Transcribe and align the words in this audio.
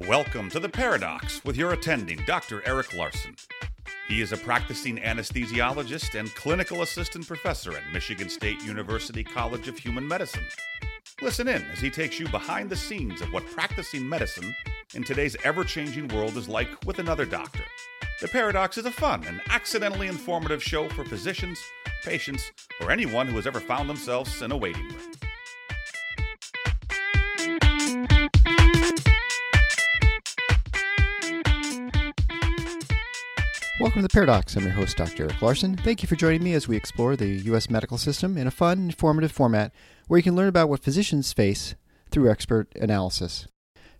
Welcome 0.00 0.50
to 0.50 0.60
The 0.60 0.68
Paradox 0.68 1.42
with 1.42 1.56
your 1.56 1.72
attending, 1.72 2.20
Dr. 2.26 2.62
Eric 2.66 2.94
Larson. 2.94 3.34
He 4.08 4.20
is 4.20 4.30
a 4.30 4.36
practicing 4.36 4.98
anesthesiologist 4.98 6.18
and 6.18 6.32
clinical 6.34 6.82
assistant 6.82 7.26
professor 7.26 7.74
at 7.74 7.92
Michigan 7.94 8.28
State 8.28 8.62
University 8.62 9.24
College 9.24 9.68
of 9.68 9.78
Human 9.78 10.06
Medicine. 10.06 10.44
Listen 11.22 11.48
in 11.48 11.62
as 11.72 11.80
he 11.80 11.88
takes 11.88 12.20
you 12.20 12.28
behind 12.28 12.68
the 12.68 12.76
scenes 12.76 13.22
of 13.22 13.32
what 13.32 13.46
practicing 13.46 14.06
medicine 14.06 14.54
in 14.94 15.02
today's 15.02 15.36
ever 15.44 15.64
changing 15.64 16.08
world 16.08 16.36
is 16.36 16.46
like 16.46 16.84
with 16.84 16.98
another 16.98 17.24
doctor. 17.24 17.64
The 18.20 18.28
Paradox 18.28 18.76
is 18.76 18.84
a 18.84 18.92
fun 18.92 19.24
and 19.26 19.40
accidentally 19.48 20.08
informative 20.08 20.62
show 20.62 20.90
for 20.90 21.06
physicians, 21.06 21.58
patients, 22.04 22.52
or 22.82 22.90
anyone 22.90 23.26
who 23.26 23.36
has 23.36 23.46
ever 23.46 23.60
found 23.60 23.88
themselves 23.88 24.42
in 24.42 24.52
a 24.52 24.56
waiting 24.56 24.88
room. 24.88 25.25
Welcome 33.78 34.00
to 34.00 34.08
the 34.08 34.12
Paradox. 34.12 34.56
I'm 34.56 34.62
your 34.62 34.72
host, 34.72 34.96
Dr. 34.96 35.24
Eric 35.24 35.42
Larson. 35.42 35.76
Thank 35.76 36.02
you 36.02 36.08
for 36.08 36.16
joining 36.16 36.42
me 36.42 36.54
as 36.54 36.66
we 36.66 36.78
explore 36.78 37.14
the 37.14 37.28
U.S. 37.28 37.68
medical 37.68 37.98
system 37.98 38.38
in 38.38 38.46
a 38.46 38.50
fun, 38.50 38.78
informative 38.86 39.30
format 39.30 39.70
where 40.08 40.16
you 40.16 40.22
can 40.22 40.34
learn 40.34 40.48
about 40.48 40.70
what 40.70 40.82
physicians 40.82 41.34
face 41.34 41.74
through 42.10 42.30
expert 42.30 42.74
analysis. 42.76 43.46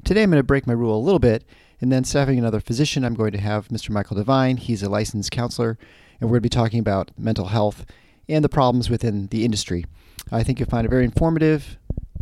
Today, 0.03 0.23
I'm 0.23 0.31
going 0.31 0.41
to 0.41 0.45
break 0.45 0.67
my 0.67 0.73
rule 0.73 0.97
a 0.97 1.05
little 1.05 1.19
bit, 1.19 1.45
and 1.79 1.93
then 1.93 2.05
having 2.05 2.39
another 2.39 2.59
physician, 2.59 3.05
I'm 3.05 3.13
going 3.13 3.33
to 3.33 3.39
have 3.39 3.69
Mr. 3.69 3.91
Michael 3.91 4.17
DeVine. 4.17 4.59
He's 4.59 4.83
a 4.83 4.89
licensed 4.89 5.31
counselor, 5.31 5.77
and 6.23 6.31
we're 6.31 6.37
going 6.37 6.45
to 6.45 6.57
be 6.57 6.61
talking 6.63 6.81
about 6.81 7.11
mental 7.19 7.49
health 7.49 7.85
and 8.31 8.43
the 8.43 8.49
problems 8.49 8.89
within 8.89 9.27
the 9.27 9.45
industry. 9.45 9.85
I 10.33 10.43
think 10.43 10.59
you'll 10.59 10.71
find 10.71 10.87
it 10.87 10.91
very 10.91 11.05
informative, 11.05 11.77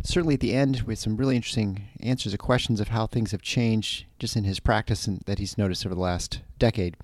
certainly 0.07 0.35
at 0.35 0.39
the 0.39 0.53
end 0.53 0.81
with 0.81 0.99
some 0.99 1.17
really 1.17 1.35
interesting 1.35 1.87
answers 1.99 2.31
to 2.31 2.37
questions 2.37 2.79
of 2.79 2.89
how 2.89 3.07
things 3.07 3.31
have 3.31 3.41
changed 3.41 4.05
just 4.19 4.35
in 4.35 4.43
his 4.43 4.59
practice 4.59 5.07
and 5.07 5.21
that 5.25 5.39
he's 5.39 5.57
noticed 5.57 5.85
over 5.85 5.95
the 5.95 6.01
last 6.01 6.41
decade. 6.59 6.95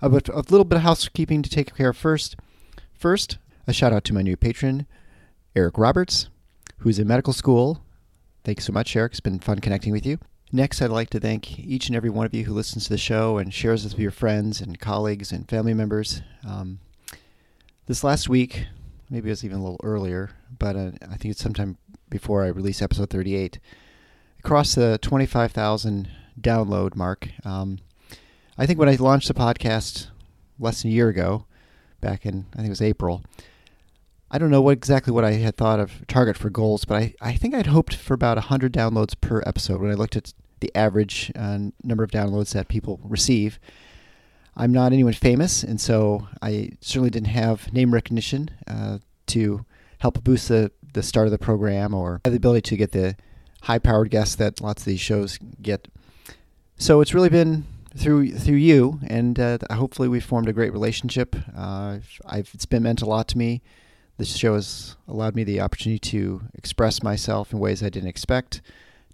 Uh, 0.00 0.08
but 0.08 0.28
a 0.28 0.36
little 0.36 0.64
bit 0.64 0.76
of 0.76 0.82
housekeeping 0.82 1.42
to 1.42 1.50
take 1.50 1.74
care 1.74 1.90
of 1.90 1.96
first. 1.96 2.36
First, 2.94 3.38
a 3.66 3.72
shout 3.72 3.92
out 3.92 4.04
to 4.04 4.14
my 4.14 4.22
new 4.22 4.36
patron, 4.36 4.86
Eric 5.54 5.78
Roberts, 5.78 6.28
who's 6.78 6.98
in 6.98 7.08
medical 7.08 7.32
school. 7.32 7.82
Thanks 8.44 8.64
so 8.64 8.72
much, 8.72 8.94
Eric. 8.94 9.12
It's 9.12 9.20
been 9.20 9.40
fun 9.40 9.58
connecting 9.58 9.92
with 9.92 10.06
you. 10.06 10.18
Next, 10.50 10.80
I'd 10.80 10.90
like 10.90 11.10
to 11.10 11.20
thank 11.20 11.58
each 11.58 11.88
and 11.88 11.96
every 11.96 12.08
one 12.08 12.24
of 12.24 12.32
you 12.32 12.44
who 12.44 12.54
listens 12.54 12.84
to 12.84 12.90
the 12.90 12.98
show 12.98 13.36
and 13.36 13.52
shares 13.52 13.82
this 13.82 13.92
with 13.92 14.00
your 14.00 14.10
friends 14.10 14.60
and 14.60 14.78
colleagues 14.78 15.30
and 15.30 15.48
family 15.48 15.74
members. 15.74 16.22
Um, 16.46 16.78
this 17.86 18.02
last 18.02 18.28
week, 18.28 18.66
maybe 19.10 19.28
it 19.28 19.32
was 19.32 19.44
even 19.44 19.58
a 19.58 19.62
little 19.62 19.80
earlier, 19.82 20.30
but 20.58 20.76
uh, 20.76 20.92
I 21.02 21.16
think 21.16 21.32
it's 21.32 21.42
sometime 21.42 21.76
before 22.10 22.44
I 22.44 22.48
release 22.48 22.82
episode 22.82 23.10
38, 23.10 23.58
across 24.38 24.74
the 24.74 24.98
25,000 25.02 26.08
download 26.40 26.94
mark. 26.94 27.28
Um, 27.44 27.78
I 28.56 28.66
think 28.66 28.78
when 28.78 28.88
I 28.88 28.96
launched 28.96 29.28
the 29.28 29.34
podcast 29.34 30.08
less 30.58 30.82
than 30.82 30.90
a 30.90 30.94
year 30.94 31.08
ago, 31.08 31.46
back 32.00 32.26
in, 32.26 32.46
I 32.52 32.56
think 32.56 32.66
it 32.66 32.70
was 32.70 32.82
April, 32.82 33.22
I 34.30 34.38
don't 34.38 34.50
know 34.50 34.60
what 34.60 34.72
exactly 34.72 35.12
what 35.12 35.24
I 35.24 35.32
had 35.32 35.56
thought 35.56 35.80
of 35.80 36.06
target 36.06 36.36
for 36.36 36.50
goals, 36.50 36.84
but 36.84 36.96
I, 36.96 37.14
I 37.20 37.34
think 37.34 37.54
I'd 37.54 37.68
hoped 37.68 37.94
for 37.94 38.14
about 38.14 38.36
100 38.36 38.72
downloads 38.72 39.18
per 39.18 39.42
episode 39.46 39.80
when 39.80 39.90
I 39.90 39.94
looked 39.94 40.16
at 40.16 40.34
the 40.60 40.74
average 40.74 41.32
uh, 41.34 41.58
number 41.82 42.04
of 42.04 42.10
downloads 42.10 42.52
that 42.52 42.68
people 42.68 43.00
receive. 43.02 43.58
I'm 44.56 44.72
not 44.72 44.92
anyone 44.92 45.12
famous, 45.14 45.62
and 45.62 45.80
so 45.80 46.26
I 46.42 46.72
certainly 46.80 47.10
didn't 47.10 47.28
have 47.28 47.72
name 47.72 47.94
recognition 47.94 48.50
uh, 48.66 48.98
to 49.28 49.64
help 49.98 50.22
boost 50.24 50.48
the, 50.48 50.72
the 50.92 51.02
start 51.02 51.26
of 51.26 51.30
the 51.30 51.38
program 51.38 51.94
or 51.94 52.20
the 52.24 52.36
ability 52.36 52.62
to 52.62 52.76
get 52.76 52.92
the 52.92 53.16
high 53.62 53.78
powered 53.78 54.10
guests 54.10 54.36
that 54.36 54.60
lots 54.60 54.82
of 54.82 54.86
these 54.86 55.00
shows 55.00 55.38
get. 55.60 55.88
So 56.76 57.00
it's 57.00 57.14
really 57.14 57.28
been 57.28 57.64
through 57.96 58.32
through 58.32 58.56
you, 58.56 59.00
and 59.06 59.38
uh, 59.38 59.58
hopefully 59.70 60.08
we've 60.08 60.24
formed 60.24 60.48
a 60.48 60.52
great 60.52 60.72
relationship. 60.72 61.34
Uh, 61.56 61.98
I've, 62.26 62.50
it's 62.54 62.66
been 62.66 62.82
meant 62.82 63.02
a 63.02 63.06
lot 63.06 63.28
to 63.28 63.38
me. 63.38 63.62
This 64.16 64.36
show 64.36 64.54
has 64.54 64.96
allowed 65.06 65.34
me 65.34 65.44
the 65.44 65.60
opportunity 65.60 65.98
to 66.10 66.42
express 66.54 67.02
myself 67.02 67.52
in 67.52 67.58
ways 67.58 67.82
I 67.82 67.88
didn't 67.88 68.08
expect, 68.08 68.60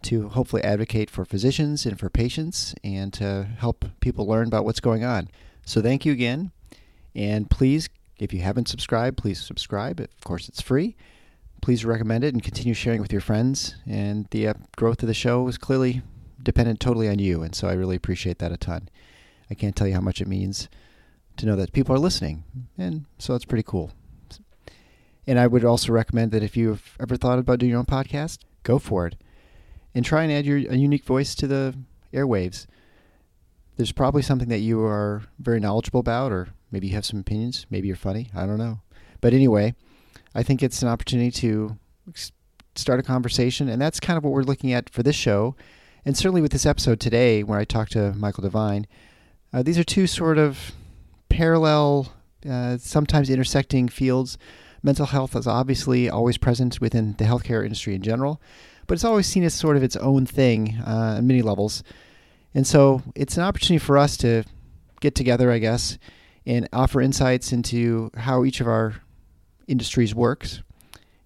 to 0.02 0.28
hopefully 0.30 0.62
advocate 0.62 1.10
for 1.10 1.24
physicians 1.24 1.86
and 1.86 1.98
for 1.98 2.10
patients, 2.10 2.74
and 2.82 3.12
to 3.14 3.48
help 3.58 3.84
people 4.00 4.26
learn 4.26 4.48
about 4.48 4.64
what's 4.64 4.80
going 4.80 5.04
on. 5.04 5.28
So 5.64 5.80
thank 5.80 6.04
you 6.04 6.12
again, 6.12 6.52
and 7.14 7.48
please, 7.48 7.88
if 8.18 8.32
you 8.32 8.40
haven't 8.40 8.68
subscribed, 8.68 9.16
please 9.16 9.40
subscribe. 9.40 10.00
Of 10.00 10.24
course, 10.24 10.48
it's 10.48 10.60
free. 10.60 10.96
Please 11.64 11.82
recommend 11.82 12.24
it 12.24 12.34
and 12.34 12.42
continue 12.42 12.74
sharing 12.74 13.00
with 13.00 13.10
your 13.10 13.22
friends. 13.22 13.76
And 13.86 14.28
the 14.32 14.48
uh, 14.48 14.54
growth 14.76 15.02
of 15.02 15.06
the 15.06 15.14
show 15.14 15.48
is 15.48 15.56
clearly 15.56 16.02
dependent 16.42 16.78
totally 16.78 17.08
on 17.08 17.18
you, 17.18 17.42
and 17.42 17.54
so 17.54 17.68
I 17.68 17.72
really 17.72 17.96
appreciate 17.96 18.38
that 18.40 18.52
a 18.52 18.58
ton. 18.58 18.90
I 19.50 19.54
can't 19.54 19.74
tell 19.74 19.86
you 19.86 19.94
how 19.94 20.02
much 20.02 20.20
it 20.20 20.28
means 20.28 20.68
to 21.38 21.46
know 21.46 21.56
that 21.56 21.72
people 21.72 21.94
are 21.94 21.98
listening, 21.98 22.44
and 22.76 23.06
so 23.18 23.34
it's 23.34 23.46
pretty 23.46 23.62
cool. 23.62 23.92
And 25.26 25.40
I 25.40 25.46
would 25.46 25.64
also 25.64 25.90
recommend 25.90 26.32
that 26.32 26.42
if 26.42 26.54
you've 26.54 26.98
ever 27.00 27.16
thought 27.16 27.38
about 27.38 27.60
doing 27.60 27.70
your 27.70 27.78
own 27.78 27.86
podcast, 27.86 28.40
go 28.62 28.78
for 28.78 29.06
it, 29.06 29.16
and 29.94 30.04
try 30.04 30.22
and 30.22 30.30
add 30.30 30.44
your 30.44 30.58
a 30.58 30.76
unique 30.76 31.06
voice 31.06 31.34
to 31.36 31.46
the 31.46 31.74
airwaves. 32.12 32.66
There's 33.78 33.90
probably 33.90 34.20
something 34.20 34.50
that 34.50 34.58
you 34.58 34.84
are 34.84 35.22
very 35.38 35.60
knowledgeable 35.60 36.00
about, 36.00 36.30
or 36.30 36.48
maybe 36.70 36.88
you 36.88 36.94
have 36.94 37.06
some 37.06 37.20
opinions. 37.20 37.64
Maybe 37.70 37.86
you're 37.86 37.96
funny. 37.96 38.28
I 38.36 38.44
don't 38.44 38.58
know. 38.58 38.82
But 39.22 39.32
anyway, 39.32 39.74
I 40.34 40.42
think 40.42 40.62
it's 40.62 40.82
an 40.82 40.88
opportunity 40.88 41.30
to 41.32 41.76
start 42.74 43.00
a 43.00 43.02
conversation, 43.02 43.68
and 43.68 43.80
that's 43.80 44.00
kind 44.00 44.16
of 44.16 44.24
what 44.24 44.32
we're 44.32 44.42
looking 44.42 44.72
at 44.72 44.90
for 44.90 45.02
this 45.02 45.16
show 45.16 45.54
and 46.04 46.16
certainly 46.16 46.42
with 46.42 46.52
this 46.52 46.66
episode 46.66 47.00
today, 47.00 47.42
where 47.42 47.58
I 47.58 47.64
talked 47.64 47.92
to 47.92 48.12
Michael 48.12 48.44
DeVine, 48.44 48.84
uh, 49.52 49.62
these 49.62 49.78
are 49.78 49.84
two 49.84 50.06
sort 50.06 50.36
of 50.36 50.72
parallel, 51.30 52.12
uh, 52.48 52.76
sometimes 52.76 53.30
intersecting 53.30 53.88
fields. 53.88 54.36
Mental 54.82 55.06
health 55.06 55.34
is 55.34 55.46
obviously 55.46 56.10
always 56.10 56.36
present 56.36 56.78
within 56.78 57.14
the 57.14 57.24
healthcare 57.24 57.62
industry 57.62 57.94
in 57.94 58.02
general, 58.02 58.40
but 58.86 58.94
it's 58.94 59.04
always 59.04 59.26
seen 59.26 59.44
as 59.44 59.54
sort 59.54 59.78
of 59.78 59.82
its 59.82 59.96
own 59.96 60.26
thing 60.26 60.76
uh, 60.86 61.16
on 61.16 61.26
many 61.26 61.40
levels. 61.40 61.82
And 62.52 62.66
so 62.66 63.02
it's 63.14 63.38
an 63.38 63.42
opportunity 63.42 63.82
for 63.82 63.96
us 63.96 64.18
to 64.18 64.44
get 65.00 65.14
together, 65.14 65.50
I 65.50 65.58
guess, 65.58 65.96
and 66.44 66.68
offer 66.70 67.00
insights 67.00 67.50
into 67.50 68.10
how 68.14 68.44
each 68.44 68.60
of 68.60 68.68
our 68.68 68.96
industries 69.68 70.14
works. 70.14 70.62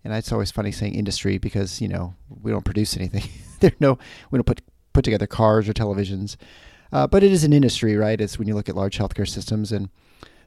And 0.04 0.12
it's 0.14 0.32
always 0.32 0.50
funny 0.50 0.72
saying 0.72 0.94
industry 0.94 1.38
because, 1.38 1.80
you 1.80 1.88
know, 1.88 2.14
we 2.42 2.50
don't 2.50 2.64
produce 2.64 2.96
anything. 2.96 3.24
there 3.60 3.72
no 3.80 3.98
we 4.30 4.38
don't 4.38 4.46
put 4.46 4.62
put 4.92 5.04
together 5.04 5.26
cars 5.26 5.68
or 5.68 5.72
televisions, 5.72 6.36
uh, 6.92 7.06
but 7.06 7.22
it 7.22 7.30
is 7.30 7.44
an 7.44 7.52
industry, 7.52 7.96
right? 7.96 8.20
It's 8.20 8.38
when 8.38 8.48
you 8.48 8.54
look 8.54 8.68
at 8.68 8.76
large 8.76 8.98
healthcare 8.98 9.28
systems, 9.28 9.70
and 9.72 9.88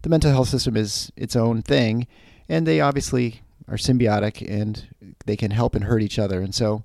the 0.01 0.09
mental 0.09 0.31
health 0.31 0.49
system 0.49 0.75
is 0.75 1.11
its 1.15 1.35
own 1.35 1.61
thing, 1.61 2.07
and 2.49 2.65
they 2.65 2.81
obviously 2.81 3.41
are 3.67 3.77
symbiotic 3.77 4.45
and 4.49 4.87
they 5.25 5.37
can 5.37 5.51
help 5.51 5.75
and 5.75 5.85
hurt 5.85 6.01
each 6.01 6.19
other. 6.19 6.41
And 6.41 6.53
so 6.53 6.83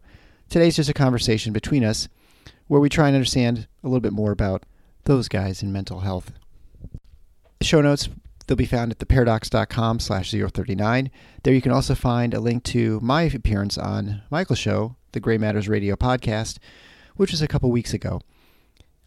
today's 0.48 0.76
just 0.76 0.90
a 0.90 0.94
conversation 0.94 1.52
between 1.52 1.84
us, 1.84 2.08
where 2.68 2.80
we 2.80 2.88
try 2.88 3.08
and 3.08 3.16
understand 3.16 3.66
a 3.82 3.88
little 3.88 4.00
bit 4.00 4.12
more 4.12 4.32
about 4.32 4.64
those 5.04 5.28
guys 5.28 5.62
in 5.62 5.72
mental 5.72 6.00
health. 6.00 6.32
Show 7.62 7.80
notes 7.80 8.08
they'll 8.46 8.56
be 8.56 8.66
found 8.66 8.92
at 8.92 8.98
theparadox.com 8.98 10.00
slash 10.00 10.30
039. 10.30 11.10
There 11.42 11.54
you 11.54 11.62
can 11.62 11.72
also 11.72 11.94
find 11.94 12.34
a 12.34 12.40
link 12.40 12.64
to 12.64 13.00
my 13.00 13.22
appearance 13.22 13.76
on 13.76 14.22
Michael's 14.30 14.58
show, 14.58 14.96
the 15.12 15.20
Gray 15.20 15.38
Matters 15.38 15.68
Radio 15.68 15.96
podcast, 15.96 16.58
which 17.16 17.30
was 17.30 17.42
a 17.42 17.48
couple 17.48 17.70
weeks 17.70 17.94
ago. 17.94 18.20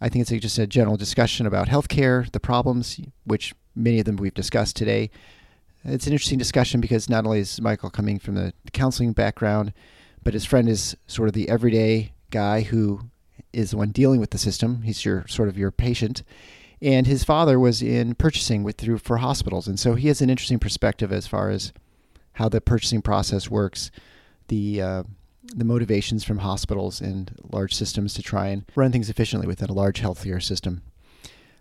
I 0.01 0.09
think 0.09 0.21
it's 0.21 0.41
just 0.41 0.57
a 0.57 0.67
general 0.67 0.97
discussion 0.97 1.45
about 1.45 1.67
healthcare, 1.67 2.31
the 2.31 2.39
problems, 2.39 2.99
which 3.25 3.53
many 3.75 3.99
of 3.99 4.05
them 4.05 4.15
we've 4.15 4.33
discussed 4.33 4.75
today. 4.75 5.09
It's 5.83 6.07
an 6.07 6.13
interesting 6.13 6.39
discussion 6.39 6.81
because 6.81 7.09
not 7.09 7.25
only 7.25 7.39
is 7.39 7.61
Michael 7.61 7.89
coming 7.89 8.19
from 8.19 8.35
the 8.35 8.53
counseling 8.73 9.13
background, 9.13 9.73
but 10.23 10.33
his 10.33 10.45
friend 10.45 10.67
is 10.67 10.95
sort 11.07 11.29
of 11.29 11.33
the 11.33 11.49
everyday 11.49 12.13
guy 12.31 12.61
who 12.61 13.01
is 13.53 13.71
the 13.71 13.77
one 13.77 13.89
dealing 13.91 14.19
with 14.19 14.31
the 14.31 14.37
system. 14.37 14.83
He's 14.83 15.03
your 15.05 15.25
sort 15.27 15.49
of 15.49 15.57
your 15.57 15.71
patient, 15.71 16.23
and 16.81 17.07
his 17.07 17.23
father 17.23 17.59
was 17.59 17.81
in 17.81 18.15
purchasing 18.15 18.63
with 18.63 18.77
through 18.77 18.99
for 18.99 19.17
hospitals, 19.17 19.67
and 19.67 19.79
so 19.79 19.95
he 19.95 20.07
has 20.07 20.21
an 20.21 20.29
interesting 20.29 20.59
perspective 20.59 21.11
as 21.11 21.27
far 21.27 21.49
as 21.49 21.73
how 22.33 22.49
the 22.49 22.61
purchasing 22.61 23.01
process 23.01 23.49
works, 23.49 23.91
the 24.47 24.81
uh, 24.81 25.03
the 25.43 25.65
motivations 25.65 26.23
from 26.23 26.39
hospitals 26.39 27.01
and 27.01 27.35
large 27.51 27.73
systems 27.73 28.13
to 28.13 28.21
try 28.21 28.47
and 28.47 28.65
run 28.75 28.91
things 28.91 29.09
efficiently 29.09 29.47
within 29.47 29.69
a 29.69 29.73
large 29.73 30.01
healthcare 30.01 30.41
system. 30.41 30.81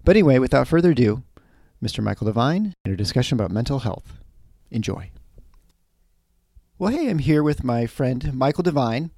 But 0.04 0.16
anyway, 0.16 0.38
without 0.38 0.68
further 0.68 0.90
ado, 0.90 1.22
Mr. 1.82 2.02
Michael 2.02 2.30
DeVine 2.30 2.72
and 2.84 2.94
a 2.94 2.96
discussion 2.96 3.36
about 3.36 3.50
mental 3.50 3.80
health. 3.80 4.18
Enjoy. 4.70 5.10
Well, 6.78 6.92
hey, 6.92 7.08
I'm 7.08 7.18
here 7.18 7.42
with 7.42 7.64
my 7.64 7.86
friend 7.86 8.34
Michael 8.34 8.64
DeVine. 8.64 9.10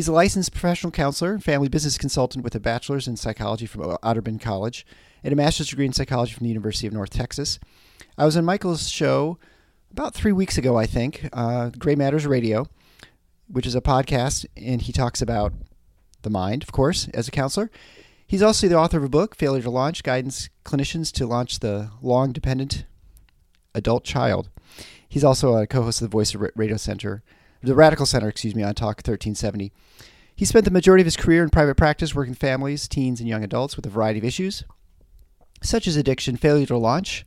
He's 0.00 0.08
a 0.08 0.12
licensed 0.12 0.52
professional 0.52 0.90
counselor 0.90 1.34
and 1.34 1.44
family 1.44 1.68
business 1.68 1.98
consultant 1.98 2.42
with 2.42 2.54
a 2.54 2.58
bachelor's 2.58 3.06
in 3.06 3.18
psychology 3.18 3.66
from 3.66 3.82
Otterbein 3.82 4.40
College 4.40 4.86
and 5.22 5.30
a 5.30 5.36
master's 5.36 5.68
degree 5.68 5.84
in 5.84 5.92
psychology 5.92 6.32
from 6.32 6.44
the 6.44 6.48
University 6.48 6.86
of 6.86 6.94
North 6.94 7.10
Texas. 7.10 7.58
I 8.16 8.24
was 8.24 8.34
on 8.34 8.46
Michael's 8.46 8.88
show 8.88 9.36
about 9.90 10.14
three 10.14 10.32
weeks 10.32 10.56
ago, 10.56 10.78
I 10.78 10.86
think, 10.86 11.28
uh, 11.34 11.68
Gray 11.78 11.96
Matters 11.96 12.26
Radio, 12.26 12.66
which 13.46 13.66
is 13.66 13.74
a 13.74 13.82
podcast, 13.82 14.46
and 14.56 14.80
he 14.80 14.90
talks 14.90 15.20
about 15.20 15.52
the 16.22 16.30
mind, 16.30 16.62
of 16.62 16.72
course, 16.72 17.06
as 17.12 17.28
a 17.28 17.30
counselor. 17.30 17.70
He's 18.26 18.40
also 18.40 18.68
the 18.68 18.78
author 18.78 18.96
of 18.96 19.04
a 19.04 19.10
book, 19.10 19.36
Failure 19.36 19.64
to 19.64 19.70
Launch 19.70 20.02
Guidance 20.02 20.48
Clinicians 20.64 21.12
to 21.12 21.26
Launch 21.26 21.58
the 21.58 21.90
Long 22.00 22.32
Dependent 22.32 22.86
Adult 23.74 24.04
Child. 24.04 24.48
He's 25.06 25.24
also 25.24 25.56
a 25.56 25.66
co 25.66 25.82
host 25.82 26.00
of 26.00 26.08
the 26.08 26.16
Voice 26.16 26.34
of 26.34 26.40
Radio 26.56 26.78
Center, 26.78 27.22
the 27.62 27.74
Radical 27.74 28.06
Center, 28.06 28.28
excuse 28.28 28.54
me, 28.54 28.62
on 28.62 28.74
Talk 28.74 28.98
1370. 28.98 29.72
He 30.34 30.44
spent 30.44 30.64
the 30.64 30.70
majority 30.70 31.02
of 31.02 31.06
his 31.06 31.16
career 31.16 31.42
in 31.42 31.50
private 31.50 31.76
practice 31.76 32.14
working 32.14 32.34
families, 32.34 32.88
teens, 32.88 33.20
and 33.20 33.28
young 33.28 33.44
adults 33.44 33.76
with 33.76 33.84
a 33.84 33.90
variety 33.90 34.18
of 34.18 34.24
issues, 34.24 34.64
such 35.62 35.86
as 35.86 35.96
addiction, 35.96 36.36
failure 36.36 36.66
to 36.66 36.78
launch, 36.78 37.26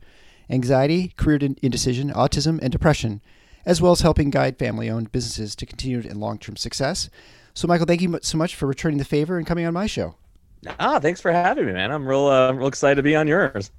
anxiety, 0.50 1.12
career 1.16 1.38
indecision, 1.62 2.10
autism, 2.10 2.58
and 2.60 2.72
depression, 2.72 3.20
as 3.64 3.80
well 3.80 3.92
as 3.92 4.00
helping 4.00 4.30
guide 4.30 4.58
family 4.58 4.90
owned 4.90 5.12
businesses 5.12 5.54
to 5.56 5.66
continued 5.66 6.04
and 6.04 6.18
long 6.18 6.38
term 6.38 6.56
success. 6.56 7.08
So, 7.54 7.68
Michael, 7.68 7.86
thank 7.86 8.02
you 8.02 8.18
so 8.22 8.36
much 8.36 8.56
for 8.56 8.66
returning 8.66 8.98
the 8.98 9.04
favor 9.04 9.38
and 9.38 9.46
coming 9.46 9.64
on 9.64 9.72
my 9.72 9.86
show. 9.86 10.16
Ah, 10.80 10.98
thanks 10.98 11.20
for 11.20 11.30
having 11.30 11.66
me, 11.66 11.72
man. 11.72 11.92
I'm 11.92 12.06
real, 12.06 12.26
uh, 12.26 12.52
real 12.52 12.66
excited 12.66 12.96
to 12.96 13.02
be 13.02 13.14
on 13.14 13.28
yours. 13.28 13.70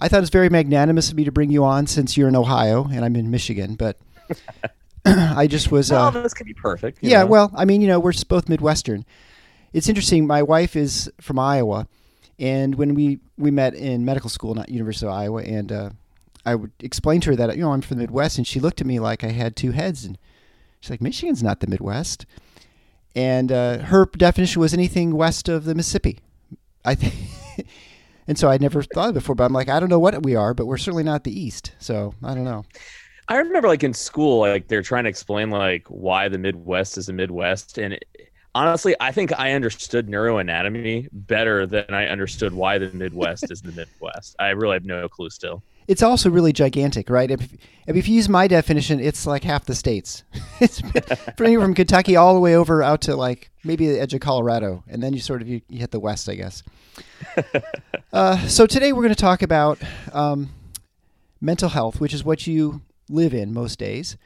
I 0.00 0.08
thought 0.08 0.16
it 0.16 0.22
was 0.22 0.30
very 0.30 0.48
magnanimous 0.48 1.10
of 1.10 1.16
me 1.16 1.24
to 1.24 1.32
bring 1.32 1.50
you 1.50 1.62
on 1.62 1.86
since 1.86 2.16
you're 2.16 2.28
in 2.28 2.34
Ohio 2.34 2.88
and 2.90 3.04
I'm 3.04 3.14
in 3.16 3.30
Michigan, 3.30 3.74
but 3.74 3.98
I 5.04 5.46
just 5.46 5.70
was. 5.70 5.90
Well, 5.90 6.08
uh, 6.08 6.10
this 6.10 6.34
could 6.34 6.46
be 6.46 6.54
perfect. 6.54 6.98
Yeah, 7.00 7.20
know? 7.20 7.26
well, 7.26 7.52
I 7.54 7.64
mean, 7.64 7.80
you 7.80 7.88
know, 7.88 8.00
we're 8.00 8.12
both 8.28 8.48
Midwestern. 8.48 9.04
It's 9.72 9.88
interesting. 9.88 10.26
My 10.26 10.42
wife 10.42 10.76
is 10.76 11.10
from 11.20 11.38
Iowa, 11.38 11.86
and 12.38 12.74
when 12.74 12.94
we 12.94 13.20
we 13.38 13.50
met 13.50 13.74
in 13.74 14.04
medical 14.04 14.30
school, 14.30 14.54
not 14.54 14.68
University 14.68 15.06
of 15.06 15.12
Iowa, 15.12 15.42
and 15.42 15.72
uh, 15.72 15.90
I 16.44 16.54
would 16.54 16.72
explain 16.80 17.20
to 17.22 17.30
her 17.30 17.36
that 17.36 17.56
you 17.56 17.62
know 17.62 17.72
I'm 17.72 17.80
from 17.80 17.96
the 17.96 18.02
Midwest, 18.02 18.38
and 18.38 18.46
she 18.46 18.60
looked 18.60 18.80
at 18.80 18.86
me 18.86 18.98
like 18.98 19.24
I 19.24 19.30
had 19.30 19.56
two 19.56 19.70
heads, 19.70 20.04
and 20.04 20.18
she's 20.80 20.90
like, 20.90 21.00
"Michigan's 21.00 21.42
not 21.42 21.60
the 21.60 21.66
Midwest." 21.66 22.26
and 23.14 23.50
uh, 23.50 23.78
her 23.78 24.06
definition 24.06 24.60
was 24.60 24.74
anything 24.74 25.16
west 25.16 25.48
of 25.48 25.64
the 25.64 25.74
Mississippi. 25.74 26.20
I 26.84 26.94
think, 26.94 27.14
and 28.26 28.38
so 28.38 28.48
I'd 28.48 28.60
never 28.60 28.82
thought 28.82 29.10
of 29.10 29.16
it 29.16 29.20
before. 29.20 29.34
But 29.34 29.44
I'm 29.44 29.52
like, 29.52 29.68
I 29.68 29.80
don't 29.80 29.88
know 29.88 29.98
what 29.98 30.22
we 30.22 30.36
are, 30.36 30.54
but 30.54 30.66
we're 30.66 30.78
certainly 30.78 31.02
not 31.02 31.24
the 31.24 31.38
East. 31.38 31.72
So 31.78 32.14
I 32.22 32.34
don't 32.34 32.44
know. 32.44 32.64
I 33.30 33.38
remember, 33.38 33.68
like 33.68 33.82
in 33.82 33.94
school, 33.94 34.40
like 34.40 34.68
they're 34.68 34.82
trying 34.82 35.04
to 35.04 35.10
explain 35.10 35.50
like 35.50 35.86
why 35.88 36.28
the 36.28 36.38
Midwest 36.38 36.98
is 36.98 37.06
the 37.06 37.14
Midwest, 37.14 37.78
and 37.78 37.94
it, 37.94 38.04
honestly, 38.54 38.94
I 39.00 39.12
think 39.12 39.32
I 39.38 39.52
understood 39.52 40.08
neuroanatomy 40.08 41.08
better 41.12 41.66
than 41.66 41.86
I 41.88 42.08
understood 42.08 42.52
why 42.52 42.76
the 42.76 42.90
Midwest 42.92 43.50
is 43.50 43.62
the 43.62 43.72
Midwest. 43.72 44.36
I 44.38 44.50
really 44.50 44.74
have 44.74 44.84
no 44.84 45.08
clue 45.08 45.30
still 45.30 45.62
it's 45.90 46.04
also 46.04 46.30
really 46.30 46.52
gigantic, 46.52 47.10
right? 47.10 47.32
If, 47.32 47.52
if 47.88 48.06
you 48.06 48.14
use 48.14 48.28
my 48.28 48.46
definition, 48.46 49.00
it's 49.00 49.26
like 49.26 49.42
half 49.42 49.64
the 49.64 49.74
states. 49.74 50.22
it's 50.60 50.80
from 51.36 51.74
Kentucky 51.74 52.14
all 52.14 52.32
the 52.32 52.38
way 52.38 52.54
over 52.54 52.80
out 52.80 53.00
to 53.02 53.16
like 53.16 53.50
maybe 53.64 53.88
the 53.88 54.00
edge 54.00 54.14
of 54.14 54.20
Colorado, 54.20 54.84
and 54.86 55.02
then 55.02 55.12
you 55.12 55.18
sort 55.18 55.42
of 55.42 55.48
you, 55.48 55.62
you 55.68 55.80
hit 55.80 55.90
the 55.90 55.98
west, 55.98 56.28
I 56.28 56.36
guess. 56.36 56.62
uh, 58.12 58.46
so 58.46 58.66
today 58.66 58.92
we're 58.92 59.02
going 59.02 59.14
to 59.14 59.20
talk 59.20 59.42
about 59.42 59.80
um, 60.12 60.50
mental 61.40 61.70
health, 61.70 62.00
which 62.00 62.14
is 62.14 62.22
what 62.22 62.46
you 62.46 62.82
live 63.10 63.34
in 63.34 63.52
most 63.52 63.78
days, 63.78 64.16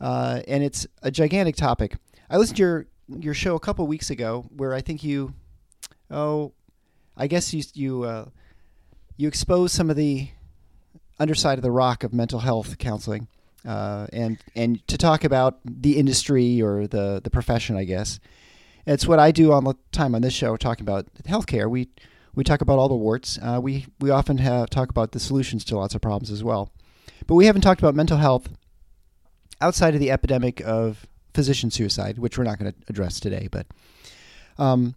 uh, 0.00 0.40
and 0.46 0.62
it's 0.62 0.86
a 1.02 1.10
gigantic 1.10 1.56
topic. 1.56 1.96
I 2.30 2.36
listened 2.36 2.56
to 2.58 2.62
your 2.62 2.86
your 3.08 3.34
show 3.34 3.56
a 3.56 3.60
couple 3.60 3.86
weeks 3.86 4.10
ago, 4.10 4.46
where 4.54 4.74
I 4.74 4.80
think 4.80 5.02
you, 5.02 5.34
oh, 6.10 6.52
I 7.16 7.26
guess 7.26 7.52
you 7.54 7.62
you 7.74 8.02
uh, 8.04 8.26
you 9.16 9.28
exposed 9.28 9.74
some 9.74 9.90
of 9.90 9.96
the 9.96 10.28
underside 11.18 11.58
of 11.58 11.62
the 11.62 11.70
rock 11.70 12.04
of 12.04 12.12
mental 12.12 12.40
health 12.40 12.78
counseling, 12.78 13.28
uh, 13.66 14.06
and 14.12 14.38
and 14.54 14.86
to 14.88 14.98
talk 14.98 15.24
about 15.24 15.58
the 15.64 15.96
industry 15.96 16.62
or 16.62 16.86
the 16.86 17.20
the 17.22 17.30
profession, 17.30 17.76
I 17.76 17.84
guess. 17.84 18.20
It's 18.86 19.06
what 19.06 19.18
I 19.18 19.32
do 19.32 19.52
all 19.52 19.60
the 19.60 19.74
time 19.92 20.14
on 20.14 20.22
this 20.22 20.32
show, 20.32 20.56
talking 20.56 20.84
about 20.84 21.12
healthcare. 21.24 21.68
We 21.68 21.88
we 22.34 22.44
talk 22.44 22.60
about 22.60 22.78
all 22.78 22.88
the 22.88 22.94
warts. 22.94 23.38
Uh, 23.42 23.58
we 23.62 23.86
we 24.00 24.10
often 24.10 24.38
have 24.38 24.70
talk 24.70 24.90
about 24.90 25.12
the 25.12 25.20
solutions 25.20 25.64
to 25.66 25.76
lots 25.76 25.94
of 25.94 26.00
problems 26.00 26.30
as 26.30 26.44
well, 26.44 26.72
but 27.26 27.34
we 27.34 27.46
haven't 27.46 27.62
talked 27.62 27.80
about 27.80 27.94
mental 27.94 28.18
health 28.18 28.48
outside 29.60 29.94
of 29.94 30.00
the 30.00 30.10
epidemic 30.10 30.60
of 30.60 31.06
physician 31.34 31.70
suicide, 31.70 32.18
which 32.18 32.38
we're 32.38 32.44
not 32.44 32.58
going 32.58 32.72
to 32.72 32.78
address 32.88 33.20
today. 33.20 33.48
But 33.50 33.66
um, 34.58 34.94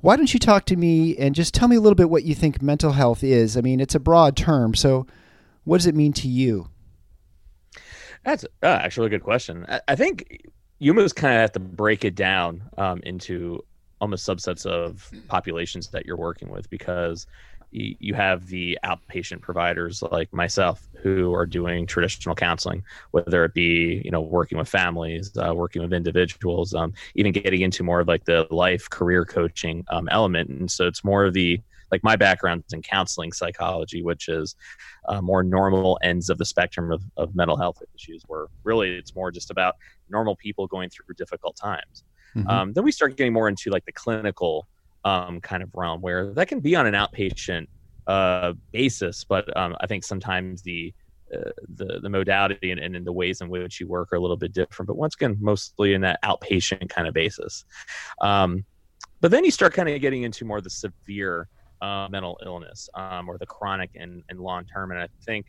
why 0.00 0.16
don't 0.16 0.32
you 0.32 0.40
talk 0.40 0.64
to 0.66 0.76
me 0.76 1.16
and 1.16 1.34
just 1.34 1.54
tell 1.54 1.68
me 1.68 1.76
a 1.76 1.80
little 1.80 1.96
bit 1.96 2.10
what 2.10 2.24
you 2.24 2.34
think 2.34 2.62
mental 2.62 2.92
health 2.92 3.22
is? 3.24 3.56
I 3.56 3.60
mean, 3.60 3.80
it's 3.80 3.94
a 3.94 4.00
broad 4.00 4.36
term, 4.36 4.74
so 4.74 5.06
what 5.64 5.78
does 5.78 5.86
it 5.86 5.94
mean 5.94 6.12
to 6.14 6.28
you? 6.28 6.68
That's 8.24 8.44
uh, 8.62 8.66
actually 8.66 9.06
a 9.06 9.10
good 9.10 9.22
question. 9.22 9.66
I, 9.68 9.80
I 9.88 9.96
think 9.96 10.48
you 10.78 10.92
almost 10.92 11.16
kind 11.16 11.34
of 11.34 11.40
have 11.40 11.52
to 11.52 11.60
break 11.60 12.04
it 12.04 12.14
down 12.14 12.62
um, 12.76 13.00
into 13.04 13.64
almost 14.00 14.26
subsets 14.26 14.64
of 14.64 15.10
populations 15.26 15.88
that 15.88 16.06
you're 16.06 16.16
working 16.16 16.48
with 16.48 16.70
because 16.70 17.26
you, 17.70 17.96
you 17.98 18.14
have 18.14 18.46
the 18.46 18.78
outpatient 18.84 19.40
providers 19.40 20.02
like 20.10 20.32
myself 20.32 20.88
who 21.02 21.34
are 21.34 21.46
doing 21.46 21.86
traditional 21.86 22.34
counseling, 22.34 22.82
whether 23.10 23.44
it 23.44 23.54
be 23.54 24.02
you 24.04 24.10
know 24.10 24.20
working 24.20 24.58
with 24.58 24.68
families, 24.68 25.32
uh, 25.36 25.54
working 25.54 25.82
with 25.82 25.92
individuals, 25.92 26.74
um, 26.74 26.92
even 27.14 27.32
getting 27.32 27.60
into 27.60 27.82
more 27.82 28.00
of 28.00 28.08
like 28.08 28.24
the 28.24 28.46
life 28.50 28.88
career 28.90 29.24
coaching 29.24 29.84
um, 29.88 30.08
element. 30.10 30.50
And 30.50 30.70
so 30.70 30.86
it's 30.86 31.04
more 31.04 31.24
of 31.24 31.34
the 31.34 31.60
like 31.90 32.04
my 32.04 32.16
background's 32.16 32.72
in 32.72 32.82
counseling 32.82 33.32
psychology, 33.32 34.02
which 34.02 34.28
is 34.28 34.54
uh, 35.08 35.22
more 35.22 35.42
normal 35.42 35.98
ends 36.02 36.28
of 36.28 36.36
the 36.36 36.44
spectrum 36.44 36.92
of, 36.92 37.02
of 37.16 37.34
mental 37.34 37.56
health 37.56 37.82
issues, 37.94 38.22
where 38.26 38.46
really 38.64 38.90
it's 38.90 39.14
more 39.14 39.30
just 39.30 39.50
about 39.50 39.76
normal 40.10 40.36
people 40.36 40.66
going 40.66 40.90
through 40.90 41.14
difficult 41.16 41.56
times. 41.56 42.04
Mm-hmm. 42.36 42.48
Um, 42.48 42.72
then 42.74 42.84
we 42.84 42.92
start 42.92 43.16
getting 43.16 43.32
more 43.32 43.48
into 43.48 43.70
like 43.70 43.86
the 43.86 43.92
clinical 43.92 44.68
um, 45.08 45.40
kind 45.40 45.62
of 45.62 45.70
realm, 45.74 46.00
where 46.00 46.32
that 46.34 46.48
can 46.48 46.60
be 46.60 46.76
on 46.76 46.86
an 46.86 46.94
outpatient 46.94 47.66
uh, 48.06 48.52
basis, 48.72 49.24
but 49.24 49.44
um, 49.56 49.76
I 49.80 49.86
think 49.86 50.04
sometimes 50.04 50.62
the 50.62 50.92
uh, 51.34 51.50
the 51.76 52.00
the 52.00 52.08
modality 52.08 52.70
and, 52.70 52.80
and 52.80 53.06
the 53.06 53.12
ways 53.12 53.40
in 53.42 53.48
which 53.48 53.80
you 53.80 53.86
work 53.86 54.12
are 54.12 54.16
a 54.16 54.20
little 54.20 54.36
bit 54.36 54.52
different. 54.52 54.86
But 54.86 54.96
once 54.96 55.14
again, 55.14 55.36
mostly 55.40 55.94
in 55.94 56.00
that 56.02 56.18
outpatient 56.22 56.88
kind 56.88 57.06
of 57.06 57.14
basis. 57.14 57.64
Um, 58.20 58.64
but 59.20 59.30
then 59.30 59.44
you 59.44 59.50
start 59.50 59.74
kind 59.74 59.88
of 59.88 60.00
getting 60.00 60.22
into 60.22 60.44
more 60.44 60.58
of 60.58 60.64
the 60.64 60.70
severe 60.70 61.48
uh, 61.82 62.08
mental 62.10 62.38
illness 62.44 62.88
um, 62.94 63.28
or 63.28 63.36
the 63.38 63.46
chronic 63.46 63.90
and, 63.94 64.22
and 64.28 64.40
long 64.40 64.64
term. 64.64 64.90
And 64.90 65.00
I 65.00 65.08
think 65.26 65.46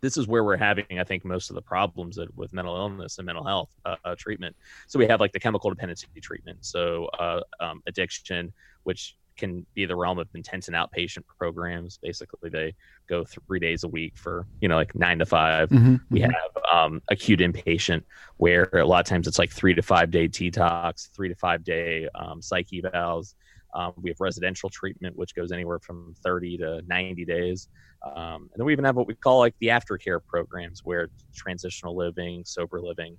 this 0.00 0.16
is 0.16 0.26
where 0.26 0.44
we're 0.44 0.56
having, 0.56 0.98
I 0.98 1.04
think, 1.04 1.24
most 1.24 1.50
of 1.50 1.54
the 1.54 1.62
problems 1.62 2.18
with 2.36 2.52
mental 2.52 2.76
illness 2.76 3.18
and 3.18 3.26
mental 3.26 3.44
health 3.44 3.70
uh, 3.84 3.96
uh, 4.04 4.14
treatment. 4.16 4.54
So 4.86 4.98
we 4.98 5.06
have 5.06 5.20
like 5.20 5.32
the 5.32 5.40
chemical 5.40 5.70
dependency 5.70 6.06
treatment, 6.20 6.64
so 6.64 7.06
uh, 7.18 7.40
um, 7.60 7.82
addiction, 7.86 8.52
which 8.84 9.16
can 9.38 9.64
be 9.74 9.86
the 9.86 9.96
realm 9.96 10.18
of 10.18 10.28
intense 10.34 10.68
and 10.68 10.76
outpatient 10.76 11.24
programs. 11.38 11.98
Basically, 12.02 12.50
they 12.50 12.74
go 13.08 13.24
three 13.24 13.60
days 13.60 13.84
a 13.84 13.88
week 13.88 14.16
for 14.16 14.46
you 14.60 14.68
know 14.68 14.76
like 14.76 14.94
nine 14.94 15.18
to 15.20 15.26
5 15.26 15.70
Mm-hmm. 15.70 15.96
We 16.10 16.20
have 16.20 16.32
um, 16.70 17.00
acute 17.10 17.40
inpatient 17.40 18.02
where 18.36 18.68
a 18.72 18.84
lot 18.84 19.00
of 19.00 19.06
times 19.06 19.26
it's 19.26 19.38
like 19.38 19.50
three 19.50 19.74
to 19.74 19.82
five 19.82 20.10
day 20.10 20.28
detox, 20.28 21.10
three 21.14 21.28
to 21.28 21.34
five 21.34 21.64
day 21.64 22.08
um, 22.14 22.42
psych 22.42 22.68
evals. 22.68 23.34
Um, 23.74 23.92
we 23.96 24.10
have 24.10 24.20
residential 24.20 24.68
treatment, 24.70 25.16
which 25.16 25.34
goes 25.34 25.52
anywhere 25.52 25.78
from 25.78 26.14
30 26.24 26.58
to 26.58 26.82
90 26.86 27.24
days. 27.24 27.68
Um, 28.02 28.42
and 28.42 28.50
then 28.56 28.64
we 28.64 28.72
even 28.72 28.84
have 28.84 28.96
what 28.96 29.06
we 29.06 29.14
call 29.14 29.38
like 29.38 29.54
the 29.60 29.68
aftercare 29.68 30.20
programs, 30.26 30.80
where 30.84 31.08
transitional 31.34 31.96
living, 31.96 32.44
sober 32.44 32.80
living, 32.80 33.18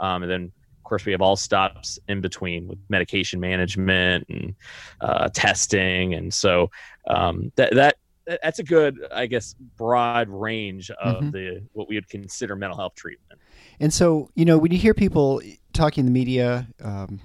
um, 0.00 0.22
and 0.22 0.30
then 0.30 0.42
of 0.44 0.88
course 0.88 1.04
we 1.04 1.12
have 1.12 1.20
all 1.22 1.36
stops 1.36 1.98
in 2.08 2.20
between 2.20 2.66
with 2.68 2.78
medication 2.88 3.40
management 3.40 4.24
and 4.28 4.54
uh, 5.00 5.28
testing, 5.34 6.14
and 6.14 6.32
so 6.32 6.70
um, 7.08 7.52
that 7.56 7.74
that 7.74 7.96
that's 8.42 8.58
a 8.58 8.62
good, 8.62 8.98
I 9.12 9.26
guess, 9.26 9.54
broad 9.76 10.28
range 10.30 10.90
of 10.90 11.24
Mhm. 11.24 11.32
the 11.32 11.66
what 11.72 11.88
we 11.88 11.96
would 11.96 12.08
consider 12.08 12.56
mental 12.56 12.78
health 12.78 12.94
treatment. 12.94 13.40
And 13.80 13.92
so, 13.92 14.30
you 14.34 14.44
know, 14.44 14.56
when 14.56 14.72
you 14.72 14.78
hear 14.78 14.94
people 14.94 15.42
talking 15.74 16.02
in 16.02 16.06
the 16.06 16.12
media, 16.12 16.66
um, 16.82 17.20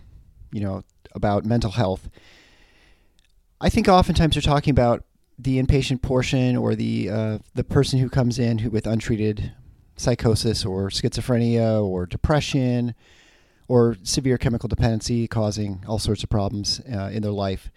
you 0.52 0.60
know, 0.60 0.84
about 1.16 1.46
mental 1.46 1.72
health, 1.72 2.10
I 3.62 3.70
think 3.70 3.88
oftentimes 3.88 4.36
they're 4.36 4.42
talking 4.42 4.72
about 4.72 5.06
the 5.40 5.62
inpatient 5.62 6.02
portion 6.02 6.58
or 6.58 6.76
the 6.76 7.10
uh, 7.10 7.38
the 7.56 7.64
person 7.64 7.98
who 8.00 8.10
comes 8.10 8.38
in 8.38 8.60
who 8.60 8.70
with 8.70 8.86
untreated 8.86 9.54
psychosis 9.96 10.66
or 10.66 10.90
schizophrenia 10.90 11.84
or 11.84 12.06
depression 12.06 12.94
or 13.68 13.96
severe 14.04 14.38
chemical 14.38 14.68
dependency 14.68 15.28
causing 15.28 15.84
all 15.88 16.00
sorts 16.00 16.24
of 16.24 16.30
problems 16.30 16.82
uh, 16.92 17.10
in 17.14 17.22
their 17.22 17.32
life. 17.32 17.72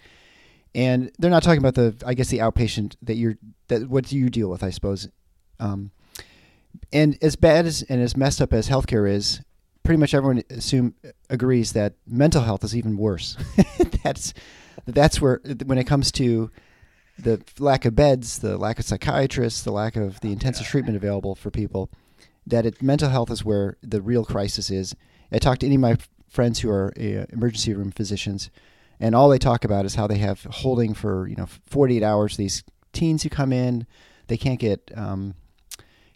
And 0.75 1.12
they're 1.19 1.31
not 1.31 1.42
talking 1.42 1.59
about 1.59 1.75
the, 1.75 1.95
I 2.04 2.14
guess, 2.14 2.28
the 2.28 2.38
outpatient 2.38 2.97
that 3.02 3.14
you're 3.16 3.37
that 3.69 3.88
what 3.88 4.07
do 4.07 4.16
you 4.16 4.31
deal 4.31 4.49
with, 4.49 4.62
I 4.62 4.71
suppose. 4.71 5.09
Um, 5.61 5.92
and 6.92 7.19
as 7.23 7.37
bad 7.37 7.66
as 7.66 7.83
and 7.83 8.00
as 8.00 8.16
messed 8.16 8.40
up 8.40 8.52
as 8.52 8.69
healthcare 8.69 9.09
is, 9.09 9.42
pretty 9.83 9.99
much 9.99 10.14
everyone 10.14 10.42
assume 10.50 10.95
agrees 11.28 11.73
that 11.75 11.95
mental 12.07 12.42
health 12.42 12.64
is 12.64 12.75
even 12.75 12.97
worse. 12.97 13.37
that's 14.02 14.33
that's 14.87 15.21
where 15.21 15.40
when 15.66 15.76
it 15.76 15.85
comes 15.85 16.11
to 16.12 16.50
the 17.22 17.42
lack 17.58 17.84
of 17.84 17.94
beds, 17.94 18.40
the 18.40 18.58
lack 18.58 18.78
of 18.78 18.84
psychiatrists, 18.84 19.62
the 19.62 19.72
lack 19.72 19.96
of 19.96 20.20
the 20.20 20.32
intensive 20.32 20.66
treatment 20.66 20.96
available 20.96 21.34
for 21.34 21.50
people, 21.50 21.90
that 22.46 22.66
it, 22.66 22.82
mental 22.82 23.08
health 23.08 23.30
is 23.30 23.44
where 23.44 23.76
the 23.82 24.02
real 24.02 24.24
crisis 24.24 24.70
is. 24.70 24.94
I 25.30 25.38
talk 25.38 25.58
to 25.58 25.66
any 25.66 25.76
of 25.76 25.80
my 25.80 25.96
friends 26.28 26.60
who 26.60 26.70
are 26.70 26.92
uh, 26.98 27.26
emergency 27.30 27.74
room 27.74 27.92
physicians, 27.92 28.50
and 28.98 29.14
all 29.14 29.28
they 29.28 29.38
talk 29.38 29.64
about 29.64 29.84
is 29.84 29.94
how 29.94 30.06
they 30.06 30.18
have 30.18 30.42
holding 30.44 30.94
for 30.94 31.26
you 31.28 31.36
know 31.36 31.46
48 31.66 32.02
hours 32.02 32.36
these 32.36 32.64
teens 32.92 33.22
who 33.22 33.30
come 33.30 33.52
in, 33.52 33.86
they 34.26 34.36
can't 34.36 34.60
get 34.60 34.90
um, 34.96 35.34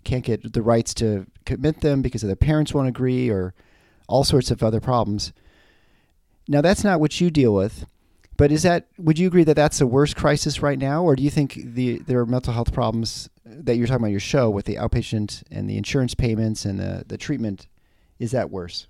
can't 0.05 0.25
get 0.25 0.53
the 0.53 0.63
rights 0.63 0.93
to 0.95 1.27
commit 1.45 1.81
them 1.81 2.03
because 2.03 2.23
their 2.23 2.37
parents 2.37 2.75
won't 2.75 2.89
agree 2.89 3.31
or 3.31 3.55
all 4.09 4.25
sorts 4.25 4.51
of 4.51 4.63
other 4.63 4.81
problems. 4.81 5.33
Now 6.49 6.61
that's 6.61 6.85
not 6.85 7.01
what 7.01 7.21
you 7.21 7.31
deal 7.31 7.55
with, 7.55 7.87
but 8.37 8.53
is 8.53 8.63
that 8.63 8.87
would 8.99 9.19
you 9.19 9.27
agree 9.27 9.45
that 9.45 9.57
that's 9.57 9.79
the 9.79 9.87
worst 9.87 10.17
crisis 10.17 10.63
right 10.63 10.79
now, 10.79 11.03
or 11.03 11.17
do 11.17 11.23
you 11.23 11.31
think 11.31 11.55
the 11.55 11.99
there 12.01 12.21
are 12.21 12.27
mental 12.27 12.53
health 12.53 12.73
problems 12.73 13.29
that 13.45 13.77
you're 13.77 13.87
talking 13.87 14.03
about 14.03 14.11
your 14.11 14.21
show 14.21 14.51
with 14.51 14.65
the 14.67 14.77
outpatient 14.77 15.43
and 15.51 15.69
the 15.69 15.77
insurance 15.77 16.15
payments 16.15 16.65
and 16.65 16.79
the 16.79 17.05
the 17.07 17.17
treatment 17.17 17.69
is 18.19 18.31
that 18.31 18.51
worse, 18.51 18.87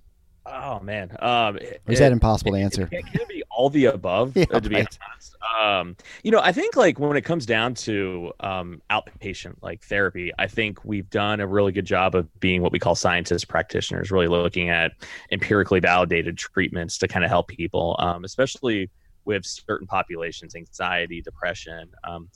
Oh 0.49 0.81
man, 0.81 1.11
um, 1.19 1.57
or 1.57 1.93
is 1.93 1.99
that 1.99 2.13
impossible 2.13 2.53
to 2.53 2.59
answer? 2.59 2.89
It, 2.93 3.05
can 3.07 3.27
be 3.29 3.43
all 3.51 3.69
the 3.69 3.87
above, 3.87 4.33
Yeah, 4.37 4.45
to 4.45 4.61
be 4.61 4.77
right. 4.77 4.99
honest. 5.11 5.37
Um, 5.61 5.97
you 6.23 6.31
know, 6.31 6.41
I 6.41 6.53
think 6.53 6.77
like 6.77 7.01
when 7.01 7.17
it 7.17 7.23
comes 7.23 7.47
down 7.47 7.75
to 7.75 8.33
um, 8.41 8.81
outpatient 8.91 9.57
like 9.63 9.83
therapy, 9.83 10.31
I 10.39 10.47
think 10.47 10.85
we've 10.85 11.09
done 11.11 11.41
a 11.41 11.47
really 11.47 11.73
good 11.73 11.85
job 11.85 12.15
of 12.15 12.29
being 12.39 12.63
what 12.63 12.71
we 12.71 12.79
call 12.79 12.95
scientist 12.95 13.49
practitioners, 13.49 14.11
really 14.11 14.29
looking 14.29 14.69
at 14.69 14.93
empirically 15.33 15.81
validated 15.81 16.39
treatments 16.39 16.99
to 16.99 17.09
kind 17.09 17.25
of 17.25 17.31
help 17.31 17.49
people, 17.49 17.97
um, 17.99 18.25
especially 18.25 18.89
with 19.27 19.45
certain 19.45 19.87
populations, 19.87 20.55
anxiety, 20.55 21.21
depression. 21.21 21.91
Um, 22.05 22.31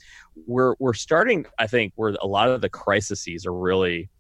we're 0.47 0.75
we're 0.79 0.95
starting, 0.95 1.47
I 1.59 1.67
think, 1.67 1.93
where 1.97 2.15
a 2.21 2.27
lot 2.27 2.49
of 2.49 2.61
the 2.61 2.69
crises 2.69 3.47
are 3.47 3.55
really 3.55 4.11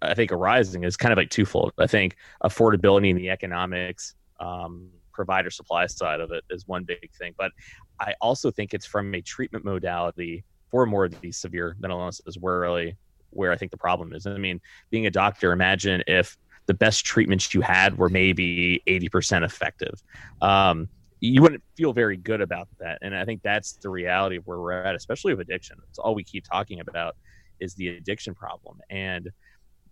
I 0.00 0.14
think 0.14 0.32
arising 0.32 0.84
is 0.84 0.96
kind 0.96 1.12
of 1.12 1.16
like 1.16 1.30
twofold. 1.30 1.72
I 1.78 1.86
think 1.86 2.16
affordability 2.42 3.10
and 3.10 3.18
the 3.18 3.30
economics, 3.30 4.14
um, 4.40 4.88
provider 5.12 5.50
supply 5.50 5.86
side 5.86 6.20
of 6.20 6.32
it 6.32 6.42
is 6.50 6.66
one 6.66 6.84
big 6.84 7.10
thing. 7.18 7.34
But 7.38 7.52
I 8.00 8.14
also 8.20 8.50
think 8.50 8.74
it's 8.74 8.86
from 8.86 9.14
a 9.14 9.20
treatment 9.20 9.64
modality 9.64 10.44
for 10.70 10.86
more 10.86 11.04
of 11.04 11.20
these 11.20 11.36
severe 11.36 11.76
mental 11.78 12.00
illnesses 12.00 12.38
where 12.38 12.60
really 12.60 12.96
where 13.30 13.52
I 13.52 13.56
think 13.56 13.70
the 13.70 13.78
problem 13.78 14.12
is. 14.12 14.26
I 14.26 14.36
mean, 14.36 14.60
being 14.90 15.06
a 15.06 15.10
doctor, 15.10 15.52
imagine 15.52 16.02
if 16.06 16.36
the 16.66 16.74
best 16.74 17.04
treatments 17.04 17.54
you 17.54 17.60
had 17.60 17.96
were 17.96 18.08
maybe 18.08 18.82
80% 18.86 19.44
effective. 19.44 20.02
Um, 20.40 20.88
you 21.22 21.40
wouldn't 21.40 21.62
feel 21.76 21.92
very 21.92 22.16
good 22.16 22.40
about 22.40 22.66
that. 22.80 22.98
And 23.00 23.14
I 23.14 23.24
think 23.24 23.42
that's 23.42 23.74
the 23.74 23.88
reality 23.88 24.36
of 24.36 24.46
where 24.46 24.58
we're 24.58 24.72
at, 24.72 24.96
especially 24.96 25.32
with 25.34 25.40
addiction. 25.48 25.78
It's 25.88 26.00
all 26.00 26.16
we 26.16 26.24
keep 26.24 26.44
talking 26.44 26.80
about 26.80 27.14
is 27.60 27.74
the 27.74 27.88
addiction 27.90 28.34
problem. 28.34 28.80
And 28.90 29.30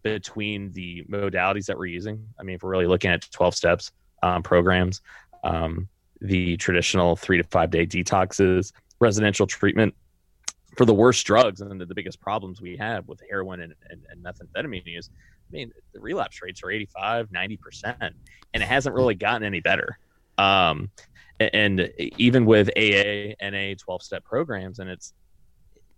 between 0.03 0.73
the 0.73 1.05
modalities 1.09 1.67
that 1.67 1.79
we're 1.79 1.87
using, 1.87 2.27
I 2.39 2.43
mean, 2.43 2.57
if 2.57 2.65
we're 2.65 2.71
really 2.71 2.89
looking 2.89 3.13
at 3.13 3.31
12 3.31 3.55
steps 3.55 3.93
um, 4.25 4.43
programs, 4.43 5.03
um, 5.45 5.89
the 6.21 6.57
traditional 6.57 7.15
three 7.15 7.37
to 7.37 7.45
five 7.45 7.71
day 7.71 7.87
detoxes, 7.87 8.73
residential 8.99 9.47
treatment 9.47 9.95
for 10.77 10.85
the 10.85 10.95
worst 10.95 11.25
drugs 11.25 11.61
and 11.61 11.81
the, 11.81 11.87
the 11.87 11.95
biggest 11.95 12.21
problems 12.21 12.61
we 12.61 12.77
have 12.77 13.07
with 13.07 13.21
heroin 13.31 13.61
and, 13.61 13.75
and, 13.89 14.03
and 14.11 14.25
methamphetamine 14.25 14.85
use. 14.85 15.11
I 15.15 15.53
mean, 15.53 15.71
the 15.93 16.01
relapse 16.01 16.43
rates 16.43 16.61
are 16.65 16.73
85, 16.73 17.31
90%, 17.31 17.95
and 18.01 18.15
it 18.53 18.63
hasn't 18.63 18.97
really 18.97 19.15
gotten 19.15 19.45
any 19.45 19.61
better. 19.61 19.97
Um, 20.39 20.91
and 21.41 21.91
even 21.99 22.45
with 22.45 22.69
AA, 22.77 23.35
NA, 23.43 23.75
12 23.79 24.03
step 24.03 24.25
programs, 24.25 24.79
and 24.79 24.91
it's, 24.91 25.15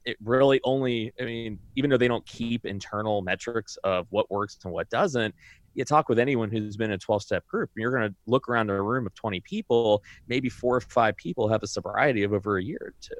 it 0.04 0.16
really 0.24 0.60
only, 0.64 1.12
I 1.20 1.24
mean, 1.24 1.58
even 1.76 1.90
though 1.90 1.96
they 1.96 2.08
don't 2.08 2.24
keep 2.26 2.64
internal 2.64 3.22
metrics 3.22 3.76
of 3.84 4.06
what 4.10 4.30
works 4.30 4.58
and 4.64 4.72
what 4.72 4.88
doesn't, 4.90 5.34
you 5.74 5.84
talk 5.84 6.08
with 6.08 6.18
anyone 6.18 6.50
who's 6.50 6.76
been 6.76 6.90
in 6.90 6.94
a 6.94 6.98
12 6.98 7.22
step 7.22 7.46
group, 7.46 7.70
and 7.74 7.82
you're 7.82 7.90
going 7.90 8.08
to 8.08 8.14
look 8.26 8.48
around 8.48 8.70
a 8.70 8.80
room 8.80 9.06
of 9.06 9.14
20 9.14 9.40
people, 9.40 10.02
maybe 10.28 10.48
four 10.48 10.76
or 10.76 10.80
five 10.80 11.16
people 11.16 11.48
have 11.48 11.62
a 11.62 11.66
sobriety 11.66 12.22
of 12.22 12.32
over 12.32 12.58
a 12.58 12.62
year 12.62 12.78
or 12.80 12.94
two. 13.00 13.14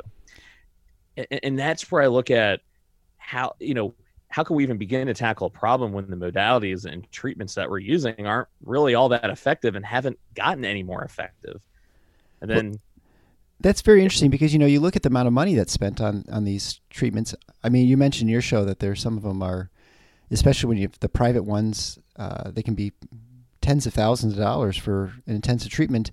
And, 1.17 1.27
and 1.43 1.59
that's 1.59 1.91
where 1.91 2.03
I 2.03 2.07
look 2.07 2.31
at 2.31 2.61
how, 3.19 3.55
you 3.59 3.75
know, 3.75 3.95
how 4.29 4.43
can 4.43 4.57
we 4.57 4.63
even 4.63 4.79
begin 4.79 5.07
to 5.09 5.15
tackle 5.15 5.49
a 5.49 5.51
problem 5.51 5.93
when 5.93 6.09
the 6.09 6.17
modalities 6.17 6.91
and 6.91 7.11
treatments 7.13 7.55
that 7.55 7.69
we're 7.69 7.79
using 7.79 8.27
aren't 8.27 8.49
really 8.65 8.95
all 8.95 9.11
that 9.11 9.29
effective 9.29 9.75
and 9.75 9.85
haven't 9.85 10.19
gotten 10.35 10.65
any 10.65 10.83
more 10.83 11.05
effective? 11.05 11.61
And 12.43 12.51
then, 12.51 12.81
That's 13.61 13.81
very 13.81 14.03
interesting 14.03 14.31
because 14.31 14.53
you 14.53 14.59
know 14.59 14.67
you 14.67 14.81
look 14.81 14.97
at 14.97 15.03
the 15.03 15.09
amount 15.09 15.29
of 15.29 15.33
money 15.33 15.55
that's 15.55 15.73
spent 15.73 16.01
on 16.01 16.25
on 16.31 16.45
these 16.45 16.81
treatments. 16.91 17.35
I 17.63 17.69
mean, 17.69 17.87
you 17.87 17.97
mentioned 17.97 18.29
in 18.29 18.33
your 18.33 18.43
show 18.43 18.65
that 18.65 18.81
there 18.81 18.95
some 18.97 19.17
of 19.17 19.23
them 19.23 19.43
are, 19.43 19.71
especially 20.31 20.69
when 20.69 20.79
you 20.79 20.89
have 20.89 20.99
the 20.99 21.09
private 21.09 21.45
ones, 21.45 21.99
uh, 22.17 22.51
they 22.51 22.63
can 22.63 22.75
be 22.75 22.93
tens 23.61 23.87
of 23.87 23.95
thousands 23.95 24.33
of 24.33 24.41
dollars 24.41 24.77
for 24.77 25.13
an 25.27 25.37
intensive 25.37 25.71
treatment, 25.71 26.11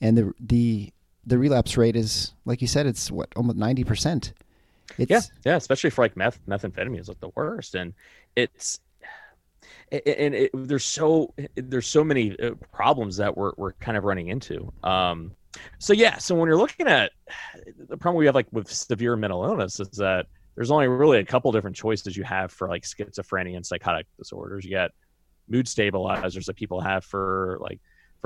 and 0.00 0.16
the 0.16 0.32
the 0.40 0.92
the 1.26 1.38
relapse 1.38 1.76
rate 1.76 1.96
is 1.96 2.32
like 2.46 2.62
you 2.62 2.66
said, 2.66 2.86
it's 2.86 3.10
what 3.10 3.28
almost 3.36 3.58
ninety 3.58 3.84
percent. 3.84 4.32
It's, 4.98 5.10
yeah, 5.10 5.20
yeah, 5.44 5.56
especially 5.56 5.90
for 5.90 6.02
like 6.02 6.16
meth, 6.16 6.44
methamphetamine 6.46 7.00
is 7.00 7.08
like 7.08 7.20
the 7.20 7.30
worst, 7.34 7.74
and 7.74 7.92
it's 8.36 8.80
and 9.92 10.34
it, 10.34 10.50
there's 10.54 10.84
so 10.84 11.34
there's 11.54 11.86
so 11.86 12.02
many 12.02 12.38
uh, 12.40 12.52
problems 12.72 13.18
that 13.18 13.36
we're 13.36 13.52
we're 13.56 13.72
kind 13.72 13.96
of 13.98 14.04
running 14.04 14.28
into. 14.28 14.72
Um, 14.82 15.32
so 15.78 15.92
yeah, 15.92 16.18
so 16.18 16.34
when 16.34 16.48
you're 16.48 16.56
looking 16.56 16.86
at 16.86 17.12
the 17.88 17.96
problem 17.96 18.18
we 18.18 18.26
have 18.26 18.34
like 18.34 18.48
with 18.52 18.70
severe 18.70 19.16
mental 19.16 19.44
illness 19.44 19.80
is 19.80 19.90
that 19.90 20.26
there's 20.54 20.70
only 20.70 20.88
really 20.88 21.18
a 21.18 21.24
couple 21.24 21.50
different 21.52 21.76
choices 21.76 22.16
you 22.16 22.24
have 22.24 22.52
for 22.52 22.68
like 22.68 22.82
schizophrenia 22.82 23.56
and 23.56 23.64
psychotic 23.64 24.06
disorders. 24.18 24.64
You 24.64 24.72
got 24.72 24.90
mood 25.48 25.66
stabilizers 25.66 26.46
that 26.46 26.56
people 26.56 26.80
have 26.80 27.04
for 27.04 27.58
like 27.60 27.80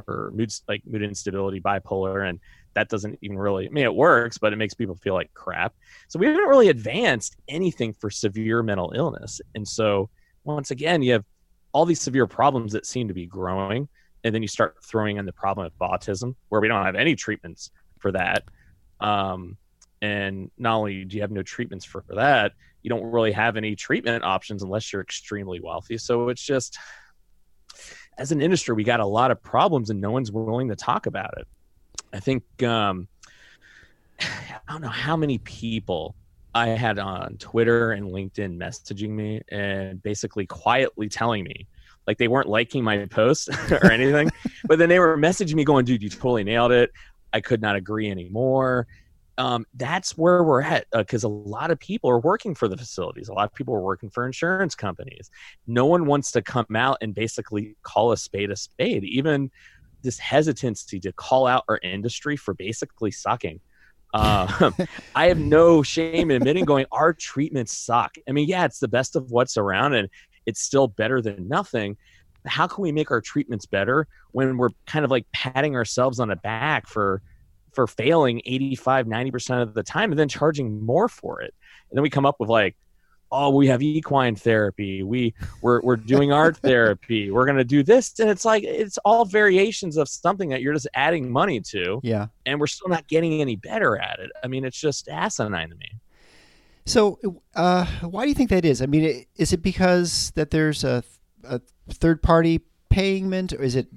for 0.04 0.32
mood 0.34 0.52
like 0.68 0.82
mood 0.86 1.02
instability, 1.02 1.60
bipolar, 1.60 2.28
and 2.28 2.40
that 2.74 2.88
doesn't 2.88 3.18
even 3.22 3.38
really. 3.38 3.66
I 3.66 3.70
mean, 3.70 3.84
it 3.84 3.94
works, 3.94 4.38
but 4.38 4.52
it 4.52 4.56
makes 4.56 4.74
people 4.74 4.96
feel 4.96 5.14
like 5.14 5.32
crap. 5.34 5.74
So 6.08 6.18
we 6.18 6.26
haven't 6.26 6.48
really 6.48 6.68
advanced 6.68 7.36
anything 7.48 7.92
for 7.92 8.10
severe 8.10 8.62
mental 8.62 8.92
illness, 8.94 9.40
and 9.54 9.66
so 9.66 10.10
once 10.44 10.70
again, 10.70 11.02
you 11.02 11.12
have 11.12 11.24
all 11.72 11.84
these 11.84 12.00
severe 12.00 12.26
problems 12.26 12.72
that 12.72 12.86
seem 12.86 13.08
to 13.08 13.14
be 13.14 13.26
growing, 13.26 13.88
and 14.26 14.34
then 14.34 14.42
you 14.42 14.48
start 14.48 14.76
throwing 14.82 15.18
in 15.18 15.24
the 15.24 15.32
problem 15.32 15.66
of 15.66 15.72
autism, 15.78 16.34
where 16.48 16.60
we 16.60 16.66
don't 16.66 16.84
have 16.84 16.96
any 16.96 17.14
treatments 17.14 17.70
for 18.00 18.10
that. 18.10 18.42
Um, 18.98 19.56
and 20.02 20.50
not 20.58 20.78
only 20.78 21.04
do 21.04 21.14
you 21.14 21.22
have 21.22 21.30
no 21.30 21.44
treatments 21.44 21.84
for, 21.84 22.02
for 22.02 22.16
that, 22.16 22.50
you 22.82 22.90
don't 22.90 23.04
really 23.04 23.30
have 23.30 23.56
any 23.56 23.76
treatment 23.76 24.24
options 24.24 24.64
unless 24.64 24.92
you're 24.92 25.00
extremely 25.00 25.60
wealthy. 25.60 25.96
So 25.96 26.28
it's 26.28 26.42
just, 26.42 26.76
as 28.18 28.32
an 28.32 28.42
industry, 28.42 28.74
we 28.74 28.82
got 28.82 28.98
a 28.98 29.06
lot 29.06 29.30
of 29.30 29.40
problems, 29.40 29.90
and 29.90 30.00
no 30.00 30.10
one's 30.10 30.32
willing 30.32 30.70
to 30.70 30.76
talk 30.76 31.06
about 31.06 31.38
it. 31.38 31.46
I 32.12 32.18
think 32.18 32.42
um, 32.64 33.06
I 34.20 34.72
don't 34.72 34.82
know 34.82 34.88
how 34.88 35.16
many 35.16 35.38
people 35.38 36.16
I 36.52 36.70
had 36.70 36.98
on 36.98 37.36
Twitter 37.36 37.92
and 37.92 38.06
LinkedIn 38.06 38.56
messaging 38.56 39.10
me 39.10 39.42
and 39.50 40.02
basically 40.02 40.46
quietly 40.46 41.08
telling 41.08 41.44
me, 41.44 41.68
like 42.06 42.18
they 42.18 42.28
weren't 42.28 42.48
liking 42.48 42.84
my 42.84 43.06
posts 43.06 43.48
or 43.70 43.90
anything, 43.90 44.30
but 44.64 44.78
then 44.78 44.88
they 44.88 44.98
were 44.98 45.16
messaging 45.16 45.54
me 45.54 45.64
going, 45.64 45.84
dude, 45.84 46.02
you 46.02 46.08
totally 46.08 46.44
nailed 46.44 46.72
it. 46.72 46.90
I 47.32 47.40
could 47.40 47.60
not 47.60 47.76
agree 47.76 48.10
anymore. 48.10 48.86
Um, 49.38 49.66
that's 49.74 50.16
where 50.16 50.42
we're 50.42 50.62
at 50.62 50.86
because 50.92 51.24
uh, 51.24 51.28
a 51.28 51.30
lot 51.30 51.70
of 51.70 51.78
people 51.78 52.08
are 52.08 52.20
working 52.20 52.54
for 52.54 52.68
the 52.68 52.76
facilities. 52.76 53.28
A 53.28 53.34
lot 53.34 53.44
of 53.44 53.54
people 53.54 53.74
are 53.74 53.82
working 53.82 54.08
for 54.08 54.24
insurance 54.24 54.74
companies. 54.74 55.30
No 55.66 55.84
one 55.84 56.06
wants 56.06 56.32
to 56.32 56.42
come 56.42 56.74
out 56.74 56.98
and 57.02 57.14
basically 57.14 57.76
call 57.82 58.12
a 58.12 58.16
spade 58.16 58.50
a 58.50 58.56
spade. 58.56 59.04
Even 59.04 59.50
this 60.02 60.18
hesitancy 60.18 61.00
to 61.00 61.12
call 61.12 61.46
out 61.46 61.64
our 61.68 61.78
industry 61.82 62.36
for 62.36 62.54
basically 62.54 63.10
sucking. 63.10 63.60
Uh, 64.14 64.70
I 65.14 65.26
have 65.26 65.38
no 65.38 65.82
shame 65.82 66.30
in 66.30 66.38
admitting 66.38 66.64
going, 66.64 66.86
our 66.92 67.12
treatments 67.12 67.76
suck. 67.76 68.14
I 68.26 68.32
mean, 68.32 68.48
yeah, 68.48 68.64
it's 68.64 68.78
the 68.78 68.88
best 68.88 69.16
of 69.16 69.30
what's 69.30 69.58
around 69.58 69.94
and 69.94 70.08
it's 70.46 70.60
still 70.60 70.88
better 70.88 71.20
than 71.20 71.48
nothing. 71.48 71.96
How 72.46 72.66
can 72.66 72.82
we 72.82 72.92
make 72.92 73.10
our 73.10 73.20
treatments 73.20 73.66
better 73.66 74.06
when 74.32 74.56
we're 74.56 74.70
kind 74.86 75.04
of 75.04 75.10
like 75.10 75.26
patting 75.32 75.74
ourselves 75.74 76.20
on 76.20 76.28
the 76.28 76.36
back 76.36 76.88
for 76.88 77.22
for 77.72 77.86
failing 77.86 78.40
85 78.46 79.04
90% 79.04 79.60
of 79.62 79.74
the 79.74 79.82
time 79.82 80.10
and 80.10 80.18
then 80.18 80.28
charging 80.28 80.84
more 80.84 81.08
for 81.08 81.42
it? 81.42 81.52
And 81.90 81.96
then 81.98 82.02
we 82.02 82.10
come 82.10 82.26
up 82.26 82.36
with 82.38 82.48
like 82.48 82.76
oh 83.32 83.50
we 83.50 83.66
have 83.66 83.82
equine 83.82 84.36
therapy. 84.36 85.02
We 85.02 85.34
we're, 85.60 85.80
we're 85.82 85.96
doing 85.96 86.32
art 86.32 86.56
therapy. 86.62 87.32
We're 87.32 87.44
going 87.44 87.56
to 87.56 87.64
do 87.64 87.82
this. 87.82 88.18
And 88.20 88.30
it's 88.30 88.44
like 88.44 88.62
it's 88.62 88.98
all 88.98 89.24
variations 89.24 89.96
of 89.96 90.08
something 90.08 90.48
that 90.50 90.62
you're 90.62 90.74
just 90.74 90.88
adding 90.94 91.30
money 91.30 91.60
to 91.72 92.00
yeah. 92.04 92.26
and 92.46 92.60
we're 92.60 92.68
still 92.68 92.88
not 92.88 93.08
getting 93.08 93.40
any 93.40 93.56
better 93.56 93.98
at 93.98 94.20
it. 94.20 94.30
I 94.44 94.46
mean 94.46 94.64
it's 94.64 94.78
just 94.78 95.08
asinine 95.08 95.70
to 95.70 95.74
me 95.74 95.90
so 96.86 97.18
uh, 97.54 97.84
why 98.00 98.22
do 98.22 98.28
you 98.28 98.34
think 98.34 98.48
that 98.48 98.64
is 98.64 98.80
i 98.80 98.86
mean 98.86 99.24
is 99.36 99.52
it 99.52 99.62
because 99.62 100.32
that 100.36 100.50
there's 100.50 100.82
a, 100.84 101.04
a 101.44 101.60
third 101.90 102.22
party 102.22 102.60
payment 102.88 103.52
or 103.52 103.62
is 103.62 103.76
it 103.76 103.88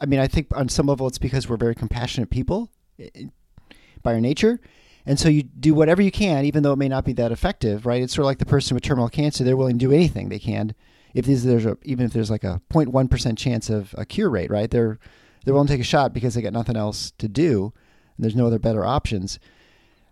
i 0.00 0.06
mean 0.06 0.20
i 0.20 0.26
think 0.26 0.46
on 0.54 0.68
some 0.68 0.86
level 0.86 1.06
it's 1.06 1.18
because 1.18 1.48
we're 1.48 1.56
very 1.56 1.74
compassionate 1.74 2.28
people 2.28 2.70
by 4.04 4.14
our 4.14 4.20
nature. 4.20 4.60
And 5.06 5.18
so 5.18 5.28
you 5.28 5.42
do 5.42 5.74
whatever 5.74 6.00
you 6.00 6.12
can, 6.12 6.44
even 6.44 6.62
though 6.62 6.72
it 6.72 6.78
may 6.78 6.88
not 6.88 7.04
be 7.04 7.12
that 7.14 7.32
effective, 7.32 7.84
right? 7.84 8.02
It's 8.02 8.14
sort 8.14 8.24
of 8.24 8.26
like 8.26 8.38
the 8.38 8.46
person 8.46 8.74
with 8.74 8.84
terminal 8.84 9.08
cancer; 9.08 9.42
they're 9.42 9.56
willing 9.56 9.78
to 9.78 9.86
do 9.86 9.92
anything 9.92 10.28
they 10.28 10.38
can, 10.38 10.74
if 11.12 11.26
there's 11.26 11.66
a, 11.66 11.76
even 11.82 12.06
if 12.06 12.12
there's 12.12 12.30
like 12.30 12.44
a 12.44 12.62
0.1 12.70 13.10
percent 13.10 13.38
chance 13.38 13.68
of 13.68 13.94
a 13.98 14.06
cure 14.06 14.30
rate, 14.30 14.50
right? 14.50 14.70
They're 14.70 14.98
they're 15.44 15.52
willing 15.52 15.66
to 15.66 15.74
take 15.74 15.80
a 15.80 15.84
shot 15.84 16.14
because 16.14 16.34
they 16.34 16.42
got 16.42 16.54
nothing 16.54 16.76
else 16.76 17.10
to 17.18 17.28
do, 17.28 17.72
and 18.16 18.24
there's 18.24 18.36
no 18.36 18.46
other 18.46 18.58
better 18.58 18.84
options. 18.84 19.38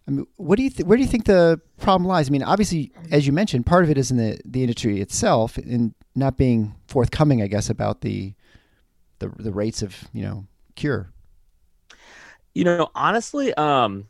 I 0.07 0.11
mean, 0.11 0.27
what 0.37 0.57
do 0.57 0.65
you 0.65 0.71
th- 0.71 0.87
where 0.87 0.97
do 0.97 1.03
you 1.03 1.09
think 1.09 1.27
the 1.27 1.61
problem 1.79 2.07
lies? 2.09 2.29
I 2.29 2.33
mean, 2.33 2.43
obviously, 2.43 2.93
as 3.11 3.27
you 3.27 3.33
mentioned, 3.33 3.67
part 3.67 3.85
of 3.85 3.91
it 3.91 3.99
is 3.99 4.11
in 4.11 4.17
the 4.17 4.41
the 4.45 4.63
industry 4.63 5.01
itself, 5.01 5.59
in 5.59 5.95
not 6.15 6.37
being 6.37 6.75
forthcoming, 6.89 7.41
I 7.43 7.47
guess, 7.47 7.71
about 7.71 8.01
the 8.01 8.35
the 9.21 9.29
the 9.39 9.53
rates 9.53 9.83
of 9.83 10.09
you 10.13 10.23
know 10.23 10.47
cure. 10.75 11.13
You 12.55 12.65
know, 12.65 12.91
honestly, 12.95 13.55
um, 13.55 14.09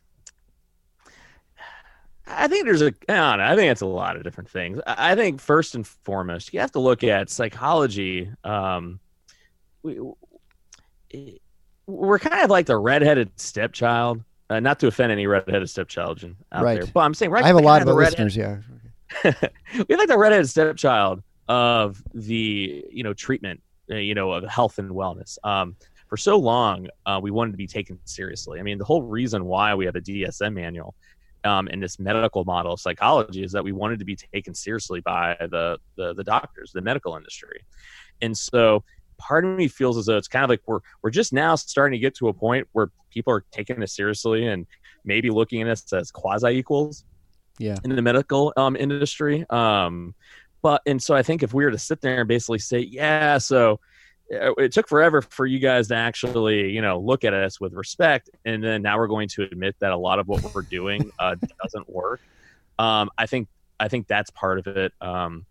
I 2.27 2.49
think 2.49 2.65
there's 2.65 2.83
a, 2.83 2.93
I 3.09 3.37
know, 3.37 3.45
I 3.45 3.57
think 3.57 3.71
it's 3.71 3.83
a 3.83 3.87
lot 3.87 4.17
of 4.17 4.25
different 4.25 4.51
things. 4.51 4.81
I 4.87 5.15
think 5.15 5.41
first 5.41 5.75
and 5.75 5.87
foremost, 5.87 6.53
you 6.53 6.61
have 6.61 6.73
to 6.73 6.81
look 6.81 7.05
at 7.05 7.31
psychology. 7.31 8.31
Um, 8.43 8.99
we, 9.83 10.01
we're 11.87 12.19
kind 12.19 12.43
of 12.43 12.51
like 12.51 12.67
the 12.67 12.77
redheaded 12.77 13.39
stepchild. 13.39 14.23
Uh, 14.53 14.61
not 14.61 14.79
to 14.79 14.87
offend 14.87 15.11
any 15.11 15.27
redheaded 15.27 15.71
stepchild 15.71 16.23
out 16.53 16.63
right. 16.63 16.75
there, 16.75 16.87
but 16.93 17.01
I'm 17.01 17.15
saying 17.15 17.31
right. 17.31 17.43
I 17.43 17.47
have 17.47 17.57
a 17.57 17.61
lot 17.61 17.81
of 17.81 17.89
listeners. 17.89 18.37
Yeah, 18.37 18.59
we 19.25 19.97
like 19.97 20.09
the 20.09 20.19
redheaded 20.19 20.51
stepchild 20.51 21.23
of 21.49 22.03
the 22.13 22.85
you 22.91 23.03
know 23.03 23.15
treatment, 23.15 23.63
uh, 23.91 23.95
you 23.95 24.15
know, 24.15 24.31
of 24.31 24.45
health 24.45 24.79
and 24.79 24.91
wellness. 24.91 25.39
Um, 25.43 25.75
for 26.07 26.19
so 26.19 26.37
long, 26.37 26.87
uh, 27.07 27.19
we 27.23 27.31
wanted 27.31 27.53
to 27.53 27.57
be 27.57 27.67
taken 27.67 27.99
seriously. 28.05 28.61
I 28.61 28.63
mean, 28.63 28.77
the 28.77 28.85
whole 28.85 29.03
reason 29.05 29.47
why 29.47 29.75
we 29.75 29.87
have 29.87 29.97
a 29.97 30.03
DSM 30.03 30.53
manual 30.53 30.95
um, 31.45 31.67
in 31.69 31.81
this 31.81 31.99
medical 31.99 32.45
model 32.45 32.75
of 32.75 32.81
psychology 32.81 33.43
is 33.43 33.53
that 33.53 33.65
we 33.65 33.73
wanted 33.73 34.01
to 34.01 34.05
be 34.05 34.17
taken 34.17 34.55
seriously 34.55 35.01
by 35.01 35.35
the, 35.41 35.79
the, 35.97 36.13
the 36.13 36.25
doctors, 36.25 36.73
the 36.73 36.83
medical 36.83 37.17
industry, 37.17 37.65
and 38.21 38.37
so 38.37 38.85
part 39.19 39.45
of 39.45 39.57
me 39.57 39.69
feels 39.69 39.97
as 39.99 40.07
though 40.07 40.17
it's 40.17 40.29
kind 40.29 40.45
of 40.45 40.51
like 40.51 40.63
we're 40.67 40.81
we're 41.03 41.11
just 41.11 41.33
now 41.33 41.55
starting 41.55 41.99
to 41.99 42.01
get 42.01 42.15
to 42.17 42.29
a 42.29 42.33
point 42.33 42.69
where 42.73 42.91
people 43.11 43.33
are 43.33 43.45
taking 43.53 43.83
us 43.83 43.95
seriously 43.95 44.47
and 44.47 44.67
maybe 45.05 45.31
looking 45.31 45.63
at 45.63 45.69
us 45.69 45.93
as 45.93 46.11
quasi 46.11 46.49
equals. 46.49 47.05
Yeah. 47.59 47.77
In 47.85 47.95
the 47.95 48.03
medical 48.03 48.53
um, 48.57 48.77
industry, 48.77 49.45
um, 49.51 50.15
but 50.63 50.81
and 50.87 51.03
so 51.03 51.15
I 51.15 51.23
think 51.23 51.43
if 51.43 51.53
we 51.53 51.65
were 51.65 51.71
to 51.71 51.79
sit 51.79 52.01
there 52.01 52.21
and 52.21 52.29
basically 52.29 52.59
say, 52.59 52.81
yeah, 52.81 53.39
so 53.39 53.79
it 54.33 54.73
took 54.73 54.89
forever 54.89 55.21
for 55.21 55.45
you 55.45 55.59
guys 55.59 55.89
to 55.89 55.95
actually 55.95 56.71
you 56.71 56.81
know 56.81 56.99
look 56.99 57.25
at 57.25 57.35
us 57.35 57.61
with 57.61 57.75
respect 57.75 58.31
and 58.47 58.65
then 58.65 58.81
now 58.81 58.97
we're 58.97 59.07
going 59.07 59.29
to 59.29 59.43
admit 59.43 59.77
that 59.81 59.93
a 59.93 59.97
lot 59.97 60.19
of 60.19 60.27
what 60.27 60.43
we're 60.55 60.63
doing 60.63 61.11
uh, 61.19 61.35
doesn't 61.63 61.89
work 61.91 62.21
um, 62.79 63.11
i 63.19 63.27
think 63.27 63.47
i 63.79 63.89
think 63.89 64.07
that's 64.07 64.31
part 64.31 64.59
of 64.59 64.67
it 64.67 64.93
um, 65.03 65.45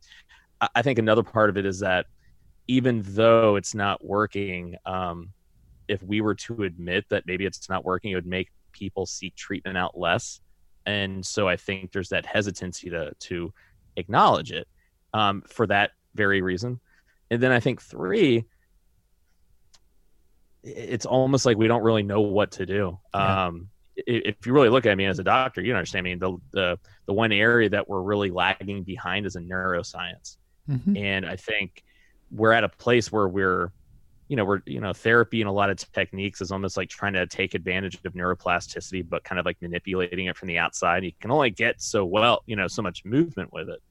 I, 0.76 0.82
think 0.82 1.00
another 1.00 1.24
part 1.24 1.50
of 1.50 1.58
it 1.58 1.66
is 1.66 1.80
that 1.80 2.06
even 2.68 3.02
though 3.06 3.56
it's 3.56 3.76
not 3.76 4.04
working 4.04 4.76
um, 4.86 5.30
if 5.88 6.02
we 6.04 6.22
were 6.22 6.36
to 6.36 6.64
admit 6.64 7.06
that 7.10 7.26
maybe 7.26 7.46
it's 7.46 7.70
not 7.70 7.84
working 7.84 8.12
it 8.12 8.16
would 8.16 8.26
make 8.26 8.50
people 8.72 9.06
seek 9.06 9.36
treatment 9.36 9.78
out 9.78 9.98
less 9.98 10.40
and 10.86 11.26
so 11.26 11.48
i 11.48 11.56
think 11.56 11.92
there's 11.92 12.10
that 12.10 12.26
hesitancy 12.26 12.90
to 12.90 13.12
to 13.20 13.54
acknowledge 13.98 14.52
it 14.52 14.68
um, 15.14 15.44
for 15.48 15.68
that 15.68 15.92
very 16.16 16.42
reason 16.42 16.80
and 17.30 17.42
then 17.42 17.52
i 17.52 17.60
think 17.60 17.82
three 17.82 18.46
it's 20.64 21.06
almost 21.06 21.46
like 21.46 21.58
we 21.58 21.68
don't 21.68 21.84
really 21.84 22.04
know 22.04 22.22
what 22.22 22.52
to 22.52 22.66
do. 22.66 23.00
Yeah. 23.14 23.46
Um, 23.46 23.70
if 23.96 24.46
you 24.46 24.54
really 24.54 24.70
look 24.70 24.86
at 24.86 24.98
me 24.98 25.06
as 25.06 25.20
a 25.20 25.24
doctor, 25.24 25.62
you 25.62 25.74
understand. 25.74 26.08
I 26.08 26.10
mean, 26.10 26.20
the 26.20 26.38
the 26.52 26.80
the 27.06 27.14
one 27.14 27.32
area 27.32 27.70
that 27.70 27.88
we're 27.88 28.02
really 28.02 28.32
lagging 28.32 28.84
behind 28.84 29.26
is 29.26 29.36
in 29.36 29.48
neuroscience, 29.48 30.38
mm-hmm. 30.70 30.98
and 30.98 31.26
I 31.26 31.36
think 31.36 31.84
we're 32.32 32.52
at 32.52 32.64
a 32.64 32.70
place 32.70 33.12
where 33.12 33.28
we're, 33.28 33.72
you 34.28 34.38
know, 34.38 34.46
we're 34.46 34.62
you 34.66 34.80
know, 34.80 34.94
therapy 34.94 35.42
and 35.42 35.50
a 35.50 35.52
lot 35.52 35.70
of 35.70 35.92
techniques 35.92 36.42
is 36.42 36.52
almost 36.52 36.78
like 36.78 36.90
trying 36.90 37.14
to 37.14 37.28
take 37.28 37.54
advantage 37.54 38.00
of 38.06 38.14
neuroplasticity, 38.14 39.08
but 39.08 39.24
kind 39.24 39.40
of 39.40 39.46
like 39.46 39.58
manipulating 39.62 40.28
it 40.28 40.38
from 40.38 40.48
the 40.48 40.58
outside. 40.58 41.04
You 41.04 41.12
can 41.20 41.32
only 41.32 41.50
get 41.50 41.82
so 41.82 42.06
well, 42.06 42.44
you 42.46 42.56
know, 42.56 42.68
so 42.68 42.82
much 42.82 43.04
movement 43.04 43.52
with 43.52 43.70
it. 43.70 43.82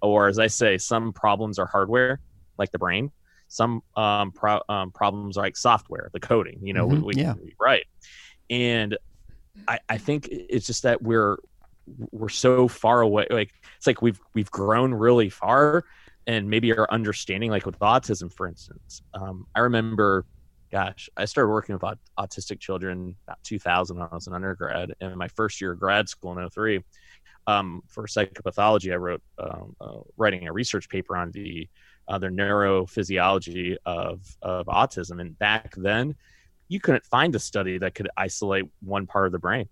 Or 0.00 0.28
as 0.28 0.38
I 0.38 0.46
say, 0.46 0.78
some 0.78 1.12
problems 1.12 1.58
are 1.58 1.66
hardware, 1.66 2.20
like 2.56 2.70
the 2.70 2.78
brain, 2.78 3.10
some 3.48 3.82
um, 3.96 4.30
pro- 4.30 4.62
um, 4.68 4.92
problems 4.92 5.36
are 5.36 5.42
like 5.42 5.56
software, 5.56 6.10
the 6.12 6.20
coding, 6.20 6.60
you 6.62 6.72
know, 6.72 6.86
mm-hmm. 6.86 7.02
we, 7.02 7.14
we, 7.14 7.22
yeah. 7.22 7.34
we 7.34 7.54
write. 7.58 7.86
And 8.48 8.96
I, 9.66 9.80
I 9.88 9.98
think 9.98 10.28
it's 10.30 10.66
just 10.66 10.84
that 10.84 11.02
we're 11.02 11.38
we're 12.12 12.28
so 12.28 12.68
far 12.68 13.00
away. 13.00 13.26
Like 13.30 13.52
it's 13.76 13.86
like 13.86 14.02
we've 14.02 14.20
we've 14.34 14.50
grown 14.50 14.94
really 14.94 15.30
far, 15.30 15.84
and 16.28 16.48
maybe 16.48 16.76
our 16.76 16.86
understanding, 16.90 17.50
like 17.50 17.66
with 17.66 17.78
autism, 17.80 18.32
for 18.32 18.46
instance. 18.46 19.02
Um, 19.14 19.46
I 19.54 19.60
remember, 19.60 20.26
gosh, 20.70 21.08
I 21.16 21.24
started 21.24 21.48
working 21.48 21.72
with 21.72 21.82
aut- 21.82 21.98
autistic 22.18 22.60
children 22.60 23.16
about 23.26 23.42
2000 23.44 23.96
when 23.96 24.06
I 24.08 24.14
was 24.14 24.26
an 24.26 24.34
undergrad, 24.34 24.92
and 25.00 25.12
in 25.12 25.18
my 25.18 25.28
first 25.28 25.60
year 25.60 25.72
of 25.72 25.80
grad 25.80 26.06
school 26.08 26.38
in 26.38 26.48
03, 26.48 26.84
um, 27.46 27.82
for 27.88 28.06
psychopathology, 28.06 28.92
I 28.92 28.96
wrote 28.96 29.22
um, 29.38 29.74
uh, 29.80 30.00
writing 30.18 30.46
a 30.46 30.52
research 30.52 30.90
paper 30.90 31.16
on 31.16 31.30
the 31.32 31.66
uh, 32.08 32.18
their 32.18 32.30
neurophysiology 32.30 33.76
of, 33.84 34.20
of 34.42 34.66
autism. 34.66 35.20
And 35.20 35.38
back 35.38 35.74
then, 35.76 36.14
you 36.68 36.80
couldn't 36.80 37.04
find 37.04 37.34
a 37.34 37.38
study 37.38 37.78
that 37.78 37.94
could 37.94 38.08
isolate 38.16 38.66
one 38.82 39.06
part 39.06 39.26
of 39.26 39.32
the 39.32 39.38
brain. 39.38 39.68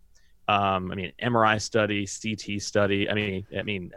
Um, 0.48 0.92
I 0.92 0.94
mean, 0.94 1.12
MRI 1.22 1.60
study, 1.60 2.06
CT 2.06 2.60
study. 2.62 3.10
I 3.10 3.14
mean, 3.14 3.46
I 3.58 3.62
mean, 3.62 3.90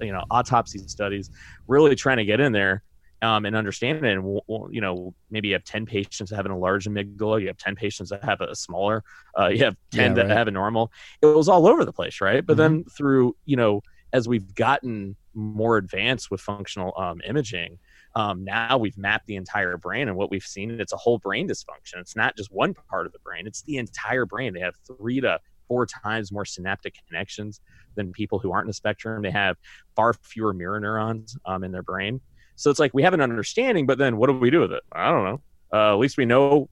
you 0.00 0.12
know, 0.12 0.24
autopsy 0.30 0.78
studies. 0.86 1.30
Really 1.66 1.94
trying 1.94 2.18
to 2.18 2.24
get 2.24 2.40
in 2.40 2.52
there 2.52 2.82
um, 3.22 3.44
and 3.44 3.56
understand 3.56 4.04
it. 4.04 4.12
And 4.12 4.40
you 4.70 4.80
know, 4.80 5.14
maybe 5.30 5.48
you 5.48 5.54
have 5.54 5.64
ten 5.64 5.86
patients 5.86 6.30
that 6.30 6.36
have 6.36 6.46
an 6.46 6.52
enlarged 6.52 6.88
amygdala. 6.88 7.40
You 7.40 7.48
have 7.48 7.58
ten 7.58 7.74
patients 7.74 8.10
that 8.10 8.24
have 8.24 8.40
a 8.40 8.54
smaller. 8.54 9.02
Uh, 9.38 9.48
you 9.48 9.64
have 9.64 9.76
ten 9.90 10.10
yeah, 10.10 10.14
that 10.14 10.28
right. 10.28 10.36
have 10.36 10.48
a 10.48 10.50
normal. 10.50 10.92
It 11.22 11.26
was 11.26 11.48
all 11.48 11.66
over 11.66 11.84
the 11.84 11.92
place, 11.92 12.20
right? 12.20 12.44
But 12.44 12.54
mm-hmm. 12.54 12.60
then 12.60 12.84
through 12.96 13.36
you 13.44 13.56
know, 13.56 13.82
as 14.12 14.28
we've 14.28 14.54
gotten 14.54 15.16
more 15.34 15.76
advanced 15.76 16.30
with 16.30 16.40
functional 16.40 16.92
um, 16.96 17.20
imaging, 17.26 17.78
um, 18.14 18.44
now 18.44 18.78
we've 18.78 18.96
mapped 18.96 19.26
the 19.26 19.36
entire 19.36 19.76
brain, 19.76 20.08
and 20.08 20.16
what 20.16 20.30
we've 20.30 20.42
seen 20.42 20.78
it's 20.80 20.92
a 20.92 20.96
whole 20.96 21.18
brain 21.18 21.48
dysfunction. 21.48 21.96
It's 21.96 22.16
not 22.16 22.36
just 22.36 22.52
one 22.52 22.74
part 22.74 23.06
of 23.06 23.12
the 23.12 23.18
brain; 23.20 23.46
it's 23.46 23.62
the 23.62 23.78
entire 23.78 24.26
brain. 24.26 24.52
They 24.52 24.60
have 24.60 24.74
three 24.86 25.20
to 25.20 25.38
four 25.68 25.86
times 25.86 26.32
more 26.32 26.44
synaptic 26.44 26.94
connections 27.06 27.60
than 27.94 28.12
people 28.12 28.38
who 28.38 28.52
aren't 28.52 28.64
in 28.64 28.68
the 28.68 28.74
spectrum. 28.74 29.22
They 29.22 29.30
have 29.30 29.56
far 29.94 30.12
fewer 30.12 30.52
mirror 30.52 30.80
neurons 30.80 31.36
um, 31.44 31.64
in 31.64 31.72
their 31.72 31.82
brain. 31.82 32.20
So 32.54 32.70
it's 32.70 32.80
like 32.80 32.94
we 32.94 33.02
have 33.02 33.14
an 33.14 33.20
understanding, 33.20 33.86
but 33.86 33.98
then 33.98 34.16
what 34.16 34.28
do 34.28 34.32
we 34.34 34.50
do 34.50 34.60
with 34.60 34.72
it? 34.72 34.82
I 34.92 35.10
don't 35.10 35.24
know. 35.24 35.40
Uh, 35.72 35.92
at 35.92 35.98
least 35.98 36.16
we 36.16 36.24
know, 36.24 36.68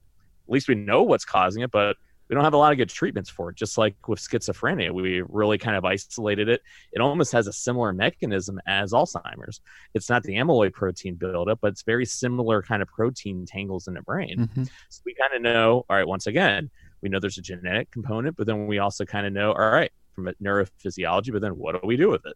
at 0.47 0.51
least 0.51 0.67
we 0.67 0.75
know 0.75 1.03
what's 1.03 1.25
causing 1.25 1.61
it, 1.61 1.71
but 1.71 1.97
we 2.27 2.33
don't 2.33 2.43
have 2.43 2.53
a 2.53 2.57
lot 2.57 2.71
of 2.71 2.77
good 2.77 2.89
treatments 2.89 3.29
for 3.29 3.51
it. 3.51 3.55
Just 3.55 3.77
like 3.77 4.07
with 4.07 4.19
schizophrenia, 4.19 4.91
we 4.91 5.21
really 5.29 5.59
kind 5.59 5.77
of 5.77 5.85
isolated 5.85 6.49
it. 6.49 6.61
It 6.91 7.01
almost 7.01 7.31
has 7.33 7.45
a 7.45 7.53
similar 7.53 7.93
mechanism 7.93 8.59
as 8.65 8.93
Alzheimer's. 8.93 9.61
It's 9.93 10.09
not 10.09 10.23
the 10.23 10.33
amyloid 10.33 10.73
protein 10.73 11.15
buildup, 11.15 11.59
but 11.61 11.67
it's 11.67 11.83
very 11.83 12.05
similar 12.05 12.63
kind 12.63 12.81
of 12.81 12.87
protein 12.87 13.45
tangles 13.45 13.87
in 13.87 13.93
the 13.93 14.01
brain. 14.01 14.39
Mm-hmm. 14.39 14.63
So 14.89 15.01
we 15.05 15.13
kind 15.13 15.33
of 15.35 15.41
know, 15.43 15.85
all 15.87 15.95
right, 15.95 16.07
once 16.07 16.25
again, 16.25 16.71
we 17.05 17.09
know 17.09 17.19
there's 17.19 17.37
a 17.37 17.41
genetic 17.43 17.91
component, 17.91 18.35
but 18.35 18.47
then 18.47 18.65
we 18.65 18.79
also 18.79 19.05
kind 19.05 19.27
of 19.27 19.31
know, 19.31 19.51
all 19.51 19.69
right, 19.69 19.91
from 20.15 20.27
a 20.27 20.33
neurophysiology, 20.41 21.31
but 21.31 21.39
then 21.39 21.51
what 21.51 21.79
do 21.79 21.87
we 21.87 21.95
do 21.95 22.09
with 22.09 22.25
it? 22.25 22.33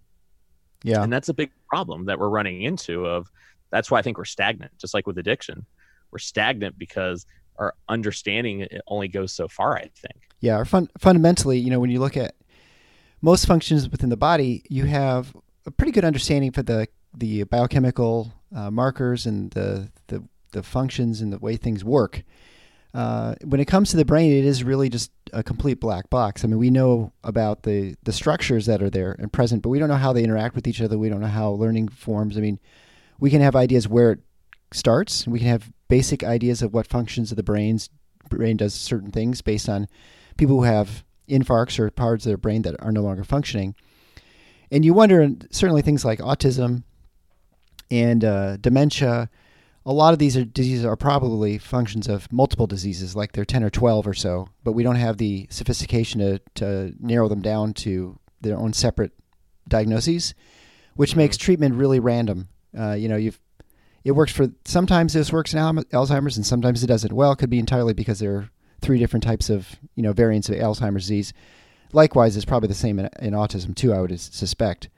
Yeah. 0.83 1.01
And 1.01 1.11
that's 1.11 1.27
a 1.27 1.33
big 1.33 1.49
problem 1.67 2.05
that 2.05 2.19
we're 2.19 2.29
running 2.29 2.61
into 2.61 3.07
of 3.07 3.25
that's 3.71 3.89
why 3.89 3.97
I 3.97 4.03
think 4.03 4.19
we're 4.19 4.25
stagnant, 4.25 4.71
just 4.77 4.93
like 4.93 5.07
with 5.07 5.17
addiction. 5.17 5.65
We're 6.11 6.19
stagnant 6.19 6.77
because 6.77 7.25
our 7.57 7.73
understanding 7.87 8.59
it 8.59 8.81
only 8.85 9.07
goes 9.07 9.33
so 9.33 9.47
far, 9.47 9.75
I 9.75 9.89
think. 9.95 10.29
Yeah, 10.39 10.63
fun- 10.65 10.91
fundamentally, 10.99 11.57
you 11.57 11.71
know, 11.71 11.79
when 11.79 11.89
you 11.89 11.99
look 11.99 12.15
at 12.15 12.35
most 13.23 13.47
functions 13.47 13.89
within 13.89 14.09
the 14.09 14.17
body, 14.17 14.63
you 14.69 14.85
have 14.85 15.35
a 15.65 15.71
pretty 15.71 15.91
good 15.91 16.05
understanding 16.05 16.51
for 16.51 16.61
the 16.61 16.87
the 17.17 17.43
biochemical 17.45 18.31
uh, 18.55 18.69
markers 18.69 19.25
and 19.25 19.49
the, 19.51 19.91
the 20.09 20.23
the 20.51 20.61
functions 20.61 21.21
and 21.21 21.33
the 21.33 21.39
way 21.39 21.57
things 21.57 21.83
work. 21.83 22.23
Uh, 22.93 23.35
when 23.43 23.61
it 23.61 23.65
comes 23.65 23.91
to 23.91 23.97
the 23.97 24.05
brain, 24.05 24.31
it 24.31 24.45
is 24.45 24.63
really 24.63 24.89
just 24.89 25.11
a 25.31 25.43
complete 25.43 25.79
black 25.79 26.09
box. 26.09 26.43
I 26.43 26.47
mean, 26.47 26.57
we 26.57 26.71
know 26.71 27.13
about 27.23 27.63
the 27.63 27.95
the 28.03 28.11
structures 28.11 28.65
that 28.65 28.81
are 28.81 28.89
there 28.89 29.15
and 29.19 29.31
present, 29.31 29.61
but 29.61 29.69
we 29.69 29.77
don't 29.77 29.89
know 29.89 29.95
how 29.95 30.13
they 30.13 30.23
interact 30.23 30.55
with 30.55 30.67
each 30.67 30.81
other. 30.81 30.97
We 30.97 31.09
don't 31.09 31.21
know 31.21 31.27
how 31.27 31.51
learning 31.51 31.89
forms. 31.89 32.37
I 32.37 32.41
mean, 32.41 32.59
we 33.19 33.29
can 33.29 33.41
have 33.41 33.55
ideas 33.55 33.87
where 33.87 34.13
it 34.13 34.19
starts. 34.71 35.27
We 35.27 35.39
can 35.39 35.47
have 35.49 35.71
basic 35.87 36.23
ideas 36.23 36.61
of 36.61 36.73
what 36.73 36.87
functions 36.87 37.31
of 37.31 37.37
the 37.37 37.43
brains 37.43 37.89
brain 38.29 38.57
does 38.57 38.73
certain 38.73 39.11
things 39.11 39.41
based 39.41 39.67
on 39.67 39.87
people 40.37 40.57
who 40.57 40.63
have 40.63 41.03
infarcts 41.27 41.79
or 41.79 41.89
parts 41.91 42.25
of 42.25 42.29
their 42.29 42.37
brain 42.37 42.61
that 42.63 42.75
are 42.79 42.91
no 42.91 43.01
longer 43.01 43.23
functioning. 43.23 43.75
And 44.71 44.85
you 44.85 44.93
wonder, 44.93 45.29
certainly 45.51 45.81
things 45.81 46.05
like 46.05 46.19
autism 46.19 46.83
and 47.89 48.23
uh, 48.23 48.57
dementia, 48.57 49.29
a 49.89 49.93
lot 49.93 50.13
of 50.13 50.19
these 50.19 50.37
are, 50.37 50.45
diseases 50.45 50.85
are 50.85 50.95
probably 50.95 51.57
functions 51.57 52.07
of 52.07 52.31
multiple 52.31 52.67
diseases, 52.67 53.15
like 53.15 53.31
they're 53.31 53.43
10 53.43 53.63
or 53.63 53.71
12 53.71 54.05
or 54.05 54.13
so, 54.13 54.47
but 54.63 54.73
we 54.73 54.83
don't 54.83 54.97
have 54.97 55.17
the 55.17 55.47
sophistication 55.49 56.19
to, 56.19 56.39
to 56.53 56.93
narrow 56.99 57.27
them 57.27 57.41
down 57.41 57.73
to 57.73 58.19
their 58.39 58.55
own 58.55 58.71
separate 58.71 59.11
diagnoses, 59.67 60.35
which 60.95 61.15
makes 61.15 61.37
treatment 61.37 61.73
really 61.73 61.99
random. 61.99 62.49
Uh, 62.77 62.91
you 62.91 63.09
know, 63.09 63.15
you've 63.15 63.39
it 64.03 64.11
works 64.11 64.31
for 64.31 64.49
sometimes 64.63 65.13
this 65.13 65.33
works 65.33 65.55
in 65.55 65.59
Alzheimer's 65.59 66.37
and 66.37 66.45
sometimes 66.45 66.83
it 66.83 66.87
doesn't. 66.87 67.11
Well, 67.11 67.31
it 67.31 67.37
could 67.37 67.49
be 67.49 67.59
entirely 67.59 67.93
because 67.93 68.19
there 68.19 68.35
are 68.35 68.49
three 68.81 68.99
different 68.99 69.23
types 69.23 69.49
of 69.49 69.75
you 69.95 70.03
know 70.03 70.13
variants 70.13 70.49
of 70.49 70.55
Alzheimer's 70.55 71.03
disease. 71.03 71.33
Likewise, 71.93 72.37
it's 72.37 72.45
probably 72.45 72.67
the 72.67 72.75
same 72.75 72.99
in, 72.99 73.09
in 73.19 73.33
autism 73.33 73.75
too. 73.75 73.91
I 73.91 74.01
would 74.01 74.19
suspect. 74.19 74.89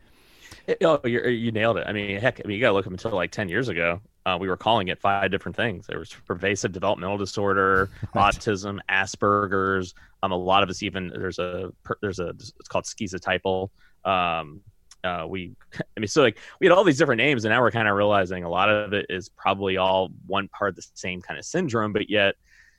oh, 0.84 1.00
you 1.08 1.52
nailed 1.54 1.78
it. 1.78 1.88
I 1.88 1.94
mean, 1.94 2.20
heck, 2.20 2.42
I 2.44 2.48
mean, 2.48 2.58
you 2.58 2.62
got 2.62 2.70
to 2.70 2.74
look 2.74 2.86
up 2.86 2.92
until 2.92 3.12
like 3.12 3.32
ten 3.32 3.48
years 3.48 3.70
ago. 3.70 4.02
Uh, 4.26 4.38
we 4.40 4.48
were 4.48 4.58
calling 4.58 4.90
it 4.90 5.00
five 5.00 5.32
different 5.32 5.56
things. 5.56 5.88
There 5.88 5.98
was 5.98 6.14
pervasive 6.28 6.72
developmental 6.72 7.18
disorder, 7.18 7.90
autism, 8.16 8.80
Asperger's. 8.90 9.96
Um, 10.24 10.32
a 10.32 10.38
lot 10.38 10.62
of 10.62 10.70
us 10.70 10.84
even 10.84 11.08
there's 11.08 11.40
a 11.40 11.72
there's 12.02 12.20
a 12.20 12.30
it's 12.30 12.68
called 12.68 12.86
schizotypal. 12.86 13.70
Um, 14.06 14.62
uh, 15.04 15.26
we 15.28 15.56
i 15.98 16.00
mean 16.00 16.08
so 16.08 16.22
like 16.22 16.38
we 16.60 16.68
had 16.68 16.76
all 16.76 16.84
these 16.84 16.98
different 16.98 17.18
names 17.18 17.46
and 17.46 17.52
now 17.52 17.62
we're 17.62 17.72
kind 17.72 17.88
of 17.88 17.96
realizing 17.96 18.44
a 18.44 18.50
lot 18.50 18.70
of 18.70 18.94
it 18.94 19.06
is 19.10 19.30
probably 19.30 19.78
all 19.78 20.10
one 20.28 20.48
part 20.50 20.70
of 20.70 20.76
the 20.76 20.84
same 20.94 21.22
kind 21.22 21.40
of 21.40 21.46
syndrome 21.46 21.94
but 21.94 22.10
yet 22.10 22.36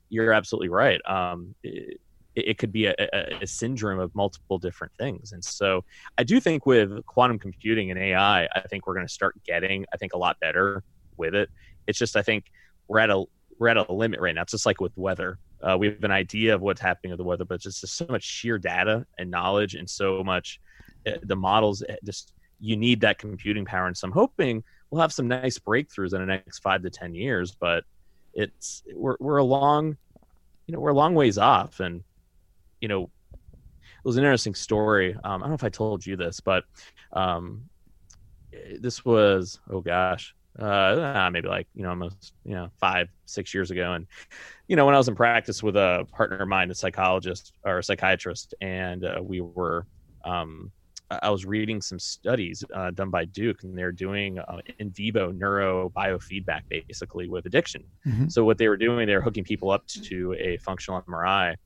you're 0.09 0.33
absolutely 0.33 0.68
right 0.68 1.00
um, 1.07 1.55
it, 1.62 2.00
it 2.35 2.59
could 2.59 2.72
be 2.72 2.87
a, 2.87 2.94
a, 2.98 3.42
a, 3.42 3.46
syndrome 3.46 3.98
of 3.98 4.14
multiple 4.14 4.59
different 4.59 4.92
things 4.98 5.33
and 5.33 5.44
so 5.44 5.85
i 6.16 6.22
do 6.22 6.40
think 6.40 6.64
with 6.64 7.05
quantum 7.07 7.38
computing 7.38 7.90
and 7.90 7.98
ai 7.98 8.48
i 8.55 8.61
think 8.70 8.87
we're 8.87 8.94
going 8.94 9.07
to 9.07 9.12
start 9.12 9.35
getting 9.44 9.85
i 9.92 9.96
think 9.96 10.12
a 10.14 10.18
lot 10.18 10.38
better 10.40 10.83
with 11.22 11.35
it. 11.35 11.48
It's 11.87 11.98
just 11.98 12.16
i 12.16 12.22
think 12.22 12.44
we're 12.88 12.98
at 12.98 13.11
a 13.11 13.24
we're 13.58 13.68
at 13.68 13.76
a 13.76 13.92
limit 13.92 14.20
right 14.20 14.35
now. 14.35 14.42
It's 14.42 14.50
just 14.50 14.66
like 14.66 14.80
with 14.80 14.96
weather. 14.96 15.38
Uh, 15.62 15.76
we 15.78 15.87
have 15.87 16.02
an 16.02 16.11
idea 16.11 16.52
of 16.52 16.61
what's 16.61 16.80
happening 16.80 17.12
with 17.12 17.18
the 17.18 17.24
weather 17.24 17.44
but 17.44 17.54
it's 17.54 17.64
just 17.64 17.87
so 17.87 18.06
much 18.11 18.24
sheer 18.24 18.58
data 18.58 19.06
and 19.18 19.30
knowledge 19.30 19.74
and 19.76 19.88
so 19.88 20.24
much 20.24 20.61
uh, 21.06 21.12
the 21.22 21.37
models 21.37 21.85
uh, 21.88 21.94
just 22.04 22.32
you 22.58 22.76
need 22.76 23.00
that 23.00 23.18
computing 23.18 23.64
power. 23.64 23.87
And 23.87 23.96
so 23.96 24.06
i'm 24.06 24.12
hoping 24.12 24.64
we'll 24.90 25.00
have 25.00 25.12
some 25.12 25.28
nice 25.28 25.58
breakthroughs 25.58 26.12
in 26.14 26.20
the 26.20 26.26
next 26.26 26.58
five 26.58 26.82
to 26.82 26.90
ten 26.90 27.14
years 27.14 27.54
but 27.66 27.85
it's 28.35 28.82
we're, 28.94 29.16
we're 29.20 29.37
a 29.37 29.44
long 29.44 29.96
you 30.66 30.74
know 30.74 30.80
we're 30.80 30.90
a 30.90 31.00
long 31.02 31.14
ways 31.14 31.38
off. 31.38 31.78
And 31.80 32.02
you 32.80 32.88
know 32.88 33.04
it 33.04 34.08
was 34.08 34.16
an 34.16 34.24
interesting 34.24 34.56
story. 34.56 35.14
Um, 35.14 35.42
i 35.42 35.44
don't 35.44 35.50
know 35.50 35.62
if 35.62 35.64
i 35.64 35.68
told 35.68 36.04
you 36.04 36.16
this 36.16 36.40
but 36.40 36.64
um, 37.12 37.62
this 38.80 39.04
was 39.04 39.61
oh 39.70 39.80
gosh 39.80 40.35
uh, 40.59 41.31
maybe 41.33 41.49
like 41.49 41.67
you 41.75 41.83
know 41.83 41.91
almost 41.91 42.35
you 42.45 42.55
know 42.55 42.71
five 42.79 43.09
six 43.25 43.55
years 43.55 43.71
ago 43.71 43.93
and 43.95 44.07
you 44.69 44.77
know 44.77 44.85
when 44.85 44.95
i 44.95 44.99
was 44.99 45.09
in 45.09 45.15
practice 45.15 45.62
with 45.62 45.77
a 45.77 46.07
partner 46.12 46.37
of 46.37 46.49
mine 46.49 46.71
a 46.71 46.75
psychologist 46.75 47.53
or 47.65 47.79
a 47.79 47.83
psychiatrist 47.83 48.55
and 48.61 49.05
uh, 49.05 49.19
we 49.23 49.41
were 49.41 49.87
um, 50.25 50.71
I 51.23 51.31
was 51.31 51.45
reading 51.45 51.81
some 51.81 51.99
studies 51.99 52.65
uh, 52.75 52.91
done 52.91 53.11
by 53.11 53.25
Duke, 53.25 53.65
and 53.65 53.77
they're 53.77 53.93
doing 53.93 54.38
uh, 54.38 54.59
in 54.79 54.91
vivo 54.91 55.31
neuro 55.31 55.91
biofeedback 55.91 56.62
basically 56.69 57.29
with 57.29 57.47
addiction. 57.47 57.85
Mm-hmm. 58.07 58.29
So 58.29 58.45
what 58.45 58.59
they 58.59 58.69
were 58.69 58.77
doing, 58.77 59.07
they 59.07 59.15
were 59.15 59.21
hooking 59.21 59.45
people 59.45 59.71
up 59.71 59.87
to 59.88 60.35
a 60.38 60.57
functional 60.59 61.03
MRI, 61.03 61.57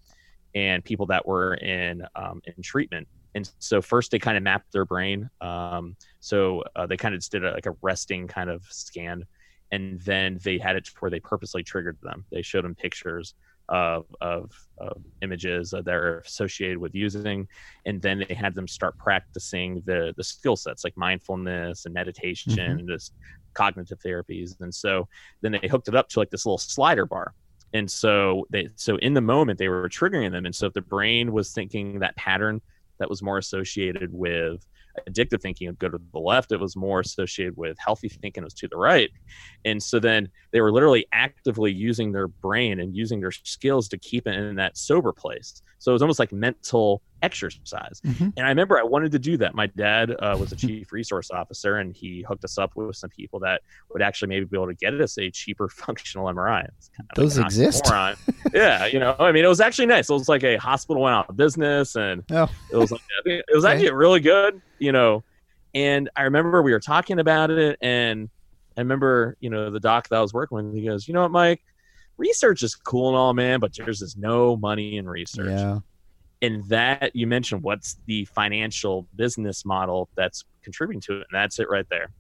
and 0.55 0.85
people 0.85 1.07
that 1.07 1.27
were 1.27 1.55
in 1.55 2.03
um, 2.17 2.41
in 2.45 2.63
treatment. 2.63 3.07
And 3.35 3.51
so 3.59 3.83
first 3.83 4.11
they 4.11 4.19
kind 4.19 4.37
of 4.37 4.43
mapped 4.43 4.73
their 4.73 4.87
brain. 4.87 5.29
Um, 5.43 5.97
so 6.27 6.65
uh, 6.75 6.87
they 6.87 6.97
kind 6.97 7.15
of 7.15 7.21
just 7.21 7.31
did 7.31 7.45
a, 7.45 7.53
like 7.53 7.67
a 7.67 7.77
resting 7.83 8.27
kind 8.27 8.51
of 8.51 8.65
scan, 8.65 9.25
and 9.71 10.01
then 10.01 10.41
they 10.43 10.59
had 10.59 10.75
it 10.75 10.91
where 10.99 11.09
they 11.09 11.21
purposely 11.21 11.63
triggered 11.63 11.99
them. 12.03 12.25
They 12.33 12.43
showed 12.43 12.65
them 12.65 12.75
pictures 12.75 13.35
of, 13.69 14.07
of, 14.21 14.51
of 14.79 15.05
images 15.23 15.71
that 15.71 15.87
are 15.87 16.19
associated 16.19 16.79
with 16.79 16.97
using 16.97 17.47
and 17.85 18.03
then 18.03 18.25
they 18.29 18.35
had 18.35 18.57
them 18.57 18.67
start 18.67 18.97
practicing 18.99 19.83
the 19.87 20.15
the 20.17 20.23
skill 20.23 20.55
sets 20.55 20.85
like 20.85 20.97
mindfulness 20.97 21.85
and 21.85 21.93
meditation 21.93 22.53
mm-hmm. 22.53 22.79
and 22.79 22.89
just 22.89 23.13
cognitive 23.55 23.99
therapies 23.99 24.61
and 24.61 24.73
so 24.73 25.09
then 25.41 25.51
they 25.51 25.67
hooked 25.69 25.89
it 25.89 25.97
up 25.97 26.09
to 26.09 26.21
like 26.21 26.31
this 26.31 26.47
little 26.47 26.59
slider 26.59 27.07
bar 27.07 27.35
and 27.73 27.91
so 27.91 28.47
they 28.51 28.69
so 28.77 28.97
in 28.99 29.15
the 29.15 29.21
moment 29.21 29.59
they 29.59 29.69
were 29.69 29.89
triggering 29.89 30.31
them 30.31 30.47
and 30.47 30.55
so 30.55 30.67
if 30.67 30.73
the 30.73 30.81
brain 30.81 31.33
was 31.33 31.51
thinking 31.53 31.99
that 31.99 32.15
pattern 32.15 32.61
that 32.99 33.11
was 33.11 33.21
more 33.21 33.39
associated 33.39 34.13
with 34.13 34.65
addictive 35.09 35.41
thinking 35.41 35.69
would 35.69 35.79
go 35.79 35.89
to 35.89 36.01
the 36.13 36.19
left. 36.19 36.53
It 36.53 36.61
was 36.61 36.77
more 36.77 37.01
associated 37.01 37.57
with 37.57 37.77
healthy 37.79 38.09
thinking 38.09 38.45
was 38.45 38.55
to 38.55 38.69
the 38.69 38.77
right. 38.77 39.11
And 39.65 39.83
so 39.83 39.99
then 39.99 40.29
they 40.53 40.61
were 40.61 40.73
literally 40.73 41.07
actively 41.13 41.73
using 41.73 42.13
their 42.13 42.29
brain 42.29 42.81
and 42.81 42.95
using 42.95 43.21
their 43.21 43.33
skills 43.33 43.89
to 43.89 43.99
keep 43.99 44.27
it 44.27 44.35
in 44.35 44.57
that 44.57 44.77
sober 44.77 45.13
place. 45.13 45.63
So 45.79 45.93
it 45.93 45.95
was 45.95 46.03
almost 46.03 46.19
like 46.19 46.33
mental 46.33 47.03
exercise. 47.27 48.01
Mm-hmm. 48.07 48.29
And 48.37 48.47
I 48.47 48.49
remember 48.49 48.79
I 48.79 48.85
wanted 48.85 49.11
to 49.13 49.19
do 49.19 49.37
that. 49.39 49.55
My 49.55 49.67
dad 49.67 50.13
uh, 50.13 50.37
was 50.39 50.53
a 50.53 50.57
chief 50.57 50.93
resource 50.93 51.31
officer, 51.33 51.79
and 51.79 51.95
he 51.95 52.25
hooked 52.27 52.45
us 52.45 52.57
up 52.57 52.77
with 52.77 52.95
some 52.97 53.11
people 53.11 53.41
that 53.41 53.63
would 53.93 54.01
actually 54.01 54.29
maybe 54.29 54.47
be 54.47 54.57
able 54.57 54.69
to 54.69 54.75
get 54.75 54.95
us 54.95 55.19
a 55.19 55.29
cheaper 55.31 55.69
functional 55.85 56.27
MRI. 56.27 56.63
Kind 56.63 57.11
of 57.11 57.17
Those 57.17 57.37
like 57.37 57.47
exist. 57.47 57.91
yeah, 58.55 58.87
you 58.87 59.01
know, 59.01 59.17
I 59.19 59.33
mean, 59.33 59.45
it 59.45 59.49
was 59.49 59.61
actually 59.61 59.87
nice. 59.87 60.09
It 60.09 60.13
was 60.13 60.29
like 60.29 60.45
a 60.45 60.57
hospital 60.57 61.03
went 61.03 61.17
out 61.17 61.29
of 61.29 61.37
business, 61.37 61.97
and 61.97 62.23
oh. 62.31 62.49
it 62.73 62.77
was 62.77 62.93
like, 62.93 63.01
it 63.25 63.45
was 63.53 63.65
actually 63.65 63.91
really 63.91 64.21
good, 64.21 64.63
you 64.79 64.93
know. 64.93 65.25
And 65.75 66.09
I 66.17 66.23
remember 66.23 66.63
we 66.63 66.73
were 66.73 66.81
talking 66.81 67.19
about 67.19 67.51
it, 67.51 67.77
and 67.83 68.31
I 68.79 68.81
remember, 68.81 69.37
you 69.41 69.51
know, 69.51 69.71
the 69.71 69.81
doc 69.81 70.09
that 70.09 70.17
I 70.17 70.23
was 70.23 70.33
working 70.33 70.57
with, 70.57 70.75
he 70.75 70.87
goes, 70.87 71.09
"You 71.09 71.15
know 71.15 71.23
what, 71.23 71.33
Mike." 71.33 71.63
Research 72.19 72.63
is 72.63 72.75
cool 72.75 73.09
and 73.09 73.17
all, 73.19 73.35
man, 73.35 73.61
but 73.61 73.77
there's 73.77 73.99
just 73.99 74.17
no 74.17 74.57
money 74.57 74.97
in 74.97 75.07
research. 75.07 75.51
Yeah 75.51 75.81
and 76.43 76.65
that 76.69 77.15
you 77.15 77.27
mentioned 77.27 77.63
what's 77.63 77.97
the 78.07 78.25
financial 78.27 79.07
business 79.17 79.65
model 79.65 80.09
that's 80.17 80.45
contributing 80.63 81.01
to 81.01 81.21
it 81.21 81.27
and 81.31 81.41
that's 81.41 81.59
it 81.59 81.69
right 81.71 81.87
there 81.91 82.11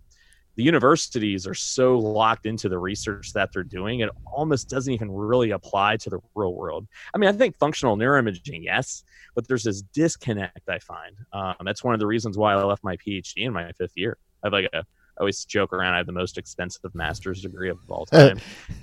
the 0.56 0.62
universities 0.62 1.46
are 1.46 1.54
so 1.54 1.98
locked 1.98 2.46
into 2.46 2.68
the 2.68 2.78
research 2.78 3.32
that 3.34 3.52
they're 3.52 3.62
doing 3.62 4.00
it 4.00 4.10
almost 4.32 4.68
doesn't 4.68 4.92
even 4.92 5.10
really 5.10 5.50
apply 5.50 5.96
to 5.96 6.10
the 6.10 6.18
real 6.34 6.54
world 6.54 6.86
i 7.14 7.18
mean 7.18 7.28
i 7.28 7.32
think 7.32 7.56
functional 7.56 7.96
neuroimaging 7.96 8.62
yes 8.62 9.04
but 9.34 9.46
there's 9.48 9.64
this 9.64 9.82
disconnect 9.82 10.68
i 10.68 10.78
find 10.78 11.16
um, 11.32 11.54
that's 11.64 11.84
one 11.84 11.94
of 11.94 12.00
the 12.00 12.06
reasons 12.06 12.38
why 12.38 12.52
i 12.52 12.62
left 12.62 12.84
my 12.84 12.96
phd 12.96 13.32
in 13.36 13.52
my 13.52 13.70
fifth 13.72 13.96
year 13.96 14.16
i 14.42 14.46
have 14.46 14.52
like 14.52 14.68
a 14.72 14.84
I 15.18 15.22
always 15.22 15.46
joke 15.46 15.72
around. 15.72 15.94
I 15.94 15.96
have 15.96 16.06
the 16.06 16.12
most 16.12 16.36
expensive 16.36 16.94
master's 16.94 17.40
degree 17.40 17.70
of 17.70 17.78
all 17.88 18.04
time. 18.12 18.38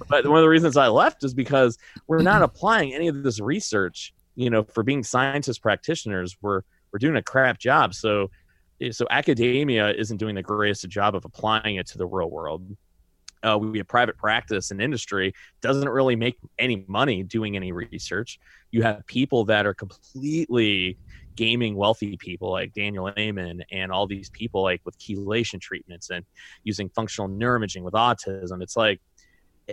but 0.10 0.26
one 0.28 0.38
of 0.38 0.41
the 0.41 0.50
reasons 0.50 0.78
I 0.78 0.88
left 0.88 1.24
is 1.24 1.34
because 1.34 1.78
we're 2.08 2.24
not 2.24 2.41
applying 2.41 2.93
any 2.93 3.08
of 3.08 3.22
this 3.22 3.39
research 3.39 4.13
you 4.36 4.50
know, 4.50 4.63
for 4.63 4.84
being 4.84 5.04
scientist 5.04 5.62
practitioners, 5.62 6.38
we're 6.41 6.62
we're 6.91 7.00
doing 7.00 7.15
a 7.15 7.24
crap 7.24 7.60
job. 7.60 7.93
So 7.93 8.30
so 8.91 9.06
academia 9.10 9.91
isn't 9.91 10.17
doing 10.17 10.36
the 10.36 10.43
greatest 10.43 10.88
job 10.89 11.15
of 11.15 11.26
applying 11.26 11.76
it 11.78 11.88
to 11.88 11.98
the 11.98 12.06
real 12.06 12.30
world. 12.30 12.76
uh, 13.43 13.58
we 13.58 13.78
have 13.78 13.88
private 13.88 14.17
practice 14.17 14.72
and 14.72 14.82
industry 14.82 15.34
doesn't 15.62 15.89
really 15.89 16.15
make 16.15 16.38
any 16.58 16.86
money 16.88 17.24
doing 17.24 17.56
any 17.56 17.72
research. 17.72 18.39
You 18.72 18.84
have 18.84 19.06
people 19.06 19.46
that 19.46 19.65
are 19.65 19.74
completely 19.74 20.98
gaming 21.36 21.76
wealthy 21.76 22.15
people 22.17 22.52
like 22.52 22.74
Daniel 22.74 23.12
Amen 23.17 23.63
and 23.72 23.91
all 23.91 24.08
these 24.08 24.30
people 24.30 24.62
like 24.62 24.82
with 24.86 24.98
chelation 25.00 25.60
treatments 25.60 26.10
and 26.10 26.24
using 26.63 26.89
functional 26.89 27.30
neuroimaging 27.30 27.82
with 27.82 27.96
autism. 27.96 28.62
It's 28.62 28.78
like, 28.78 29.02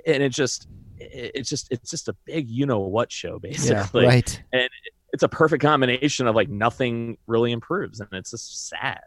and 0.07 0.22
it 0.22 0.31
just, 0.31 0.68
it's 0.98 1.48
just, 1.48 1.68
it's 1.70 1.90
just 1.90 2.09
a 2.09 2.16
big, 2.24 2.48
you 2.48 2.66
know 2.66 2.81
what 2.81 3.11
show 3.11 3.38
basically. 3.38 4.03
Yeah, 4.03 4.09
right. 4.09 4.42
And 4.53 4.68
it's 5.12 5.22
a 5.22 5.29
perfect 5.29 5.62
combination 5.62 6.26
of 6.26 6.35
like 6.35 6.48
nothing 6.48 7.18
really 7.26 7.53
improves, 7.53 8.00
and 8.00 8.09
it's 8.12 8.31
just 8.31 8.68
sad. 8.68 9.00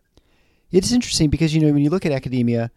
It's 0.72 0.92
interesting 0.92 1.30
because 1.30 1.54
you 1.54 1.62
know 1.62 1.72
when 1.72 1.84
you 1.84 1.90
look 1.90 2.06
at 2.06 2.12
academia, 2.12 2.72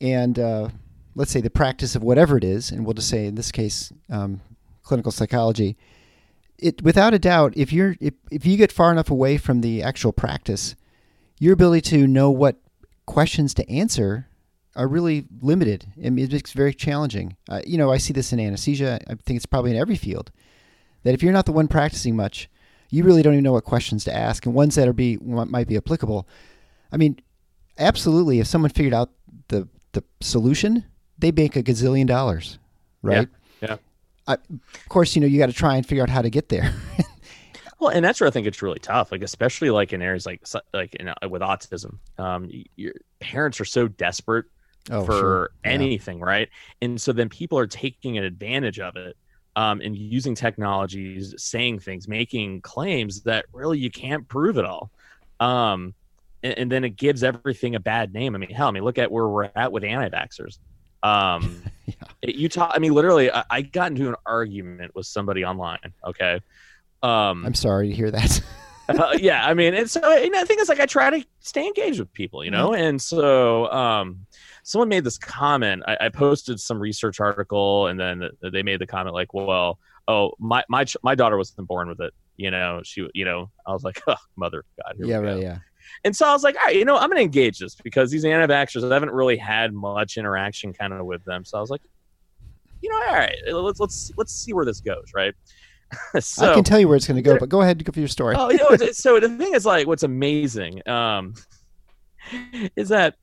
and 0.00 0.38
uh, 0.38 0.68
let's 1.14 1.30
say 1.30 1.40
the 1.40 1.50
practice 1.50 1.96
of 1.96 2.02
whatever 2.02 2.36
it 2.36 2.44
is, 2.44 2.70
and 2.70 2.84
we'll 2.84 2.94
just 2.94 3.08
say 3.08 3.26
in 3.26 3.34
this 3.34 3.52
case, 3.52 3.92
um, 4.10 4.40
clinical 4.82 5.12
psychology. 5.12 5.76
It 6.58 6.82
without 6.82 7.12
a 7.12 7.18
doubt, 7.18 7.52
if 7.56 7.72
you're 7.72 7.96
if, 8.00 8.14
if 8.30 8.46
you 8.46 8.56
get 8.56 8.72
far 8.72 8.90
enough 8.90 9.10
away 9.10 9.36
from 9.36 9.60
the 9.60 9.82
actual 9.82 10.12
practice, 10.12 10.74
your 11.38 11.52
ability 11.52 11.82
to 11.90 12.06
know 12.06 12.30
what 12.30 12.56
questions 13.04 13.52
to 13.54 13.70
answer 13.70 14.28
are 14.76 14.86
really 14.86 15.24
limited. 15.40 15.86
I 16.04 16.10
mean, 16.10 16.28
it's 16.30 16.52
very 16.52 16.74
challenging. 16.74 17.36
Uh, 17.48 17.62
you 17.66 17.78
know, 17.78 17.90
I 17.90 17.96
see 17.96 18.12
this 18.12 18.32
in 18.32 18.38
anesthesia. 18.38 19.00
I 19.08 19.14
think 19.14 19.38
it's 19.38 19.46
probably 19.46 19.70
in 19.72 19.76
every 19.76 19.96
field 19.96 20.30
that 21.02 21.14
if 21.14 21.22
you're 21.22 21.32
not 21.32 21.46
the 21.46 21.52
one 21.52 21.66
practicing 21.66 22.14
much, 22.14 22.48
you 22.90 23.02
really 23.02 23.22
don't 23.22 23.32
even 23.32 23.44
know 23.44 23.52
what 23.52 23.64
questions 23.64 24.04
to 24.04 24.14
ask 24.14 24.44
and 24.46 24.54
ones 24.54 24.74
that 24.74 24.86
are 24.86 24.92
be 24.92 25.18
might 25.18 25.66
be 25.66 25.76
applicable. 25.76 26.28
I 26.92 26.96
mean, 26.96 27.18
absolutely. 27.78 28.38
If 28.38 28.46
someone 28.46 28.70
figured 28.70 28.94
out 28.94 29.10
the 29.48 29.68
the 29.92 30.04
solution, 30.20 30.84
they 31.18 31.32
make 31.32 31.56
a 31.56 31.62
gazillion 31.62 32.06
dollars, 32.06 32.58
right? 33.02 33.28
Yeah. 33.62 33.68
yeah. 33.68 33.76
I, 34.28 34.34
of 34.34 34.88
course, 34.88 35.16
you 35.16 35.20
know 35.20 35.26
you 35.26 35.38
got 35.38 35.46
to 35.46 35.52
try 35.52 35.76
and 35.76 35.86
figure 35.86 36.02
out 36.02 36.10
how 36.10 36.22
to 36.22 36.30
get 36.30 36.48
there. 36.48 36.74
well, 37.80 37.90
and 37.90 38.04
that's 38.04 38.20
where 38.20 38.28
I 38.28 38.30
think 38.30 38.46
it's 38.46 38.60
really 38.60 38.78
tough. 38.78 39.10
Like 39.10 39.22
especially 39.22 39.70
like 39.70 39.92
in 39.92 40.02
areas 40.02 40.26
like 40.26 40.42
like 40.74 40.94
in, 40.96 41.08
uh, 41.08 41.14
with 41.28 41.42
autism, 41.42 41.98
um, 42.18 42.50
your 42.76 42.92
parents 43.20 43.60
are 43.60 43.64
so 43.64 43.88
desperate 43.88 44.46
oh, 44.90 45.04
for 45.04 45.12
sure. 45.12 45.50
yeah. 45.64 45.70
anything, 45.70 46.20
right? 46.20 46.48
And 46.82 47.00
so 47.00 47.12
then 47.12 47.28
people 47.28 47.58
are 47.58 47.66
taking 47.66 48.18
advantage 48.18 48.80
of 48.80 48.96
it 48.96 49.16
um, 49.56 49.80
and 49.80 49.96
using 49.96 50.34
technologies, 50.34 51.34
saying 51.38 51.80
things, 51.80 52.06
making 52.06 52.60
claims 52.60 53.22
that 53.22 53.46
really 53.52 53.78
you 53.78 53.90
can't 53.90 54.28
prove 54.28 54.58
it 54.58 54.64
all. 54.64 54.90
Um, 55.40 55.94
and, 56.42 56.58
and, 56.58 56.72
then 56.72 56.84
it 56.84 56.96
gives 56.96 57.22
everything 57.22 57.74
a 57.74 57.80
bad 57.80 58.12
name. 58.12 58.34
I 58.34 58.38
mean, 58.38 58.50
hell, 58.50 58.68
I 58.68 58.70
mean, 58.70 58.84
look 58.84 58.98
at 58.98 59.10
where 59.10 59.26
we're 59.26 59.50
at 59.54 59.72
with 59.72 59.84
anti-vaxxers. 59.84 60.58
Um, 61.02 61.62
yeah. 61.86 61.94
You 62.22 62.48
talk. 62.48 62.72
I 62.74 62.78
mean, 62.78 62.92
literally, 62.92 63.30
I, 63.30 63.44
I, 63.50 63.62
got 63.62 63.90
into 63.90 64.08
an 64.08 64.16
argument 64.24 64.94
with 64.94 65.06
somebody 65.06 65.44
online. 65.44 65.92
Okay. 66.04 66.40
Um, 67.02 67.44
I'm 67.44 67.54
sorry 67.54 67.88
to 67.88 67.94
hear 67.94 68.10
that. 68.10 68.42
uh, 68.88 69.16
yeah, 69.18 69.46
I 69.46 69.54
mean, 69.54 69.74
and 69.74 69.90
so. 69.90 70.00
And 70.00 70.34
I 70.34 70.44
think 70.44 70.60
it's 70.60 70.68
like 70.68 70.80
I 70.80 70.86
try 70.86 71.10
to 71.10 71.26
stay 71.40 71.66
engaged 71.66 72.00
with 72.00 72.12
people, 72.12 72.44
you 72.44 72.50
know, 72.50 72.70
mm-hmm. 72.70 72.82
and 72.82 73.02
so 73.02 73.70
um, 73.70 74.26
someone 74.66 74.88
made 74.88 75.04
this 75.04 75.16
comment. 75.16 75.84
I, 75.86 75.96
I, 76.00 76.08
posted 76.08 76.58
some 76.58 76.80
research 76.80 77.20
article, 77.20 77.86
and 77.86 77.98
then 77.98 78.28
they 78.52 78.64
made 78.64 78.80
the 78.80 78.86
comment 78.86 79.14
like, 79.14 79.32
"Well, 79.32 79.78
oh, 80.08 80.32
my 80.38 80.64
my 80.68 80.84
my 81.02 81.14
daughter 81.14 81.36
wasn't 81.36 81.68
born 81.68 81.88
with 81.88 82.00
it." 82.00 82.12
You 82.36 82.50
know, 82.50 82.82
she, 82.84 83.08
you 83.14 83.24
know, 83.24 83.50
I 83.66 83.72
was 83.72 83.84
like, 83.84 84.02
"Oh, 84.06 84.16
mother 84.36 84.64
God." 84.82 84.96
yeah, 84.98 85.18
right, 85.18 85.40
yeah. 85.40 85.58
And 86.04 86.16
so 86.16 86.28
I 86.28 86.32
was 86.32 86.42
like, 86.42 86.56
all 86.56 86.66
right, 86.66 86.74
you 86.74 86.84
know, 86.84 86.96
I'm 86.96 87.08
going 87.08 87.18
to 87.18 87.22
engage 87.22 87.60
this 87.60 87.76
because 87.76 88.10
these 88.10 88.24
anti-vaxxers, 88.24 88.90
I 88.90 88.92
haven't 88.92 89.12
really 89.12 89.36
had 89.36 89.72
much 89.72 90.16
interaction 90.16 90.72
kind 90.72 90.92
of 90.92 91.06
with 91.06 91.24
them. 91.24 91.44
So 91.44 91.58
I 91.58 91.60
was 91.60 91.70
like, 91.70 91.82
you 92.82 92.90
know, 92.90 92.96
all 92.96 93.14
right, 93.14 93.36
let's 93.52 93.78
let's 93.78 94.12
let's 94.16 94.34
see 94.34 94.52
where 94.52 94.64
this 94.64 94.80
goes, 94.80 95.12
right? 95.14 95.32
so, 96.18 96.50
I 96.50 96.54
can 96.54 96.64
tell 96.64 96.80
you 96.80 96.88
where 96.88 96.96
it's 96.96 97.06
going 97.06 97.16
to 97.16 97.22
go, 97.22 97.38
but 97.38 97.48
go 97.48 97.62
ahead 97.62 97.76
and 97.76 97.84
go 97.84 97.92
for 97.92 98.00
your 98.00 98.08
story. 98.08 98.34
oh, 98.36 98.50
you 98.50 98.58
know, 98.58 98.76
so 98.90 99.20
the 99.20 99.28
thing 99.28 99.54
is, 99.54 99.64
like, 99.64 99.86
what's 99.86 100.02
amazing 100.02 100.86
um, 100.88 101.34
is 102.76 102.88
that 102.88 103.14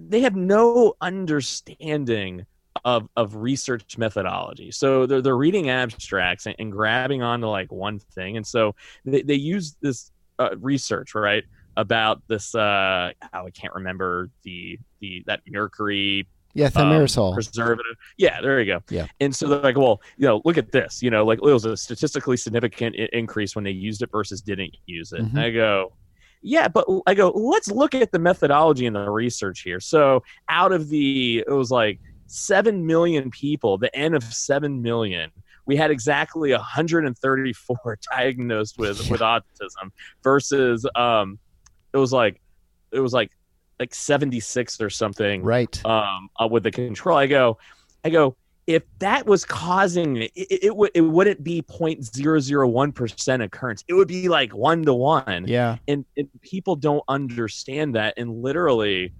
they 0.00 0.20
have 0.20 0.36
no 0.36 0.94
understanding 1.00 2.46
of 2.84 3.08
of 3.16 3.34
research 3.36 3.98
methodology. 3.98 4.70
So 4.70 5.06
they're 5.06 5.22
they're 5.22 5.36
reading 5.36 5.70
abstracts 5.70 6.46
and, 6.46 6.56
and 6.58 6.72
grabbing 6.72 7.22
onto 7.22 7.46
like 7.46 7.72
one 7.72 7.98
thing, 7.98 8.36
and 8.36 8.46
so 8.46 8.74
they 9.04 9.22
they 9.22 9.34
use 9.34 9.76
this 9.80 10.10
uh, 10.38 10.56
research 10.58 11.14
right 11.14 11.44
about 11.76 12.22
this. 12.28 12.54
Uh, 12.54 13.12
oh, 13.34 13.46
I 13.46 13.50
can't 13.50 13.74
remember 13.74 14.30
the 14.42 14.78
the 15.00 15.22
that 15.26 15.40
mercury. 15.48 16.28
Yeah, 16.54 16.70
thimerosal 16.70 17.28
um, 17.28 17.34
preservative. 17.34 17.94
Yeah, 18.16 18.40
there 18.40 18.58
you 18.60 18.66
go. 18.66 18.82
Yeah, 18.88 19.06
and 19.20 19.34
so 19.34 19.46
they're 19.46 19.60
like, 19.60 19.76
well, 19.76 20.00
you 20.16 20.26
know, 20.26 20.40
look 20.44 20.58
at 20.58 20.72
this. 20.72 21.02
You 21.02 21.10
know, 21.10 21.24
like 21.24 21.38
it 21.38 21.42
was 21.42 21.64
a 21.64 21.76
statistically 21.76 22.36
significant 22.36 22.96
increase 22.96 23.54
when 23.54 23.64
they 23.64 23.70
used 23.70 24.02
it 24.02 24.10
versus 24.10 24.40
didn't 24.40 24.76
use 24.86 25.12
it. 25.12 25.20
Mm-hmm. 25.20 25.38
I 25.38 25.50
go, 25.50 25.92
yeah, 26.42 26.68
but 26.68 26.86
I 27.06 27.14
go, 27.14 27.30
let's 27.30 27.68
look 27.68 27.94
at 27.94 28.12
the 28.12 28.18
methodology 28.18 28.86
and 28.86 28.94
the 28.94 29.10
research 29.10 29.60
here. 29.62 29.80
So 29.80 30.22
out 30.48 30.72
of 30.72 30.88
the, 30.88 31.44
it 31.46 31.52
was 31.52 31.70
like 31.70 32.00
7 32.26 32.86
million 32.86 33.30
people, 33.30 33.78
the 33.78 33.94
N 33.96 34.14
of 34.14 34.22
7 34.22 34.80
million, 34.80 35.30
we 35.66 35.76
had 35.76 35.90
exactly 35.90 36.52
134 36.52 37.98
diagnosed 38.12 38.78
with, 38.78 39.04
yeah. 39.04 39.10
with 39.10 39.20
autism 39.20 39.90
versus, 40.22 40.86
um, 40.94 41.38
it 41.92 41.98
was 41.98 42.12
like, 42.12 42.40
it 42.92 43.00
was 43.00 43.12
like, 43.12 43.30
like 43.78 43.94
76 43.94 44.80
or 44.80 44.90
something. 44.90 45.42
Right. 45.42 45.84
Um, 45.84 46.30
uh, 46.40 46.48
with 46.48 46.62
the 46.62 46.70
control. 46.70 47.16
I 47.16 47.26
go, 47.26 47.58
I 48.04 48.10
go, 48.10 48.36
if 48.68 48.82
that 48.98 49.24
was 49.24 49.46
causing 49.46 50.18
it, 50.18 50.30
it, 50.36 50.64
it, 50.64 50.76
would 50.76 50.90
it 50.94 51.00
wouldn't 51.00 51.42
be 51.42 51.62
0.001 51.62 52.94
percent 52.94 53.42
occurrence. 53.42 53.82
It 53.88 53.94
would 53.94 54.08
be 54.08 54.28
like 54.28 54.54
one 54.54 54.84
to 54.84 54.92
one. 54.92 55.46
Yeah, 55.48 55.78
and, 55.88 56.04
and 56.18 56.28
people 56.42 56.76
don't 56.76 57.02
understand 57.08 57.94
that. 57.94 58.14
And 58.18 58.30
literally, 58.30 59.14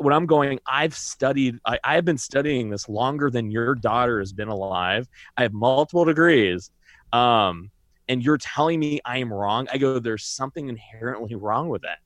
when 0.00 0.12
I'm 0.12 0.26
going, 0.26 0.60
I've 0.66 0.94
studied. 0.94 1.58
I, 1.64 1.78
I've 1.82 2.04
been 2.04 2.18
studying 2.18 2.68
this 2.68 2.90
longer 2.90 3.30
than 3.30 3.50
your 3.50 3.74
daughter 3.74 4.18
has 4.18 4.34
been 4.34 4.48
alive. 4.48 5.08
I 5.38 5.42
have 5.42 5.54
multiple 5.54 6.04
degrees. 6.04 6.70
Um, 7.10 7.70
and 8.06 8.22
you're 8.22 8.38
telling 8.38 8.80
me 8.80 9.00
I 9.02 9.16
am 9.18 9.32
wrong. 9.32 9.66
I 9.72 9.78
go, 9.78 9.98
there's 9.98 10.24
something 10.24 10.68
inherently 10.68 11.34
wrong 11.34 11.70
with 11.70 11.82
that. 11.82 11.98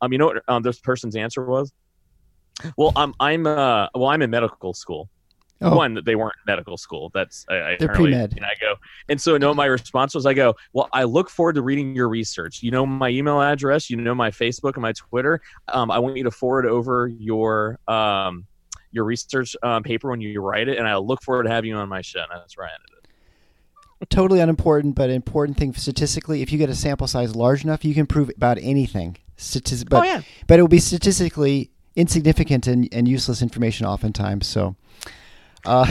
Um, 0.00 0.12
you 0.12 0.18
know 0.18 0.26
what 0.26 0.42
um, 0.48 0.62
this 0.62 0.80
person's 0.80 1.14
answer 1.14 1.44
was? 1.44 1.72
Well, 2.78 2.92
I'm 2.96 3.14
I'm 3.20 3.46
uh 3.46 3.88
well 3.94 4.08
I'm 4.08 4.22
in 4.22 4.30
medical 4.30 4.72
school 4.74 5.10
Oh. 5.62 5.76
One, 5.76 5.92
that 5.94 6.06
they 6.06 6.16
weren't 6.16 6.36
medical 6.46 6.78
school. 6.78 7.10
That's 7.12 7.44
I, 7.50 7.54
I 7.54 7.76
they're 7.78 7.88
pre 7.88 8.10
med. 8.10 8.32
And 8.34 8.46
I 8.46 8.54
go, 8.58 8.76
and 9.10 9.20
so 9.20 9.36
no, 9.36 9.52
my 9.52 9.66
response 9.66 10.14
was, 10.14 10.24
I 10.24 10.32
go, 10.32 10.56
well, 10.72 10.88
I 10.92 11.04
look 11.04 11.28
forward 11.28 11.56
to 11.56 11.62
reading 11.62 11.94
your 11.94 12.08
research. 12.08 12.62
You 12.62 12.70
know 12.70 12.86
my 12.86 13.10
email 13.10 13.42
address, 13.42 13.90
you 13.90 13.96
know 13.96 14.14
my 14.14 14.30
Facebook 14.30 14.74
and 14.74 14.82
my 14.82 14.92
Twitter. 14.92 15.42
Um, 15.68 15.90
I 15.90 15.98
want 15.98 16.16
you 16.16 16.24
to 16.24 16.30
forward 16.30 16.64
over 16.64 17.08
your 17.08 17.78
um 17.88 18.46
your 18.92 19.04
research 19.04 19.54
um, 19.62 19.82
paper 19.82 20.10
when 20.10 20.20
you 20.20 20.40
write 20.40 20.68
it, 20.68 20.78
and 20.78 20.88
I 20.88 20.96
look 20.96 21.22
forward 21.22 21.44
to 21.44 21.50
having 21.50 21.70
you 21.70 21.76
on 21.76 21.88
my 21.88 22.02
show. 22.02 22.20
And 22.20 22.28
that's 22.32 22.56
where 22.56 22.66
I 22.66 22.70
ended 22.70 23.04
it. 24.00 24.10
totally 24.10 24.40
unimportant, 24.40 24.94
but 24.94 25.10
important 25.10 25.58
thing 25.58 25.74
statistically. 25.74 26.42
If 26.42 26.52
you 26.52 26.58
get 26.58 26.70
a 26.70 26.74
sample 26.74 27.06
size 27.06 27.36
large 27.36 27.64
enough, 27.64 27.84
you 27.84 27.94
can 27.94 28.06
prove 28.06 28.30
about 28.30 28.58
anything. 28.60 29.16
Statis- 29.36 29.88
but, 29.88 30.00
oh 30.00 30.04
yeah. 30.04 30.22
But 30.46 30.58
it 30.58 30.62
will 30.62 30.68
be 30.68 30.80
statistically 30.80 31.70
insignificant 31.96 32.66
and, 32.66 32.88
and 32.92 33.06
useless 33.06 33.42
information 33.42 33.86
oftentimes. 33.86 34.46
So 34.46 34.76
uh, 35.64 35.86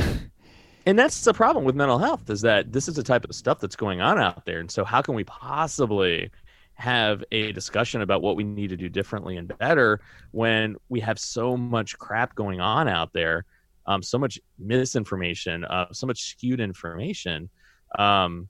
and 0.86 0.98
that's 0.98 1.24
the 1.24 1.34
problem 1.34 1.66
with 1.66 1.76
mental 1.76 1.98
health 1.98 2.30
is 2.30 2.42
that 2.42 2.72
this 2.72 2.88
is 2.88 2.96
the 2.96 3.04
type 3.04 3.26
of 3.26 3.36
stuff 3.36 3.60
that's 3.60 3.76
going 3.76 4.02
on 4.02 4.20
out 4.20 4.46
there. 4.46 4.60
And 4.60 4.70
so, 4.70 4.84
how 4.84 5.02
can 5.02 5.16
we 5.16 5.24
possibly 5.24 6.30
have 6.74 7.24
a 7.34 7.52
discussion 7.52 8.02
about 8.02 8.22
what 8.22 8.38
we 8.38 8.44
need 8.44 8.70
to 8.70 8.78
do 8.78 8.88
differently 8.88 9.36
and 9.36 9.52
better 9.58 10.00
when 10.32 10.78
we 10.88 11.02
have 11.02 11.20
so 11.20 11.58
much 11.58 11.98
crap 11.98 12.34
going 12.36 12.62
on 12.62 12.88
out 12.88 13.12
there, 13.12 13.44
um, 13.86 14.02
so 14.02 14.18
much 14.18 14.40
misinformation, 14.58 15.66
uh, 15.66 15.92
so 15.92 16.08
much 16.08 16.22
skewed 16.24 16.62
information, 16.62 17.50
um, 17.98 18.48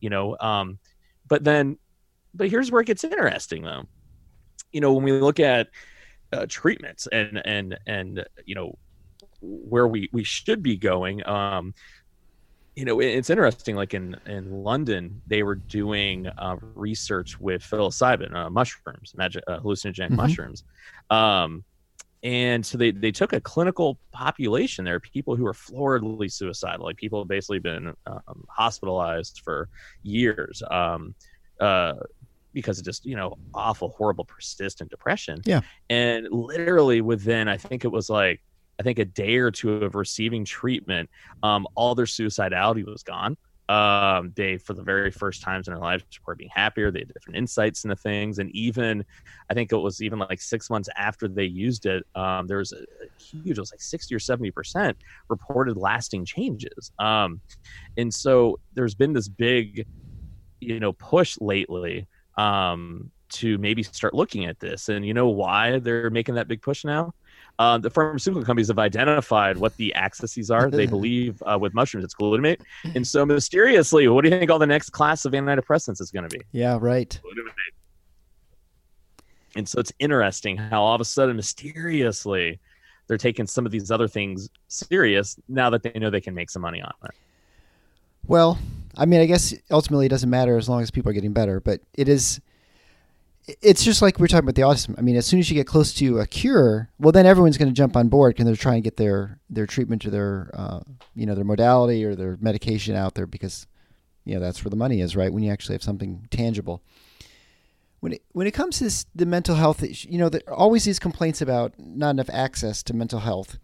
you 0.00 0.10
know. 0.10 0.36
Um, 0.38 0.78
but 1.28 1.44
then, 1.44 1.78
but 2.34 2.50
here's 2.50 2.70
where 2.70 2.82
it 2.82 2.86
gets 2.86 3.04
interesting, 3.04 3.62
though. 3.62 3.84
You 4.70 4.82
know, 4.82 4.92
when 4.92 5.04
we 5.04 5.12
look 5.12 5.40
at 5.40 5.68
uh, 6.32 6.46
treatments 6.48 7.06
and 7.10 7.40
and 7.44 7.78
and 7.86 8.24
you 8.44 8.54
know 8.54 8.76
where 9.42 9.86
we 9.86 10.08
we 10.12 10.24
should 10.24 10.62
be 10.62 10.76
going. 10.76 11.26
Um, 11.26 11.74
you 12.74 12.86
know, 12.86 13.00
it's 13.00 13.28
interesting. 13.28 13.76
Like 13.76 13.92
in 13.92 14.16
in 14.26 14.50
London, 14.50 15.20
they 15.26 15.42
were 15.42 15.56
doing 15.56 16.26
uh, 16.26 16.56
research 16.74 17.38
with 17.38 17.62
psilocybin 17.62 18.34
uh, 18.34 18.48
mushrooms, 18.48 19.12
magic 19.16 19.44
uh, 19.46 19.60
hallucinogenic 19.60 20.06
mm-hmm. 20.06 20.16
mushrooms. 20.16 20.64
Um, 21.10 21.64
and 22.22 22.64
so 22.64 22.78
they, 22.78 22.92
they 22.92 23.10
took 23.10 23.32
a 23.32 23.40
clinical 23.40 23.98
population 24.12 24.84
there, 24.84 25.00
people 25.00 25.34
who 25.34 25.44
are 25.44 25.52
floridly 25.52 26.30
suicidal, 26.30 26.84
like 26.84 26.96
people 26.96 27.20
have 27.20 27.28
basically 27.28 27.58
been 27.58 27.94
um, 28.06 28.44
hospitalized 28.48 29.40
for 29.44 29.68
years 30.04 30.62
um, 30.70 31.16
uh, 31.60 31.94
because 32.52 32.78
of 32.78 32.84
just, 32.84 33.04
you 33.04 33.16
know, 33.16 33.36
awful, 33.54 33.88
horrible, 33.88 34.24
persistent 34.24 34.88
depression. 34.88 35.42
Yeah. 35.44 35.62
And 35.90 36.28
literally 36.30 37.00
within, 37.00 37.48
I 37.48 37.56
think 37.56 37.84
it 37.84 37.90
was 37.90 38.08
like 38.08 38.40
I 38.82 38.84
think 38.84 38.98
a 38.98 39.04
day 39.04 39.36
or 39.36 39.52
two 39.52 39.74
of 39.74 39.94
receiving 39.94 40.44
treatment, 40.44 41.08
um, 41.44 41.68
all 41.76 41.94
their 41.94 42.06
suicidality 42.06 42.84
was 42.84 43.04
gone. 43.04 43.36
Um, 43.68 44.32
they, 44.34 44.56
for 44.58 44.74
the 44.74 44.82
very 44.82 45.12
first 45.12 45.40
times 45.40 45.68
in 45.68 45.72
their 45.72 45.80
lives, 45.80 46.02
were 46.26 46.34
being 46.34 46.50
happier. 46.52 46.90
They 46.90 46.98
had 46.98 47.14
different 47.14 47.36
insights 47.36 47.84
into 47.84 47.94
things, 47.94 48.40
and 48.40 48.50
even 48.50 49.04
I 49.48 49.54
think 49.54 49.72
it 49.72 49.76
was 49.76 50.02
even 50.02 50.18
like 50.18 50.40
six 50.40 50.68
months 50.68 50.88
after 50.96 51.28
they 51.28 51.44
used 51.44 51.86
it, 51.86 52.04
um, 52.16 52.48
there 52.48 52.58
was 52.58 52.72
a, 52.72 52.82
huge, 53.22 53.56
it 53.56 53.60
was 53.60 53.70
like 53.72 53.80
sixty 53.80 54.16
or 54.16 54.18
seventy 54.18 54.50
percent 54.50 54.96
reported 55.28 55.76
lasting 55.76 56.24
changes. 56.24 56.90
Um, 56.98 57.40
and 57.96 58.12
so 58.12 58.58
there's 58.74 58.96
been 58.96 59.12
this 59.12 59.28
big, 59.28 59.86
you 60.60 60.80
know, 60.80 60.92
push 60.94 61.38
lately 61.40 62.08
um, 62.36 63.12
to 63.30 63.58
maybe 63.58 63.84
start 63.84 64.12
looking 64.12 64.44
at 64.46 64.58
this. 64.58 64.88
And 64.88 65.06
you 65.06 65.14
know 65.14 65.28
why 65.28 65.78
they're 65.78 66.10
making 66.10 66.34
that 66.34 66.48
big 66.48 66.62
push 66.62 66.84
now? 66.84 67.14
Uh, 67.62 67.78
the 67.78 67.90
pharmaceutical 67.90 68.42
companies 68.42 68.66
have 68.66 68.80
identified 68.80 69.56
what 69.56 69.76
the 69.76 69.94
accesses 69.94 70.50
are. 70.50 70.68
They 70.68 70.86
believe 70.96 71.40
uh, 71.46 71.56
with 71.60 71.74
mushrooms 71.74 72.04
it's 72.04 72.12
glutamate. 72.12 72.60
And 72.96 73.06
so 73.06 73.24
mysteriously, 73.24 74.08
what 74.08 74.24
do 74.24 74.30
you 74.30 74.36
think 74.36 74.50
all 74.50 74.58
the 74.58 74.66
next 74.66 74.90
class 74.90 75.24
of 75.24 75.32
antidepressants 75.32 76.00
is 76.00 76.10
going 76.10 76.28
to 76.28 76.36
be? 76.36 76.44
Yeah, 76.50 76.76
right. 76.80 77.20
Glutamate. 77.24 77.52
And 79.54 79.68
so 79.68 79.78
it's 79.78 79.92
interesting 80.00 80.56
how 80.56 80.82
all 80.82 80.96
of 80.96 81.00
a 81.00 81.04
sudden, 81.04 81.36
mysteriously, 81.36 82.58
they're 83.06 83.16
taking 83.16 83.46
some 83.46 83.64
of 83.64 83.70
these 83.70 83.92
other 83.92 84.08
things 84.08 84.48
serious 84.66 85.38
now 85.48 85.70
that 85.70 85.84
they 85.84 85.92
know 85.92 86.10
they 86.10 86.20
can 86.20 86.34
make 86.34 86.50
some 86.50 86.62
money 86.62 86.82
on 86.82 86.92
it. 87.04 87.12
Well, 88.26 88.58
I 88.96 89.06
mean, 89.06 89.20
I 89.20 89.26
guess 89.26 89.54
ultimately 89.70 90.06
it 90.06 90.08
doesn't 90.08 90.30
matter 90.30 90.56
as 90.56 90.68
long 90.68 90.82
as 90.82 90.90
people 90.90 91.10
are 91.10 91.14
getting 91.14 91.32
better, 91.32 91.60
but 91.60 91.80
it 91.94 92.08
is. 92.08 92.40
It's 93.60 93.82
just 93.82 94.02
like 94.02 94.18
we 94.18 94.24
are 94.24 94.28
talking 94.28 94.48
about 94.48 94.54
the 94.54 94.62
autism. 94.62 94.96
I 94.98 95.02
mean, 95.02 95.16
as 95.16 95.26
soon 95.26 95.40
as 95.40 95.50
you 95.50 95.56
get 95.56 95.66
close 95.66 95.92
to 95.94 96.20
a 96.20 96.26
cure, 96.26 96.90
well, 97.00 97.10
then 97.10 97.26
everyone's 97.26 97.58
going 97.58 97.68
to 97.68 97.74
jump 97.74 97.96
on 97.96 98.08
board 98.08 98.34
because 98.34 98.46
they're 98.46 98.54
trying 98.54 98.82
to 98.82 98.86
get 98.86 98.96
their 98.96 99.40
their 99.50 99.66
treatment 99.66 100.06
or 100.06 100.10
their 100.10 100.50
uh, 100.54 100.80
you 101.14 101.26
know 101.26 101.34
their 101.34 101.44
modality 101.44 102.04
or 102.04 102.14
their 102.14 102.36
medication 102.40 102.94
out 102.94 103.14
there 103.14 103.26
because 103.26 103.66
you 104.24 104.34
know 104.34 104.40
that's 104.40 104.64
where 104.64 104.70
the 104.70 104.76
money 104.76 105.00
is, 105.00 105.16
right? 105.16 105.32
When 105.32 105.42
you 105.42 105.50
actually 105.50 105.74
have 105.74 105.82
something 105.82 106.26
tangible. 106.30 106.82
When 107.98 108.12
it 108.12 108.22
when 108.32 108.46
it 108.46 108.52
comes 108.52 108.78
to 108.78 108.84
this, 108.84 109.06
the 109.14 109.26
mental 109.26 109.56
health, 109.56 109.82
you 109.82 110.18
know, 110.18 110.28
there 110.28 110.42
are 110.46 110.54
always 110.54 110.84
these 110.84 110.98
complaints 111.00 111.40
about 111.40 111.72
not 111.78 112.10
enough 112.10 112.30
access 112.30 112.82
to 112.84 112.94
mental 112.94 113.20
health, 113.20 113.58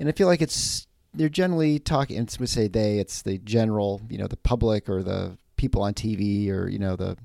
and 0.00 0.08
I 0.08 0.12
feel 0.12 0.26
like 0.26 0.42
it's 0.42 0.88
they're 1.14 1.28
generally 1.28 1.78
talking. 1.78 2.16
And 2.16 2.36
would 2.40 2.48
say 2.48 2.66
they. 2.66 2.98
It's 2.98 3.22
the 3.22 3.38
general, 3.38 4.00
you 4.08 4.18
know, 4.18 4.26
the 4.26 4.36
public 4.36 4.88
or 4.88 5.02
the 5.02 5.36
people 5.56 5.82
on 5.82 5.94
TV 5.94 6.50
or 6.50 6.68
you 6.68 6.78
know 6.78 6.96
the 6.96 7.16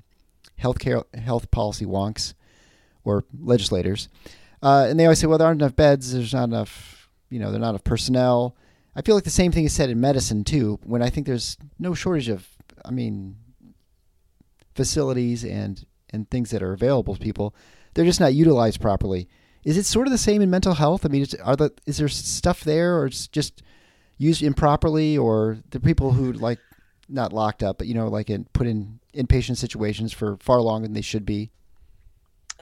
healthcare 0.60 1.02
health 1.16 1.50
policy 1.50 1.86
wonks 1.86 2.34
or 3.04 3.24
legislators, 3.40 4.08
uh, 4.62 4.86
and 4.88 4.98
they 4.98 5.04
always 5.04 5.18
say, 5.18 5.26
well, 5.26 5.38
there 5.38 5.46
aren't 5.46 5.62
enough 5.62 5.76
beds. 5.76 6.12
There's 6.12 6.34
not 6.34 6.44
enough, 6.44 7.08
you 7.30 7.38
know, 7.38 7.50
there's 7.50 7.60
not 7.60 7.70
enough 7.70 7.84
personnel. 7.84 8.56
I 8.96 9.02
feel 9.02 9.14
like 9.14 9.24
the 9.24 9.30
same 9.30 9.52
thing 9.52 9.64
is 9.64 9.72
said 9.72 9.90
in 9.90 10.00
medicine 10.00 10.42
too. 10.44 10.80
When 10.82 11.02
I 11.02 11.10
think 11.10 11.26
there's 11.26 11.56
no 11.78 11.94
shortage 11.94 12.28
of, 12.28 12.48
I 12.84 12.90
mean, 12.90 13.36
facilities 14.74 15.44
and 15.44 15.84
and 16.10 16.28
things 16.30 16.50
that 16.50 16.62
are 16.62 16.72
available 16.72 17.14
to 17.14 17.20
people, 17.20 17.54
they're 17.94 18.04
just 18.04 18.20
not 18.20 18.34
utilized 18.34 18.80
properly. 18.80 19.28
Is 19.64 19.76
it 19.76 19.84
sort 19.84 20.06
of 20.06 20.12
the 20.12 20.18
same 20.18 20.40
in 20.40 20.50
mental 20.50 20.74
health? 20.74 21.04
I 21.04 21.08
mean, 21.08 21.22
is, 21.22 21.34
are 21.34 21.56
the 21.56 21.72
is 21.86 21.98
there 21.98 22.08
stuff 22.08 22.64
there, 22.64 22.98
or 22.98 23.06
it's 23.06 23.28
just 23.28 23.62
used 24.16 24.42
improperly, 24.42 25.16
or 25.16 25.58
the 25.70 25.80
people 25.80 26.12
who 26.12 26.32
like 26.32 26.58
not 27.08 27.32
locked 27.32 27.62
up, 27.62 27.78
but 27.78 27.86
you 27.86 27.94
know, 27.94 28.08
like 28.08 28.30
in, 28.30 28.46
put 28.52 28.66
in 28.66 28.98
inpatient 29.14 29.56
situations 29.56 30.12
for 30.12 30.36
far 30.38 30.60
longer 30.60 30.86
than 30.86 30.94
they 30.94 31.00
should 31.00 31.26
be? 31.26 31.50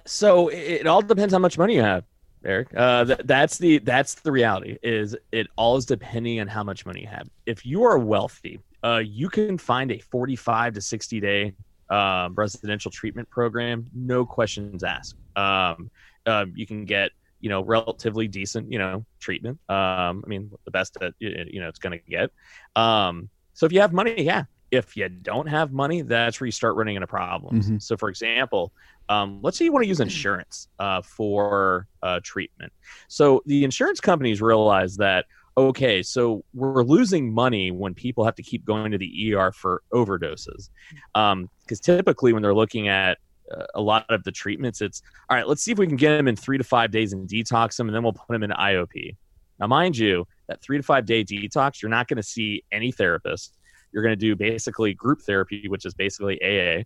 So 0.05 0.49
it 0.49 0.87
all 0.87 1.03
depends 1.03 1.33
how 1.33 1.41
much 1.41 1.59
money 1.59 1.75
you 1.75 1.83
have, 1.83 2.05
Eric. 2.45 2.69
Uh, 2.77 3.05
th- 3.05 3.21
that's 3.25 3.59
the 3.59 3.79
that's 3.79 4.15
the 4.15 4.31
reality. 4.31 4.79
Is 4.83 5.17
it 5.33 5.49
all 5.57 5.77
is 5.77 5.85
depending 5.85 6.41
on 6.41 6.47
how 6.47 6.63
much 6.63 6.87
money 6.87 7.01
you 7.01 7.09
have. 7.09 7.29
If 7.45 7.67
you 7.67 7.83
are 7.85 7.99
wealthy, 7.99 8.61
uh, 8.85 9.03
you 9.05 9.29
can 9.29 9.59
find 9.59 9.91
a 9.91 9.99
forty-five 9.99 10.75
to 10.75 10.81
sixty 10.81 11.19
day 11.21 11.55
um, 11.91 12.35
residential 12.35 12.91
treatment 12.91 13.29
program, 13.31 13.87
no 13.95 14.25
questions 14.25 14.83
asked. 14.83 15.17
Um, 15.37 15.91
uh, 16.25 16.47
you 16.55 16.67
can 16.67 16.85
get 16.85 17.11
you 17.41 17.49
know 17.49 17.63
relatively 17.63 18.27
decent 18.29 18.73
you 18.73 18.79
know 18.79 19.05
treatment. 19.21 19.59
Um, 19.69 20.23
I 20.25 20.27
mean 20.27 20.51
the 20.65 20.71
best 20.71 20.97
that 21.01 21.15
you 21.19 21.61
know 21.61 21.69
it's 21.69 21.79
going 21.79 21.99
to 21.99 22.11
get. 22.11 22.31
Um, 22.75 23.29
so 23.57 23.65
if 23.67 23.73
you 23.73 23.81
have 23.81 23.93
money, 23.93 24.23
yeah. 24.23 24.45
If 24.71 24.97
you 24.97 25.09
don't 25.09 25.47
have 25.47 25.73
money, 25.73 26.03
that's 26.03 26.41
where 26.41 26.47
you 26.47 26.53
start 26.53 26.77
running 26.77 26.97
into 26.97 27.07
problems. 27.07 27.71
Mhm. 27.71 27.81
So 27.81 27.97
for 27.97 28.09
example, 28.09 28.73
um, 29.09 29.41
let's 29.43 29.57
say 29.57 29.65
you 29.65 29.73
want 29.73 29.85
to 29.85 29.89
use 29.89 30.01
insurance 30.01 30.69
uh, 30.79 31.01
for 31.01 31.87
uh, 32.03 32.21
treatment. 32.23 32.73
So 33.09 33.43
the 33.47 33.65
insurance 33.65 34.01
companies 34.01 34.43
realize 34.43 34.97
that 34.97 35.25
okay, 35.57 36.03
so 36.03 36.45
we're 36.53 36.85
losing 36.85 37.33
money 37.33 37.71
when 37.71 37.95
people 37.95 38.27
have 38.27 38.35
to 38.35 38.43
keep 38.43 38.63
going 38.67 38.93
to 38.93 38.99
the 38.99 39.35
ER 39.35 39.53
for 39.53 39.83
overdoses. 39.91 40.69
Because 41.15 41.81
typically, 41.81 42.35
when 42.35 42.43
they're 42.43 42.55
looking 42.55 42.89
at 42.89 43.17
uh, 43.51 43.65
a 43.75 43.81
lot 43.81 44.05
of 44.11 44.23
the 44.25 44.33
treatments, 44.33 44.83
it's 44.83 45.01
all 45.31 45.37
right, 45.37 45.49
let's 45.49 45.63
see 45.63 45.73
if 45.73 45.79
we 45.79 45.87
can 45.87 45.97
get 45.97 46.17
them 46.19 46.29
in 46.29 46.37
three 46.37 46.59
to 46.59 46.65
five 46.65 46.91
days 46.91 47.15
and 47.15 47.27
detox 47.27 47.77
them, 47.77 47.89
and 47.89 47.95
then 47.95 48.03
we'll 48.03 48.13
put 48.13 48.29
them 48.29 48.43
in 48.43 48.51
IOP. 48.51 49.17
Now, 49.59 49.67
mind 49.67 49.97
you, 49.97 50.27
that 50.49 50.63
three 50.63 50.77
to 50.77 50.83
five 50.83 51.07
day 51.07 51.25
detox, 51.25 51.83
you're 51.83 51.91
not 51.91 52.09
going 52.09 52.17
to 52.17 52.23
see 52.23 52.63
any 52.73 52.93
therapist. 52.93 53.57
You're 53.93 54.03
going 54.03 54.13
to 54.13 54.17
do 54.17 54.37
basically 54.37 54.95
group 54.95 55.23
therapy, 55.23 55.69
which 55.69 55.87
is 55.87 55.95
basically 55.95 56.41
AA. 56.43 56.83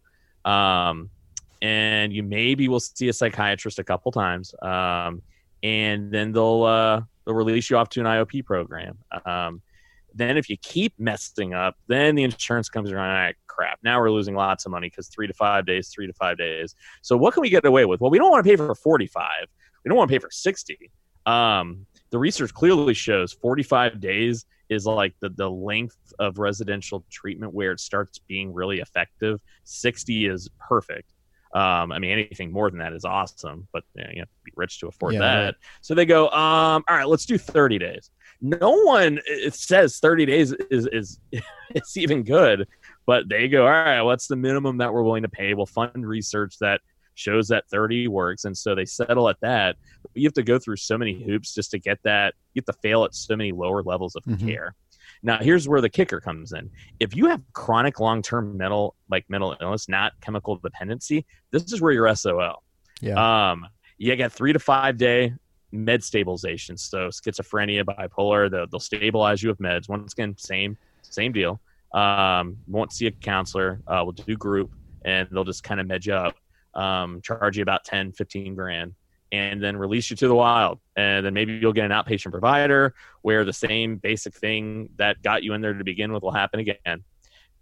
Um, 0.48 1.10
and 1.62 2.12
you 2.12 2.22
maybe 2.22 2.68
will 2.68 2.80
see 2.80 3.08
a 3.08 3.12
psychiatrist 3.12 3.78
a 3.78 3.84
couple 3.84 4.12
times. 4.12 4.54
Um, 4.62 5.22
and 5.62 6.10
then 6.10 6.32
they'll 6.32 6.62
uh, 6.62 7.02
they'll 7.24 7.34
release 7.34 7.68
you 7.68 7.76
off 7.76 7.88
to 7.90 8.00
an 8.00 8.06
IOP 8.06 8.44
program. 8.44 8.98
Um, 9.26 9.60
then 10.14 10.36
if 10.36 10.48
you 10.48 10.56
keep 10.56 10.92
messing 10.98 11.54
up, 11.54 11.76
then 11.86 12.14
the 12.14 12.24
insurance 12.24 12.68
comes 12.68 12.90
around. 12.90 13.10
All 13.10 13.16
right, 13.16 13.36
crap. 13.46 13.78
Now 13.82 14.00
we're 14.00 14.10
losing 14.10 14.34
lots 14.34 14.66
of 14.66 14.72
money 14.72 14.88
because 14.88 15.08
three 15.08 15.26
to 15.26 15.34
five 15.34 15.66
days, 15.66 15.88
three 15.88 16.06
to 16.06 16.12
five 16.14 16.38
days. 16.38 16.74
So 17.02 17.16
what 17.16 17.34
can 17.34 17.42
we 17.42 17.50
get 17.50 17.64
away 17.64 17.84
with? 17.84 18.00
Well, 18.00 18.10
we 18.10 18.18
don't 18.18 18.30
want 18.30 18.44
to 18.44 18.50
pay 18.50 18.56
for 18.56 18.74
45. 18.74 19.26
We 19.84 19.88
don't 19.88 19.98
want 19.98 20.10
to 20.10 20.14
pay 20.14 20.18
for 20.18 20.30
60. 20.30 20.90
Um, 21.26 21.86
the 22.10 22.18
research 22.18 22.52
clearly 22.52 22.94
shows 22.94 23.32
45 23.32 24.00
days 24.00 24.46
is 24.68 24.86
like 24.86 25.14
the, 25.20 25.28
the 25.30 25.50
length 25.50 25.96
of 26.18 26.38
residential 26.38 27.04
treatment 27.10 27.52
where 27.52 27.72
it 27.72 27.80
starts 27.80 28.18
being 28.18 28.52
really 28.52 28.78
effective. 28.80 29.40
60 29.64 30.26
is 30.26 30.48
perfect. 30.58 31.12
Um, 31.52 31.90
I 31.90 31.98
mean, 31.98 32.12
anything 32.12 32.52
more 32.52 32.70
than 32.70 32.78
that 32.78 32.92
is 32.92 33.04
awesome, 33.04 33.66
but 33.72 33.82
you, 33.96 34.04
know, 34.04 34.10
you 34.12 34.20
have 34.20 34.28
to 34.28 34.34
be 34.44 34.52
rich 34.54 34.78
to 34.80 34.86
afford 34.86 35.14
Yeah, 35.14 35.20
that. 35.20 35.44
right. 35.44 35.54
So 35.80 35.94
they 35.94 36.06
go, 36.06 36.26
um, 36.28 36.84
all 36.88 36.96
right, 36.96 37.08
let's 37.08 37.26
do 37.26 37.38
30 37.38 37.78
days. 37.78 38.10
No 38.40 38.70
one 38.84 39.18
says 39.50 39.98
30 39.98 40.26
days 40.26 40.52
is 40.70 40.86
is 40.92 41.18
it's 41.74 41.96
even 41.96 42.22
good, 42.22 42.68
but 43.04 43.28
they 43.28 43.48
go, 43.48 43.64
all 43.66 43.72
right, 43.72 44.00
what's 44.02 44.28
the 44.28 44.36
minimum 44.36 44.78
that 44.78 44.92
we're 44.94 45.02
willing 45.02 45.24
to 45.24 45.28
pay? 45.28 45.52
We'll 45.54 45.66
fund 45.66 46.06
research 46.06 46.54
that 46.60 46.80
shows 47.20 47.48
that 47.48 47.68
30 47.70 48.08
works, 48.08 48.44
and 48.46 48.56
so 48.56 48.74
they 48.74 48.84
settle 48.84 49.28
at 49.28 49.36
that. 49.42 49.76
But 50.02 50.10
you 50.14 50.26
have 50.26 50.32
to 50.34 50.42
go 50.42 50.58
through 50.58 50.76
so 50.76 50.96
many 50.98 51.22
hoops 51.22 51.54
just 51.54 51.70
to 51.72 51.78
get 51.78 51.98
that. 52.04 52.34
You 52.54 52.62
have 52.66 52.74
to 52.74 52.80
fail 52.80 53.04
at 53.04 53.14
so 53.14 53.36
many 53.36 53.52
lower 53.52 53.82
levels 53.82 54.16
of 54.16 54.24
Mhm. 54.24 54.40
care. 54.46 54.74
Now, 55.22 55.38
here's 55.38 55.68
where 55.68 55.80
the 55.82 55.88
kicker 55.90 56.20
comes 56.20 56.52
in. 56.52 56.70
If 56.98 57.14
you 57.14 57.26
have 57.26 57.42
chronic 57.52 58.00
long-term 58.00 58.56
mental, 58.56 58.94
like 59.10 59.28
mental 59.28 59.54
illness, 59.60 59.88
not 59.88 60.12
chemical 60.22 60.56
dependency, 60.56 61.26
this 61.50 61.64
is 61.72 61.80
where 61.80 61.92
you're 61.92 62.08
SOL. 62.08 62.62
Yeah. 63.02 63.50
Um, 63.50 63.66
you 63.98 64.14
get 64.16 64.32
three 64.32 64.52
to 64.54 64.58
five 64.58 64.96
day 64.96 65.34
med 65.72 66.02
stabilization. 66.02 66.76
So 66.76 67.08
schizophrenia, 67.08 67.84
bipolar, 67.84 68.50
they'll, 68.50 68.66
they'll 68.66 68.80
stabilize 68.80 69.42
you 69.42 69.50
with 69.50 69.58
meds. 69.58 69.88
Once 69.88 70.12
again, 70.14 70.34
same 70.38 70.76
same 71.02 71.32
deal. 71.32 71.60
Um, 71.92 72.56
won't 72.66 72.92
see 72.92 73.06
a 73.06 73.10
counselor. 73.10 73.80
Uh, 73.86 74.00
we'll 74.04 74.12
do 74.12 74.36
group, 74.36 74.70
and 75.04 75.28
they'll 75.32 75.44
just 75.44 75.64
kind 75.64 75.80
of 75.80 75.86
med 75.86 76.06
you 76.06 76.14
up, 76.14 76.36
um, 76.74 77.20
charge 77.22 77.56
you 77.56 77.62
about 77.62 77.84
10, 77.84 78.12
15 78.12 78.54
grand, 78.54 78.94
and 79.32 79.62
then 79.62 79.76
release 79.76 80.10
you 80.10 80.16
to 80.16 80.28
the 80.28 80.34
wild. 80.34 80.80
And 80.96 81.24
then 81.24 81.34
maybe 81.34 81.54
you'll 81.54 81.72
get 81.72 81.84
an 81.84 81.92
outpatient 81.92 82.32
provider 82.32 82.94
where 83.22 83.44
the 83.44 83.52
same 83.52 83.96
basic 83.96 84.34
thing 84.34 84.90
that 84.96 85.22
got 85.22 85.42
you 85.42 85.54
in 85.54 85.60
there 85.60 85.74
to 85.74 85.84
begin 85.84 86.12
with 86.12 86.22
will 86.22 86.32
happen 86.32 86.60
again. 86.60 87.04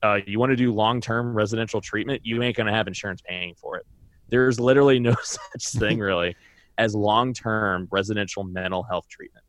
Uh, 0.03 0.21
you 0.27 0.39
want 0.39 0.51
to 0.51 0.57
do 0.57 0.73
long 0.73 1.01
term 1.01 1.35
residential 1.35 1.81
treatment, 1.81 2.21
you 2.25 2.43
ain't 2.43 2.57
going 2.57 2.67
to 2.67 2.73
have 2.73 2.87
insurance 2.87 3.21
paying 3.21 3.55
for 3.55 3.77
it. 3.77 3.87
There's 4.29 4.61
literally 4.61 5.01
no 5.01 5.15
such 5.23 5.69
thing 5.81 5.99
really 5.99 6.37
as 6.79 6.95
long 6.95 7.35
term 7.35 7.89
residential 7.91 8.45
mental 8.45 8.85
health 8.85 9.09
treatment, 9.09 9.45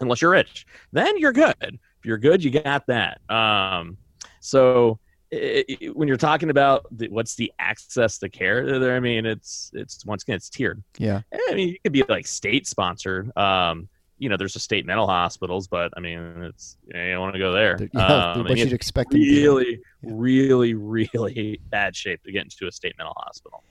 unless 0.00 0.20
you're 0.20 0.32
rich. 0.32 0.66
Then 0.92 1.16
you're 1.16 1.32
good. 1.32 1.54
If 1.60 2.04
you're 2.04 2.18
good, 2.18 2.42
you 2.42 2.50
got 2.50 2.86
that. 2.88 3.20
Um, 3.30 3.96
so 4.40 4.98
i 5.32 5.64
i 5.68 5.86
when 5.86 6.08
you're 6.08 6.16
talking 6.16 6.50
about 6.50 6.86
the, 6.90 7.08
what's 7.08 7.34
the 7.34 7.52
access 7.58 8.18
to 8.18 8.28
care 8.28 8.78
there, 8.78 8.96
I 8.96 9.00
mean, 9.00 9.26
it's 9.26 9.70
it's 9.74 10.04
once 10.04 10.22
again 10.22 10.36
it's 10.36 10.48
tiered. 10.48 10.82
yeah. 10.98 11.22
I 11.32 11.54
mean, 11.54 11.74
it 11.74 11.82
could 11.82 11.92
be 11.92 12.04
like 12.08 12.26
state 12.26 12.66
sponsored. 12.66 13.36
Um, 13.36 13.88
you 14.18 14.28
know, 14.28 14.36
there's 14.36 14.56
a 14.56 14.60
state 14.60 14.84
mental 14.84 15.06
hospitals, 15.06 15.68
but 15.68 15.92
I 15.96 16.00
mean, 16.00 16.18
it's 16.42 16.76
you 16.86 17.12
don't 17.12 17.20
want 17.20 17.34
to 17.34 17.38
go 17.38 17.52
there. 17.52 17.78
Yeah, 17.94 18.32
Um, 18.32 18.44
what 18.44 18.56
you 18.56 18.64
you'd 18.64 18.72
expect 18.72 19.12
to 19.12 19.16
be. 19.16 19.42
really, 19.42 19.80
really, 20.02 20.74
really 20.74 21.60
bad 21.70 21.94
shape 21.94 22.22
to 22.24 22.32
get 22.32 22.42
into 22.42 22.66
a 22.66 22.72
state 22.72 22.94
mental 22.98 23.14
hospital. 23.16 23.62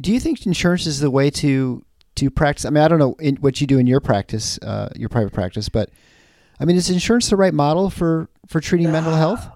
Do 0.00 0.12
you 0.12 0.18
think 0.18 0.44
insurance 0.44 0.86
is 0.86 0.98
the 0.98 1.10
way 1.10 1.30
to 1.30 1.84
to 2.16 2.30
practice? 2.30 2.64
I 2.64 2.70
mean, 2.70 2.82
I 2.82 2.88
don't 2.88 2.98
know 2.98 3.14
in, 3.20 3.36
what 3.36 3.60
you 3.60 3.66
do 3.66 3.78
in 3.78 3.86
your 3.86 4.00
practice, 4.00 4.58
uh, 4.58 4.88
your 4.96 5.08
private 5.08 5.32
practice, 5.32 5.68
but 5.68 5.90
I 6.58 6.64
mean, 6.64 6.76
is 6.76 6.90
insurance 6.90 7.30
the 7.30 7.36
right 7.36 7.54
model 7.54 7.90
for 7.90 8.28
for 8.48 8.60
treating 8.60 8.90
mental 8.90 9.14
health? 9.14 9.48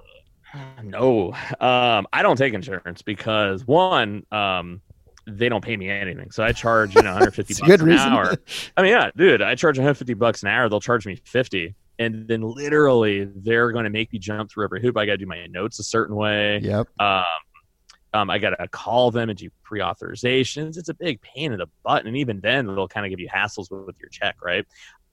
No, 0.83 1.33
um, 1.61 2.07
I 2.13 2.23
don't 2.23 2.37
take 2.37 2.55
insurance 2.55 3.03
because 3.03 3.67
one, 3.67 4.25
um, 4.31 4.81
they 5.27 5.49
don't 5.49 5.63
pay 5.63 5.77
me 5.77 5.91
anything. 5.91 6.31
So 6.31 6.43
I 6.43 6.53
charge, 6.53 6.95
you 6.95 7.03
know, 7.03 7.11
150 7.15 7.55
bucks 7.55 7.67
good 7.67 7.81
an 7.81 7.87
reason. 7.87 8.09
hour. 8.09 8.35
I 8.77 8.83
mean, 8.83 8.93
yeah, 8.93 9.11
dude, 9.17 9.43
I 9.43 9.55
charge 9.55 9.79
150 9.79 10.15
bucks 10.15 10.43
an 10.43 10.49
hour. 10.49 10.69
They'll 10.69 10.81
charge 10.81 11.07
me 11.07 11.17
50. 11.25 11.75
And 11.99 12.29
then 12.29 12.43
literally 12.43 13.25
they're 13.25 13.73
going 13.73 13.85
to 13.85 13.91
make 13.91 14.13
me 14.13 14.19
jump 14.19 14.51
through 14.51 14.65
every 14.65 14.81
hoop. 14.81 14.97
I 14.97 15.05
got 15.05 15.13
to 15.13 15.19
do 15.19 15.27
my 15.27 15.47
notes 15.47 15.81
a 15.81 15.83
certain 15.83 16.15
way. 16.15 16.61
Yep. 16.63 16.89
Um, 17.01 17.25
um, 18.15 18.31
I 18.31 18.39
got 18.39 18.51
to 18.51 18.69
call 18.69 19.11
them 19.11 19.29
and 19.29 19.39
do 19.39 19.51
pre-authorizations. 19.65 20.79
It's 20.79 20.89
a 20.89 20.95
big 20.95 21.21
pain 21.21 21.53
in 21.53 21.59
the 21.59 21.67
butt. 21.85 22.07
And 22.07 22.17
even 22.17 22.41
then 22.41 22.67
they'll 22.67 22.89
kind 22.89 23.05
of 23.05 23.11
give 23.11 23.21
you 23.21 23.29
hassles 23.29 23.71
with, 23.71 23.85
with 23.85 23.97
your 24.01 24.09
check. 24.09 24.37
Right. 24.43 24.65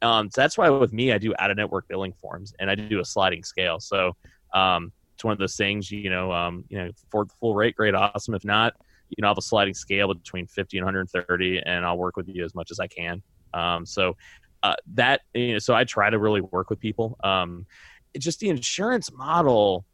Um, 0.01 0.29
so 0.29 0.41
that's 0.41 0.57
why 0.57 0.69
with 0.69 0.93
me, 0.93 1.11
I 1.11 1.17
do 1.17 1.33
out 1.39 1.51
of 1.51 1.57
network 1.57 1.87
billing 1.87 2.13
forms 2.21 2.53
and 2.59 2.69
I 2.69 2.75
do 2.75 2.99
a 2.99 3.05
sliding 3.05 3.43
scale. 3.43 3.79
So, 3.79 4.15
um, 4.53 4.91
it's 5.15 5.23
one 5.23 5.31
of 5.31 5.39
those 5.39 5.55
things, 5.55 5.89
you 5.89 6.09
know, 6.09 6.31
um, 6.31 6.65
you 6.67 6.77
know, 6.77 6.91
for 7.09 7.25
the 7.25 7.31
full 7.39 7.55
rate, 7.55 7.75
great, 7.75 7.95
awesome. 7.95 8.33
If 8.33 8.43
not, 8.43 8.73
you 9.09 9.21
know, 9.21 9.27
I 9.27 9.29
have 9.29 9.37
a 9.37 9.41
sliding 9.41 9.73
scale 9.73 10.13
between 10.13 10.45
50 10.45 10.77
and 10.77 10.85
130, 10.85 11.61
and 11.65 11.85
I'll 11.85 11.97
work 11.97 12.17
with 12.17 12.27
you 12.27 12.43
as 12.43 12.53
much 12.53 12.69
as 12.69 12.79
I 12.81 12.87
can. 12.87 13.21
Um, 13.53 13.85
so 13.85 14.17
uh, 14.61 14.75
that, 14.93 15.21
you 15.33 15.53
know, 15.53 15.59
so 15.59 15.73
I 15.73 15.85
try 15.85 16.09
to 16.09 16.19
really 16.19 16.41
work 16.41 16.69
with 16.69 16.81
people. 16.81 17.17
Um, 17.23 17.65
it's 18.13 18.25
just 18.25 18.41
the 18.41 18.49
insurance 18.49 19.09
model 19.13 19.85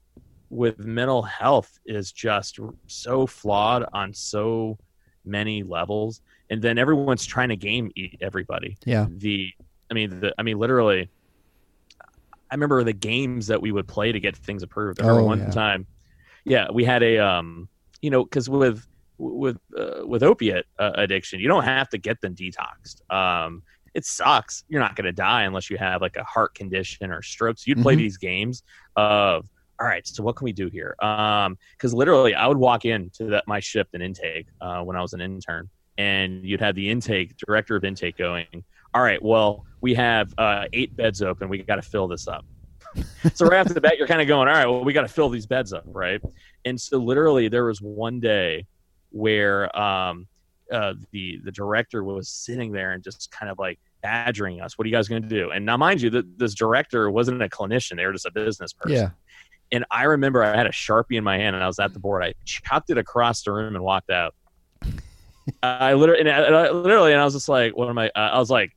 with 0.50 0.80
mental 0.80 1.22
health 1.22 1.80
is 1.86 2.12
just 2.12 2.60
so 2.88 3.28
flawed 3.28 3.86
on 3.94 4.14
so 4.14 4.78
many 5.24 5.62
levels, 5.62 6.22
and 6.50 6.62
then 6.62 6.80
everyone's 6.80 7.26
trying 7.28 7.50
to 7.50 7.56
game 7.56 7.92
everybody. 8.22 8.76
Yeah. 8.86 9.06
The, 9.08 9.52
I 9.92 9.94
mean, 9.94 10.20
the, 10.20 10.34
I 10.40 10.44
mean, 10.44 10.58
literally. 10.58 11.10
I 12.52 12.56
remember 12.56 12.84
the 12.84 12.94
games 12.94 13.48
that 13.48 13.62
we 13.62 13.72
would 13.72 13.88
play 13.88 14.12
to 14.12 14.20
get 14.20 14.36
things 14.38 14.64
approved. 14.64 15.00
I 15.00 15.04
remember 15.04 15.24
Oh, 15.24 15.26
one 15.28 15.40
yeah. 15.40 15.50
time, 15.52 15.88
yeah, 16.46 16.68
we 16.72 16.84
had 16.86 17.04
a 17.04 17.20
um, 17.20 17.70
you 18.02 18.10
know, 18.10 18.24
because 18.24 18.50
with 18.50 18.86
with 19.18 19.58
uh, 19.78 20.06
with 20.06 20.24
opiate 20.24 20.66
uh, 20.80 20.92
addiction, 20.96 21.40
you 21.40 21.48
don't 21.48 21.64
have 21.64 21.90
to 21.90 21.98
get 21.98 22.20
them 22.22 22.36
detoxed. 22.36 23.02
Um, 23.14 23.64
it 23.94 24.06
sucks. 24.06 24.64
You're 24.70 24.82
not 24.82 24.96
going 24.96 25.06
to 25.06 25.12
die 25.12 25.44
unless 25.44 25.70
you 25.70 25.78
have 25.78 26.02
like 26.02 26.16
a 26.18 26.24
heart 26.24 26.56
condition 26.56 27.12
or 27.12 27.22
strokes. 27.22 27.68
You'd 27.68 27.82
play 27.82 27.96
Mhm. 27.96 27.98
these 27.98 28.18
games 28.18 28.64
of 28.96 29.48
all 29.80 29.88
right. 29.88 30.06
So 30.08 30.24
what 30.24 30.36
can 30.36 30.46
we 30.46 30.54
do 30.54 30.70
here? 30.70 30.96
Um, 31.02 31.58
because 31.78 31.94
literally, 31.94 32.36
I 32.36 32.48
would 32.48 32.58
walk 32.58 32.86
into 32.86 33.26
that 33.28 33.46
my 33.48 33.60
shift 33.60 33.92
and 33.94 34.04
intake 34.04 34.48
uh, 34.62 34.82
when 34.84 34.96
I 34.96 35.02
was 35.02 35.14
an 35.14 35.22
intern, 35.22 35.70
and 35.98 36.46
you'd 36.46 36.62
have 36.62 36.76
the 36.76 36.90
intake 36.90 37.36
director 37.38 37.76
of 37.76 37.84
intake 37.84 38.18
going. 38.18 38.46
All 38.94 39.02
right. 39.02 39.22
Well, 39.22 39.66
we 39.82 39.96
have 39.96 40.34
uh, 40.38 40.66
eight 40.74 40.96
beds 40.96 41.22
open. 41.22 41.50
We 41.50 41.62
got 41.64 41.76
to 41.76 41.82
fill 41.82 42.08
this 42.08 42.28
up. 42.28 42.46
so 43.34 43.46
right 43.46 43.60
after 43.60 43.74
the 43.74 43.82
bet, 43.82 43.98
you're 43.98 44.08
kind 44.08 44.22
of 44.22 44.28
going, 44.28 44.48
all 44.48 44.54
right. 44.54 44.68
Well, 44.68 44.84
we 44.84 44.94
got 44.94 45.02
to 45.02 45.08
fill 45.08 45.30
these 45.30 45.46
beds 45.46 45.74
up, 45.74 45.84
right? 45.88 46.22
And 46.66 46.80
so 46.80 46.98
literally, 46.98 47.48
there 47.48 47.66
was 47.66 47.82
one 47.82 48.20
day 48.20 48.68
where 49.10 49.76
um, 49.78 50.28
uh, 50.72 50.94
the 51.12 51.40
the 51.44 51.52
director 51.52 52.04
was 52.04 52.30
sitting 52.30 52.72
there 52.72 52.92
and 52.92 53.04
just 53.04 53.32
kind 53.32 53.52
of 53.52 53.60
like 53.60 53.80
badgering 54.02 54.62
us. 54.62 54.78
What 54.78 54.86
are 54.86 54.90
you 54.90 54.96
guys 54.96 55.08
going 55.08 55.22
to 55.22 55.28
do? 55.28 55.52
And 55.52 55.66
now, 55.66 55.78
mind 55.78 56.02
you, 56.02 56.10
that 56.12 56.38
this 56.38 56.54
director 56.54 57.10
wasn't 57.10 57.42
a 57.42 57.50
clinician; 57.50 57.98
they 57.98 58.06
were 58.06 58.14
just 58.14 58.26
a 58.26 58.32
business 58.32 58.74
person. 58.74 58.98
Yeah. 58.98 59.10
And 59.74 59.86
I 59.90 60.04
remember 60.04 60.44
I 60.44 60.56
had 60.56 60.68
a 60.68 60.72
sharpie 60.72 61.18
in 61.18 61.24
my 61.24 61.38
hand 61.38 61.56
and 61.56 61.64
I 61.64 61.68
was 61.68 61.80
at 61.80 61.94
the 61.94 62.00
board. 62.00 62.24
I 62.24 62.34
chopped 62.44 62.90
it 62.90 62.98
across 62.98 63.42
the 63.44 63.54
room 63.54 63.76
and 63.76 63.84
walked 63.84 64.10
out. 64.10 64.36
I 65.64 65.94
literally, 65.94 66.20
and 66.20 66.30
I, 66.30 66.42
and 66.42 66.56
I- 66.56 66.72
literally, 66.72 67.14
and 67.14 67.22
I 67.22 67.24
was 67.24 67.34
just 67.34 67.48
like, 67.48 67.76
"What 67.76 67.90
am 67.90 67.98
I?" 67.98 68.10
Uh, 68.10 68.20
I 68.20 68.40
was 68.40 68.50
like, 68.50 68.76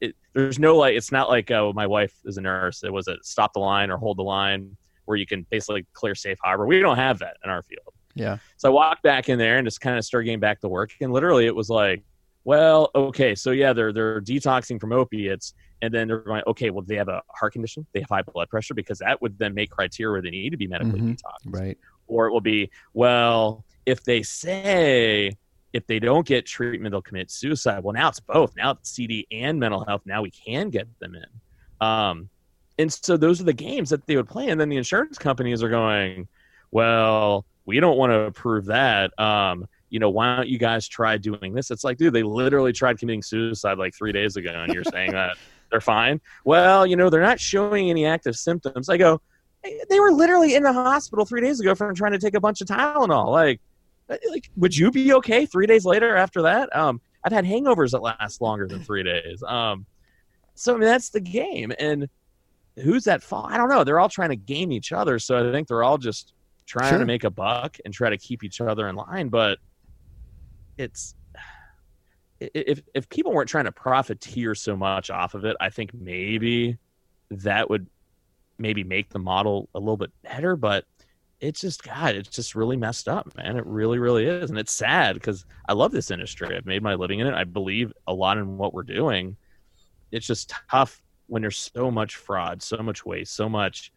it, 0.00 0.16
"There's 0.32 0.58
no 0.58 0.76
like, 0.76 0.96
it's 0.96 1.12
not 1.12 1.28
like 1.28 1.50
uh, 1.50 1.72
my 1.72 1.86
wife 1.86 2.14
is 2.24 2.36
a 2.36 2.40
nurse. 2.40 2.82
It 2.82 2.92
was 2.92 3.08
a 3.08 3.16
stop 3.22 3.52
the 3.52 3.60
line 3.60 3.90
or 3.90 3.96
hold 3.96 4.18
the 4.18 4.22
line 4.22 4.76
where 5.04 5.16
you 5.16 5.26
can 5.26 5.46
basically 5.50 5.86
clear 5.92 6.14
safe 6.14 6.38
harbor. 6.42 6.66
We 6.66 6.80
don't 6.80 6.96
have 6.96 7.18
that 7.20 7.36
in 7.44 7.50
our 7.50 7.62
field." 7.62 7.92
Yeah. 8.14 8.38
So 8.56 8.68
I 8.68 8.72
walked 8.72 9.02
back 9.02 9.28
in 9.28 9.38
there 9.38 9.58
and 9.58 9.66
just 9.66 9.80
kind 9.80 9.98
of 9.98 10.04
started 10.04 10.26
getting 10.26 10.40
back 10.40 10.60
to 10.60 10.68
work. 10.68 10.92
And 11.00 11.12
literally, 11.12 11.46
it 11.46 11.54
was 11.54 11.68
like, 11.68 12.04
well, 12.44 12.90
okay, 12.94 13.34
so 13.34 13.50
yeah, 13.50 13.72
they're 13.72 13.92
they're 13.92 14.20
detoxing 14.20 14.80
from 14.80 14.92
opiates, 14.92 15.54
and 15.82 15.92
then 15.92 16.08
they're 16.08 16.18
going, 16.18 16.42
okay, 16.46 16.70
well, 16.70 16.84
they 16.86 16.96
have 16.96 17.08
a 17.08 17.22
heart 17.28 17.54
condition, 17.54 17.86
they 17.92 18.00
have 18.00 18.08
high 18.08 18.22
blood 18.22 18.48
pressure, 18.50 18.74
because 18.74 18.98
that 18.98 19.20
would 19.22 19.38
then 19.38 19.54
make 19.54 19.70
criteria 19.70 20.12
where 20.12 20.22
they 20.22 20.30
need 20.30 20.50
to 20.50 20.56
be 20.56 20.66
medically 20.66 21.00
Mhm. 21.00 21.14
detoxed. 21.16 21.46
Right. 21.46 21.78
Or 22.06 22.26
it 22.26 22.32
will 22.32 22.42
be, 22.42 22.70
well, 22.92 23.64
if 23.86 24.04
they 24.04 24.22
say 24.22 25.32
if 25.74 25.88
they 25.88 25.98
don't 25.98 26.24
get 26.24 26.46
treatment, 26.46 26.92
they'll 26.92 27.02
commit 27.02 27.32
suicide. 27.32 27.82
Well, 27.82 27.92
now 27.92 28.08
it's 28.08 28.20
both. 28.20 28.54
Now 28.56 28.70
it's 28.70 28.90
CD 28.90 29.26
and 29.32 29.58
mental 29.58 29.84
health. 29.84 30.02
Now 30.06 30.22
we 30.22 30.30
can 30.30 30.70
get 30.70 30.86
them 31.00 31.16
in. 31.16 31.86
Um, 31.86 32.30
and 32.78 32.92
so 32.92 33.16
those 33.16 33.40
are 33.40 33.44
the 33.44 33.52
games 33.52 33.90
that 33.90 34.06
they 34.06 34.14
would 34.16 34.28
play. 34.28 34.48
And 34.48 34.60
then 34.60 34.68
the 34.68 34.76
insurance 34.76 35.18
companies 35.18 35.64
are 35.64 35.68
going, 35.68 36.28
well, 36.70 37.44
we 37.66 37.80
don't 37.80 37.98
want 37.98 38.12
to 38.12 38.20
approve 38.20 38.66
that. 38.66 39.18
Um, 39.18 39.66
you 39.90 39.98
know, 39.98 40.10
why 40.10 40.36
don't 40.36 40.48
you 40.48 40.58
guys 40.58 40.86
try 40.86 41.16
doing 41.16 41.54
this? 41.54 41.72
It's 41.72 41.82
like, 41.82 41.98
dude, 41.98 42.12
they 42.12 42.22
literally 42.22 42.72
tried 42.72 42.98
committing 42.98 43.22
suicide 43.22 43.76
like 43.76 43.94
three 43.94 44.12
days 44.12 44.36
ago, 44.36 44.50
and 44.50 44.72
you're 44.72 44.84
saying 44.84 45.10
that 45.10 45.36
they're 45.70 45.80
fine. 45.80 46.20
Well, 46.44 46.86
you 46.86 46.94
know, 46.94 47.10
they're 47.10 47.20
not 47.20 47.40
showing 47.40 47.90
any 47.90 48.06
active 48.06 48.36
symptoms. 48.36 48.88
I 48.88 48.96
go, 48.96 49.20
they 49.62 49.98
were 49.98 50.12
literally 50.12 50.54
in 50.54 50.62
the 50.62 50.72
hospital 50.72 51.24
three 51.24 51.40
days 51.40 51.58
ago 51.58 51.74
from 51.74 51.94
trying 51.96 52.12
to 52.12 52.18
take 52.18 52.34
a 52.34 52.40
bunch 52.40 52.60
of 52.60 52.68
Tylenol. 52.68 53.30
Like, 53.30 53.60
like, 54.08 54.50
would 54.56 54.76
you 54.76 54.90
be 54.90 55.12
okay 55.14 55.46
three 55.46 55.66
days 55.66 55.84
later 55.84 56.16
after 56.16 56.42
that? 56.42 56.74
Um, 56.76 57.00
I've 57.24 57.32
had 57.32 57.44
hangovers 57.44 57.92
that 57.92 58.02
last 58.02 58.40
longer 58.40 58.66
than 58.66 58.82
three 58.84 59.02
days. 59.02 59.42
Um, 59.42 59.86
so 60.54 60.74
I 60.74 60.78
mean, 60.78 60.86
that's 60.88 61.10
the 61.10 61.20
game. 61.20 61.72
And 61.78 62.08
who's 62.76 63.04
that 63.04 63.22
fault? 63.22 63.50
I 63.50 63.56
don't 63.56 63.68
know. 63.68 63.82
They're 63.84 64.00
all 64.00 64.08
trying 64.08 64.30
to 64.30 64.36
game 64.36 64.72
each 64.72 64.92
other. 64.92 65.18
So 65.18 65.48
I 65.48 65.52
think 65.52 65.68
they're 65.68 65.82
all 65.82 65.98
just 65.98 66.32
trying 66.66 66.90
Sure. 66.90 66.98
to 66.98 67.06
make 67.06 67.24
a 67.24 67.30
buck 67.30 67.76
and 67.84 67.92
try 67.92 68.10
to 68.10 68.18
keep 68.18 68.44
each 68.44 68.60
other 68.60 68.88
in 68.88 68.96
line. 68.96 69.28
But 69.28 69.58
it's 70.76 71.14
if 72.40 72.82
if 72.94 73.08
people 73.08 73.32
weren't 73.32 73.48
trying 73.48 73.64
to 73.64 73.72
profiteer 73.72 74.54
so 74.54 74.76
much 74.76 75.08
off 75.10 75.34
of 75.34 75.44
it, 75.44 75.56
I 75.60 75.70
think 75.70 75.94
maybe 75.94 76.76
that 77.30 77.70
would 77.70 77.86
maybe 78.58 78.84
make 78.84 79.08
the 79.08 79.18
model 79.18 79.68
a 79.74 79.78
little 79.78 79.96
bit 79.96 80.10
better. 80.22 80.56
But 80.56 80.84
it's 81.40 81.60
just 81.60 81.82
God, 81.82 82.14
it's 82.14 82.30
just 82.30 82.54
really 82.54 82.76
messed 82.76 83.08
up, 83.08 83.34
man. 83.36 83.56
It 83.56 83.66
really, 83.66 83.98
really 83.98 84.26
is, 84.26 84.50
and 84.50 84.58
it's 84.58 84.72
sad 84.72 85.14
because 85.14 85.44
I 85.68 85.72
love 85.72 85.92
this 85.92 86.10
industry. 86.10 86.56
I've 86.56 86.66
made 86.66 86.82
my 86.82 86.94
living 86.94 87.20
in 87.20 87.26
it. 87.26 87.34
I 87.34 87.44
believe 87.44 87.92
a 88.06 88.14
lot 88.14 88.38
in 88.38 88.56
what 88.56 88.72
we're 88.72 88.82
doing. 88.82 89.36
It's 90.12 90.26
just 90.26 90.52
tough 90.70 91.02
when 91.26 91.42
there's 91.42 91.70
so 91.74 91.90
much 91.90 92.16
fraud, 92.16 92.62
so 92.62 92.78
much 92.78 93.04
waste, 93.04 93.34
so 93.34 93.48
much 93.48 93.92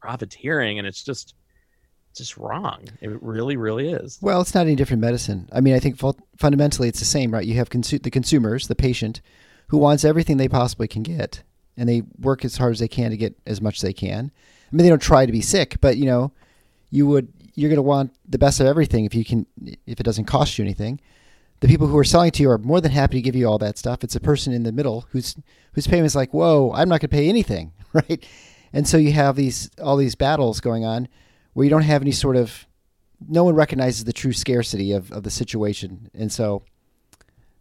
profiteering, 0.00 0.78
and 0.78 0.86
it's 0.86 1.02
just 1.02 1.34
just 2.14 2.38
wrong. 2.38 2.84
It 3.02 3.22
really, 3.22 3.56
really 3.56 3.90
is. 3.90 4.18
Well, 4.22 4.40
it's 4.40 4.54
not 4.54 4.66
any 4.66 4.74
different 4.74 5.02
medicine. 5.02 5.50
I 5.52 5.60
mean, 5.60 5.74
I 5.74 5.80
think 5.80 6.00
fundamentally 6.38 6.88
it's 6.88 6.98
the 6.98 7.04
same, 7.04 7.30
right? 7.30 7.44
You 7.44 7.56
have 7.56 7.68
consu- 7.68 8.02
the 8.02 8.10
consumers, 8.10 8.68
the 8.68 8.74
patient, 8.74 9.20
who 9.68 9.76
wants 9.76 10.04
everything 10.04 10.38
they 10.38 10.48
possibly 10.48 10.88
can 10.88 11.02
get, 11.02 11.42
and 11.76 11.88
they 11.88 12.02
work 12.18 12.44
as 12.44 12.56
hard 12.56 12.72
as 12.72 12.78
they 12.78 12.88
can 12.88 13.10
to 13.10 13.16
get 13.18 13.36
as 13.46 13.60
much 13.60 13.76
as 13.76 13.82
they 13.82 13.92
can. 13.92 14.32
I 14.72 14.76
mean, 14.76 14.84
they 14.84 14.88
don't 14.88 15.02
try 15.02 15.26
to 15.26 15.32
be 15.32 15.40
sick, 15.40 15.76
but 15.80 15.96
you 15.96 16.06
know, 16.06 16.32
you 16.90 17.06
would 17.06 17.32
you're 17.54 17.70
going 17.70 17.76
to 17.76 17.82
want 17.82 18.12
the 18.28 18.38
best 18.38 18.60
of 18.60 18.66
everything 18.66 19.04
if 19.04 19.14
you 19.14 19.24
can, 19.24 19.46
if 19.86 19.98
it 19.98 20.02
doesn't 20.02 20.26
cost 20.26 20.58
you 20.58 20.64
anything. 20.64 21.00
The 21.60 21.68
people 21.68 21.86
who 21.86 21.96
are 21.96 22.04
selling 22.04 22.32
to 22.32 22.42
you 22.42 22.50
are 22.50 22.58
more 22.58 22.82
than 22.82 22.92
happy 22.92 23.16
to 23.16 23.22
give 23.22 23.34
you 23.34 23.48
all 23.48 23.56
that 23.58 23.78
stuff. 23.78 24.04
It's 24.04 24.14
a 24.14 24.20
person 24.20 24.52
in 24.52 24.62
the 24.62 24.72
middle 24.72 25.06
whose 25.12 25.36
whose 25.72 25.86
payment's 25.86 26.14
like, 26.14 26.34
whoa, 26.34 26.72
I'm 26.74 26.88
not 26.88 27.00
going 27.00 27.08
to 27.08 27.16
pay 27.16 27.28
anything, 27.28 27.72
right? 27.92 28.24
And 28.72 28.86
so 28.86 28.98
you 28.98 29.12
have 29.12 29.36
these 29.36 29.70
all 29.82 29.96
these 29.96 30.14
battles 30.14 30.60
going 30.60 30.84
on 30.84 31.08
where 31.54 31.64
you 31.64 31.70
don't 31.70 31.82
have 31.82 32.02
any 32.02 32.12
sort 32.12 32.36
of 32.36 32.66
no 33.26 33.44
one 33.44 33.54
recognizes 33.54 34.04
the 34.04 34.12
true 34.12 34.34
scarcity 34.34 34.92
of, 34.92 35.10
of 35.12 35.22
the 35.22 35.30
situation. 35.30 36.10
And 36.12 36.30
so 36.30 36.62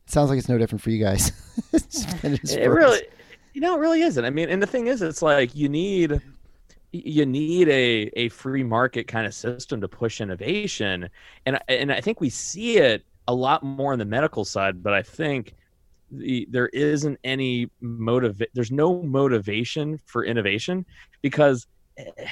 it 0.05 0.11
sounds 0.11 0.29
like 0.29 0.37
it's 0.37 0.49
no 0.49 0.57
different 0.57 0.81
for 0.81 0.89
you 0.89 1.01
guys. 1.01 1.31
is 1.73 2.05
it 2.55 2.67
really 2.67 3.01
you 3.53 3.61
know 3.61 3.75
it 3.75 3.79
really 3.79 4.01
isn't 4.01 4.25
i 4.25 4.29
mean 4.29 4.49
and 4.49 4.61
the 4.61 4.67
thing 4.67 4.87
is 4.87 5.01
it's 5.01 5.21
like 5.21 5.55
you 5.55 5.69
need 5.69 6.21
you 7.05 7.25
need 7.25 7.67
a, 7.69 8.09
a 8.15 8.29
free 8.29 8.63
market 8.63 9.07
kind 9.07 9.25
of 9.25 9.33
system 9.33 9.81
to 9.81 9.87
push 9.87 10.21
innovation. 10.21 11.09
And 11.45 11.59
and 11.67 11.91
i 11.91 12.01
think 12.01 12.21
we 12.21 12.29
see 12.29 12.77
it 12.77 13.03
a 13.27 13.33
lot 13.33 13.63
more 13.63 13.93
on 13.93 13.99
the 13.99 14.05
medical 14.05 14.45
side 14.45 14.83
but 14.83 14.93
i 14.93 15.01
think 15.01 15.55
the, 16.11 16.47
there 16.51 16.67
isn't 16.67 17.19
any 17.23 17.69
motive 17.81 18.41
there's 18.53 18.71
no 18.71 19.01
motivation 19.01 19.99
for 20.05 20.23
innovation 20.23 20.85
because 21.21 21.67
eh, 21.97 22.27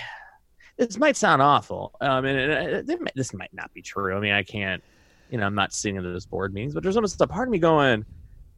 this 0.78 0.98
might 0.98 1.16
sound 1.16 1.42
awful. 1.42 1.94
Um 2.02 2.26
and, 2.26 2.52
and 2.52 2.90
it 2.90 3.12
this 3.16 3.34
might 3.34 3.54
not 3.54 3.74
be 3.74 3.82
true. 3.82 4.16
I 4.16 4.20
mean 4.20 4.34
i 4.34 4.44
can't 4.44 4.84
you 5.30 5.38
know 5.38 5.46
i'm 5.46 5.56
not 5.56 5.74
sitting 5.74 5.96
in 5.96 6.04
those 6.04 6.26
board 6.26 6.54
meetings 6.54 6.74
but 6.74 6.84
there's 6.84 6.96
almost 6.96 7.20
a 7.22 7.28
part 7.28 7.48
of 7.48 7.52
me 7.52 7.60
going 7.60 8.06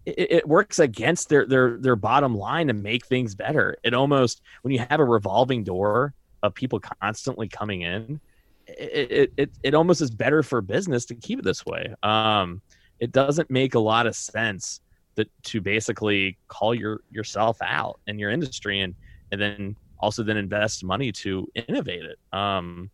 it, 0.06 0.32
it 0.32 0.48
works 0.48 0.80
against 0.80 1.30
their 1.30 1.46
their 1.46 1.78
their 1.78 1.96
bottom 1.96 2.36
line 2.36 2.68
to 2.68 2.74
make 2.74 3.06
things 3.06 3.36
better. 3.36 3.78
It 3.84 3.94
almost 3.94 4.42
when 4.62 4.74
you 4.74 4.80
have 4.90 5.00
a 5.00 5.06
revolving 5.06 5.64
door 5.64 6.14
of 6.44 6.54
people 6.54 6.80
constantly 6.80 7.48
coming 7.48 7.82
in, 7.82 8.20
it 8.68 9.12
it 9.12 9.34
it, 9.38 9.52
it 9.64 9.74
almost 9.74 10.02
is 10.02 10.12
better 10.12 10.44
for 10.44 10.62
business 10.62 11.06
to 11.06 11.16
keep 11.16 11.40
it 11.40 11.46
this 11.46 11.66
way. 11.66 11.94
Um, 12.04 12.62
it 13.00 13.12
doesn't 13.12 13.50
make 13.50 13.76
a 13.76 13.80
lot 13.80 14.08
of 14.08 14.16
sense 14.16 14.82
that 15.16 15.30
to 15.44 15.62
basically 15.62 16.38
call 16.48 16.76
your 16.76 17.02
yourself 17.10 17.58
out 17.62 18.00
in 18.08 18.20
your 18.20 18.32
industry 18.32 18.82
and 18.82 18.96
and 19.32 19.42
then 19.42 19.76
also 20.00 20.24
then 20.24 20.38
invest 20.38 20.84
money 20.84 21.12
to 21.12 21.48
innovate 21.56 22.04
it. 22.04 22.20
Um, 22.38 22.90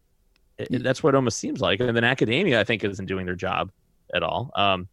it, 0.57 0.83
that's 0.83 1.03
what 1.03 1.13
it 1.13 1.17
almost 1.17 1.39
seems 1.39 1.59
like. 1.59 1.79
And 1.79 1.95
then 1.95 2.03
academia, 2.03 2.59
I 2.59 2.63
think, 2.63 2.83
isn't 2.83 3.05
doing 3.05 3.25
their 3.25 3.35
job 3.35 3.71
at 4.13 4.23
all. 4.23 4.51
Um, 4.55 4.87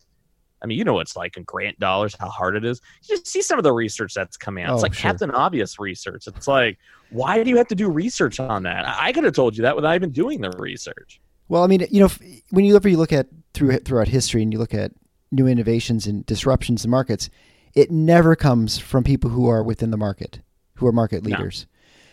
I 0.63 0.67
mean, 0.67 0.79
you 0.79 0.85
know 0.85 0.95
what 0.95 1.03
it's 1.03 1.17
like 1.17 1.37
in 1.37 1.45
grant 1.45 1.79
dollars, 1.79 2.17
how 2.19 2.29
hard 2.29 2.57
it 2.57 2.65
is. 2.65 2.81
You 3.03 3.17
just 3.17 3.27
see 3.29 3.43
some 3.43 3.59
of 3.59 3.63
the 3.65 3.73
research 3.73 4.13
that's 4.15 4.37
coming 4.37 4.65
out. 4.65 4.75
It's 4.75 4.81
Oh, 4.81 4.83
like 4.83 4.95
sure. 4.95 5.11
Captain 5.11 5.31
Obvious 5.31 5.79
research. 5.79 6.27
It's 6.27 6.49
like, 6.49 6.79
why 7.11 7.43
do 7.43 7.51
you 7.51 7.57
have 7.57 7.69
to 7.69 7.75
do 7.75 7.89
research 7.89 8.41
on 8.41 8.65
that? 8.65 8.85
I, 8.87 9.13
could 9.13 9.25
have 9.25 9.35
told 9.35 9.57
you 9.57 9.63
that 9.63 9.77
without 9.77 9.95
even 9.95 10.11
doing 10.11 10.41
the 10.41 10.51
research. 10.59 11.21
Well, 11.49 11.63
I 11.63 11.67
mean, 11.67 11.87
you 11.91 12.01
know, 12.01 12.11
when 12.51 12.65
you 12.65 12.73
look, 12.75 12.85
you 12.85 12.97
look 12.99 13.13
at 13.13 13.29
through 13.55 13.79
throughout 13.79 14.09
history, 14.09 14.43
and 14.43 14.53
you 14.53 14.59
look 14.59 14.75
at 14.75 14.93
new 15.31 15.47
innovations 15.47 16.07
and 16.07 16.27
disruptions 16.27 16.85
in 16.85 16.91
markets, 16.91 17.31
it 17.75 17.91
never 17.91 18.35
comes 18.37 18.79
from 18.79 19.05
people 19.05 19.31
who 19.31 19.49
are 19.49 19.63
within 19.63 19.91
the 19.91 19.97
market, 19.97 20.41
who 20.75 20.87
are 20.87 20.93
market 20.93 21.25
No. 21.25 21.31
leaders. 21.31 21.67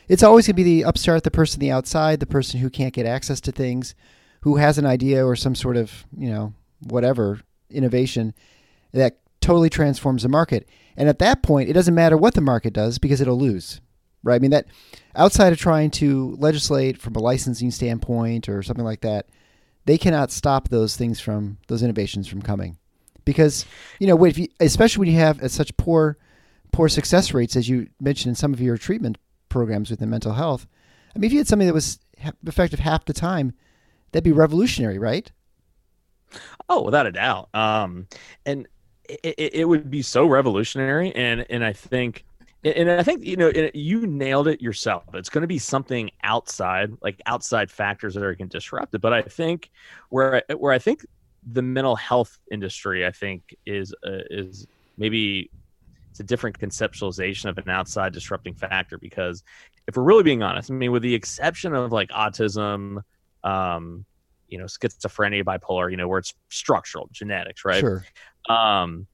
It's 0.08 0.22
always 0.24 0.46
going 0.46 0.54
to 0.56 0.64
be 0.64 0.82
the 0.82 0.86
upstart, 0.86 1.24
the 1.24 1.32
person 1.32 1.58
on 1.58 1.62
the 1.62 1.72
outside, 1.72 2.20
the 2.20 2.26
person 2.28 2.60
who 2.60 2.70
can't 2.70 2.94
get 2.94 3.06
access 3.08 3.42
to 3.42 3.52
things, 3.52 3.96
who 4.42 4.58
has 4.58 4.78
an 4.78 4.86
idea 4.86 5.26
or 5.26 5.36
some 5.36 5.56
sort 5.56 5.76
of 5.78 6.06
you 6.18 6.30
know 6.30 6.54
whatever 6.82 7.42
innovation 7.76 8.34
that 8.92 9.20
totally 9.42 9.70
transforms 9.70 10.24
the 10.24 10.30
market. 10.30 10.68
And 10.98 11.10
at 11.10 11.20
that 11.20 11.44
point, 11.44 11.70
it 11.70 11.74
doesn't 11.74 11.94
matter 11.94 12.18
what 12.18 12.34
the 12.34 12.42
market 12.42 12.74
does 12.74 12.98
because 12.98 13.22
it'll 13.22 13.40
lose, 13.40 13.82
right? 14.24 14.36
I 14.36 14.40
mean 14.40 14.52
that 14.52 14.66
outside 15.16 15.54
of 15.54 15.60
trying 15.60 15.92
to 15.92 16.36
legislate 16.40 17.00
from 17.00 17.16
a 17.16 17.20
licensing 17.20 17.70
standpoint 17.72 18.50
or 18.50 18.64
something 18.64 18.86
like 18.86 19.02
that, 19.02 19.28
they 19.86 19.98
cannot 19.98 20.32
stop 20.32 20.70
those 20.70 20.98
things 20.98 21.20
from 21.20 21.58
those 21.68 21.84
innovations 21.84 22.28
from 22.28 22.42
coming, 22.42 22.78
because 23.24 23.66
you 24.00 24.08
know, 24.08 24.26
you, 24.26 24.48
especially 24.60 25.02
when 25.02 25.14
you 25.14 25.20
have 25.20 25.44
uh, 25.44 25.48
such 25.48 25.78
poor 25.78 26.18
poor 26.72 26.90
success 26.90 27.34
rates 27.34 27.56
as 27.56 27.70
you 27.70 27.88
mentioned 28.00 28.32
in 28.32 28.36
some 28.36 28.54
of 28.54 28.60
your 28.60 28.78
treatment 28.78 29.18
programs 29.50 29.92
within 29.92 30.10
mental 30.10 30.34
health. 30.34 30.66
I 31.16 31.20
mean, 31.20 31.28
if 31.28 31.34
you 31.34 31.38
had 31.40 31.48
something 31.48 31.68
that 31.68 31.74
was 31.74 32.00
effective 32.46 32.80
half 32.80 33.06
the 33.06 33.14
time, 33.14 33.54
that'd 34.12 34.24
be 34.24 34.32
revolutionary, 34.32 34.98
right? 34.98 35.32
Oh, 36.70 36.82
without 36.84 37.08
a 37.08 37.12
doubt. 37.12 37.50
Um, 37.54 38.08
and 38.46 38.68
it, 39.08 39.36
it, 39.38 39.54
it 39.56 39.66
would 39.68 39.90
be 39.90 40.02
so 40.02 40.26
revolutionary, 40.26 41.14
and 41.16 41.46
and 41.50 41.64
I 41.64 41.74
think, 41.74 42.24
and 42.64 42.90
I 42.90 43.04
think 43.04 43.24
you 43.24 43.38
know 43.38 43.52
you 43.74 44.08
nailed 44.08 44.48
it 44.48 44.62
yourself. 44.62 45.04
It's 45.14 45.30
going 45.30 45.44
to 45.44 45.48
be 45.48 45.60
something 45.60 46.10
outside, 46.24 46.92
like 47.02 47.22
outside 47.28 47.70
factors 47.70 48.16
that 48.16 48.24
are 48.24 48.34
going 48.36 48.50
to 48.50 48.58
disrupt 48.58 48.96
it. 48.96 49.02
But 49.02 49.14
I 49.14 49.22
think 49.22 49.70
where 50.10 50.44
I- 50.50 50.54
where 50.56 50.74
I 50.74 50.80
think 50.80 51.06
the 51.44 51.62
mental 51.62 51.96
health 51.96 52.36
industry, 52.52 53.06
I 53.06 53.12
think 53.12 53.44
is 53.66 53.94
uh, 54.06 54.26
is 54.32 54.66
maybe 54.98 55.52
it's 56.12 56.20
a 56.22 56.24
different 56.24 56.58
conceptualization 56.60 57.50
of 57.50 57.58
an 57.58 57.70
outside 57.70 58.14
disrupting 58.14 58.56
factor 58.56 58.98
because 58.98 59.44
if 59.88 59.96
we're 59.98 60.04
really 60.04 60.24
being 60.24 60.44
honest, 60.44 60.72
I 60.72 60.74
mean, 60.74 60.92
with 60.92 61.04
the 61.04 61.14
exception 61.14 61.76
of 61.76 61.92
like 61.92 62.10
autism, 62.10 63.02
um, 63.44 64.06
you 64.56 64.62
know, 64.62 64.66
schizophrenia, 64.66 65.44
bipolar, 65.44 65.92
you 65.92 65.98
know, 65.98 66.08
where 66.08 66.20
it's 66.20 66.34
structural 66.50 67.10
genetics, 67.12 67.66
right? 67.66 67.82
Sure. 67.82 68.06
um 68.50 69.08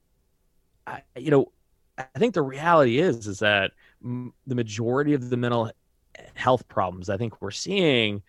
I, 0.86 1.02
you 1.16 1.30
know 1.30 1.52
i 1.98 2.18
think 2.18 2.34
the 2.34 2.42
reality 2.42 2.98
is 2.98 3.26
is 3.26 3.38
that 3.40 3.70
m- 4.02 4.32
the 4.46 4.54
majority 4.54 5.14
of 5.14 5.30
the 5.30 5.36
mental 5.36 5.70
health 6.34 6.66
problems 6.68 7.08
i 7.08 7.16
think 7.16 7.40
we're 7.40 7.50
seeing 7.52 8.22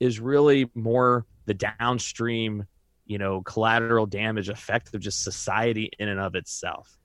is 0.00 0.20
really 0.20 0.70
more 0.74 1.26
the 1.46 1.54
downstream 1.54 2.64
you 3.06 3.18
know 3.18 3.42
collateral 3.42 4.06
damage 4.06 4.48
effect 4.48 4.94
of 4.94 5.00
just 5.00 5.24
society 5.24 5.90
in 5.98 6.08
and 6.08 6.20
of 6.20 6.34
itself 6.34 6.96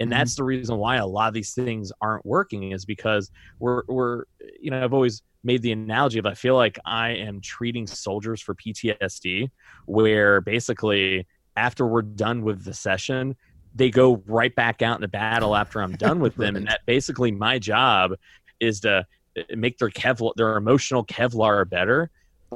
and 0.00 0.08
Mhm. 0.10 0.14
that's 0.14 0.34
the 0.34 0.44
reason 0.44 0.76
why 0.76 0.96
a 0.96 1.06
lot 1.06 1.28
of 1.28 1.34
these 1.34 1.54
things 1.54 1.92
aren't 2.02 2.26
working 2.26 2.72
is 2.72 2.84
because 2.84 3.30
we're 3.58 3.82
we're 3.88 4.24
you 4.60 4.70
know 4.70 4.84
i've 4.84 4.94
always 4.94 5.22
made 5.42 5.62
the 5.62 5.72
analogy 5.72 6.18
of 6.18 6.26
i 6.26 6.34
feel 6.34 6.54
like 6.54 6.78
i 6.84 7.10
am 7.10 7.40
treating 7.40 7.86
soldiers 7.86 8.40
for 8.40 8.54
ptsd 8.54 9.50
where 9.86 10.40
basically 10.40 11.26
after 11.56 11.86
we're 11.86 12.02
done 12.02 12.42
with 12.42 12.64
the 12.64 12.74
session, 12.74 13.36
they 13.74 13.90
go 13.90 14.22
right 14.26 14.54
back 14.54 14.82
out 14.82 14.96
into 14.96 15.08
battle 15.08 15.54
after 15.54 15.82
I'm 15.82 15.92
done 15.92 16.20
with 16.20 16.34
them. 16.36 16.56
And 16.56 16.66
that 16.68 16.80
basically 16.86 17.30
my 17.30 17.58
job 17.58 18.12
is 18.58 18.80
to 18.80 19.06
uh, 19.38 19.42
make 19.56 19.78
their 19.78 19.90
Kevlar, 19.90 20.32
their 20.36 20.56
emotional 20.56 21.04
Kevlar 21.04 21.68
better. 21.68 22.10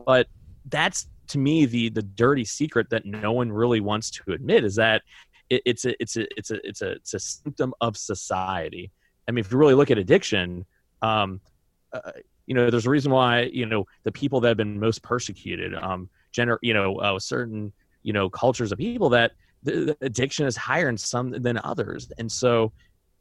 But 0.06 0.28
that's 0.66 1.06
to 1.28 1.38
me 1.38 1.66
the 1.66 1.88
the 1.90 2.02
dirty 2.02 2.44
secret 2.44 2.90
that 2.90 3.04
no 3.04 3.32
one 3.32 3.50
really 3.52 3.80
wants 3.80 4.10
to 4.10 4.32
admit 4.32 4.64
is 4.64 4.74
that 4.76 5.02
it, 5.48 5.62
it's 5.64 5.84
a 5.84 6.02
it's 6.02 6.16
a 6.16 6.26
it's 6.36 6.50
a 6.50 6.66
it's 6.66 6.82
a 6.82 6.92
it's 6.92 7.14
a 7.14 7.20
symptom 7.20 7.74
of 7.80 7.96
society. 7.96 8.90
I 9.28 9.32
mean, 9.32 9.44
if 9.44 9.52
you 9.52 9.58
really 9.58 9.74
look 9.74 9.90
at 9.90 9.98
addiction, 9.98 10.66
um, 11.00 11.40
uh, 11.92 12.12
you 12.46 12.54
know, 12.54 12.70
there's 12.70 12.86
a 12.86 12.90
reason 12.90 13.12
why 13.12 13.42
you 13.52 13.66
know 13.66 13.86
the 14.04 14.12
people 14.12 14.40
that 14.40 14.48
have 14.48 14.56
been 14.56 14.78
most 14.78 15.02
persecuted, 15.02 15.74
um, 15.74 16.08
gener, 16.32 16.58
you 16.62 16.74
know, 16.74 16.96
uh, 16.96 17.18
certain 17.18 17.72
you 18.02 18.12
know 18.12 18.28
cultures 18.28 18.72
of 18.72 18.78
people 18.78 19.08
that 19.10 19.32
the, 19.62 19.72
the 19.86 19.96
addiction 20.02 20.46
is 20.46 20.56
higher 20.56 20.88
in 20.88 20.96
some 20.96 21.30
than 21.30 21.58
others. 21.64 22.10
And 22.18 22.30
so 22.30 22.72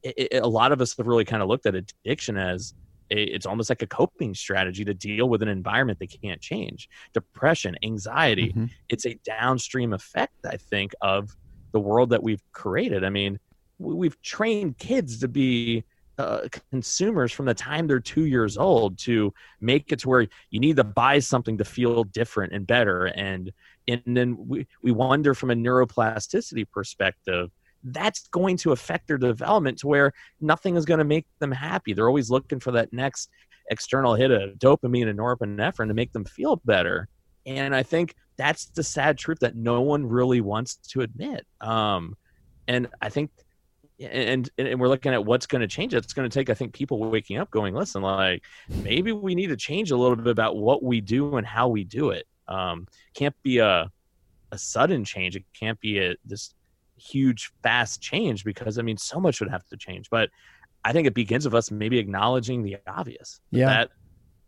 it, 0.03 0.27
it, 0.33 0.43
a 0.43 0.47
lot 0.47 0.71
of 0.73 0.81
us 0.81 0.95
have 0.97 1.07
really 1.07 1.23
kind 1.25 1.41
of 1.41 1.47
looked 1.47 1.65
at 1.65 1.75
addiction 1.75 2.37
as 2.37 2.73
a, 3.11 3.23
it's 3.23 3.45
almost 3.45 3.69
like 3.69 3.81
a 3.81 3.87
coping 3.87 4.33
strategy 4.33 4.83
to 4.83 4.93
deal 4.93 5.29
with 5.29 5.41
an 5.41 5.47
environment 5.47 5.99
they 5.99 6.07
can't 6.07 6.41
change. 6.41 6.89
Depression 7.13 7.77
anxiety 7.83 8.53
Mhm. 8.53 8.69
it's 8.89 9.05
a 9.05 9.13
downstream 9.23 9.93
effect 9.93 10.33
i 10.45 10.57
think 10.57 10.93
of 11.01 11.29
the 11.71 11.79
world 11.79 12.09
that 12.11 12.21
we've 12.21 12.43
created. 12.51 13.03
I 13.05 13.09
mean 13.09 13.39
we've 13.79 14.21
trained 14.21 14.77
kids 14.77 15.19
to 15.19 15.27
be 15.27 15.83
uh, 16.17 16.47
consumers 16.69 17.31
from 17.31 17.45
the 17.45 17.53
time 17.53 17.87
they're 17.87 17.99
two 17.99 18.25
years 18.25 18.57
old 18.57 18.97
to 18.99 19.33
make 19.61 19.91
it 19.91 19.99
to 19.99 20.09
where 20.09 20.27
you 20.51 20.59
need 20.59 20.75
to 20.75 20.83
buy 20.83 21.19
something 21.19 21.57
to 21.57 21.65
feel 21.65 22.03
different 22.03 22.53
and 22.53 22.67
better. 22.67 23.05
And 23.05 23.51
and 23.87 24.01
then 24.05 24.37
we, 24.47 24.65
we 24.81 24.91
wonder 24.91 25.33
from 25.33 25.51
a 25.51 25.55
neuroplasticity 25.55 26.69
perspective 26.71 27.51
that's 27.83 28.27
going 28.29 28.55
to 28.55 28.71
affect 28.71 29.07
their 29.07 29.17
development 29.17 29.77
to 29.79 29.87
where 29.87 30.13
nothing 30.39 30.77
is 30.77 30.85
going 30.85 30.99
to 30.99 31.03
make 31.03 31.25
them 31.39 31.51
happy. 31.51 31.91
They're 31.91 32.07
always 32.07 32.29
looking 32.29 32.61
for 32.61 32.71
that 32.71 32.93
next 32.93 33.29
external 33.69 34.15
hit 34.15 34.31
of 34.31 34.57
dopamine 34.57 35.09
and 35.09 35.19
norepinephrine 35.19 35.87
to 35.87 35.93
make 35.93 36.13
them 36.13 36.25
feel 36.25 36.57
better. 36.65 37.07
And 37.45 37.75
i 37.75 37.83
think 37.83 38.15
that's 38.37 38.65
the 38.65 38.83
sad 38.83 39.17
truth 39.17 39.39
that 39.41 39.55
no 39.55 39.81
one 39.81 40.05
really 40.05 40.41
wants 40.41 40.75
to 40.75 41.01
admit. 41.01 41.45
Um, 41.61 42.15
and 42.67 42.87
i 43.01 43.09
think 43.09 43.31
and 43.99 44.49
and 44.57 44.79
we're 44.79 44.87
looking 44.89 45.13
at 45.13 45.23
what's 45.25 45.45
going 45.45 45.61
to 45.61 45.67
change. 45.67 45.93
It's 45.93 46.13
going 46.13 46.29
to 46.29 46.33
take 46.33 46.49
i 46.49 46.53
think 46.53 46.73
people 46.73 46.99
waking 46.99 47.37
up 47.37 47.49
going 47.51 47.73
listen 47.73 48.01
like 48.01 48.43
maybe 48.83 49.11
we 49.11 49.35
need 49.35 49.47
to 49.47 49.55
change 49.57 49.91
a 49.91 49.97
little 49.97 50.15
bit 50.15 50.27
about 50.27 50.57
what 50.57 50.83
we 50.83 51.01
do 51.01 51.37
and 51.37 51.45
how 51.45 51.67
we 51.67 51.83
do 51.83 52.09
it. 52.09 52.25
Um, 52.47 52.87
can't 53.13 53.35
be 53.43 53.59
a 53.59 53.89
a 54.51 54.57
sudden 54.57 55.03
change. 55.03 55.35
It 55.35 55.45
can't 55.57 55.79
be 55.79 55.99
a 55.99 56.15
this 56.25 56.53
huge 56.95 57.51
fast 57.63 58.01
change 58.01 58.43
because 58.45 58.77
i 58.77 58.81
mean 58.81 58.97
so 58.97 59.19
much 59.19 59.39
would 59.39 59.49
have 59.49 59.65
to 59.67 59.77
change. 59.77 60.09
But 60.09 60.29
i 60.85 60.91
think 60.93 61.07
it 61.07 61.13
begins 61.13 61.45
with 61.45 61.53
us 61.55 61.71
maybe 61.71 61.97
acknowledging 61.99 62.63
the 62.63 62.77
obvious. 62.87 63.39
Yeah. 63.51 63.67
that 63.67 63.89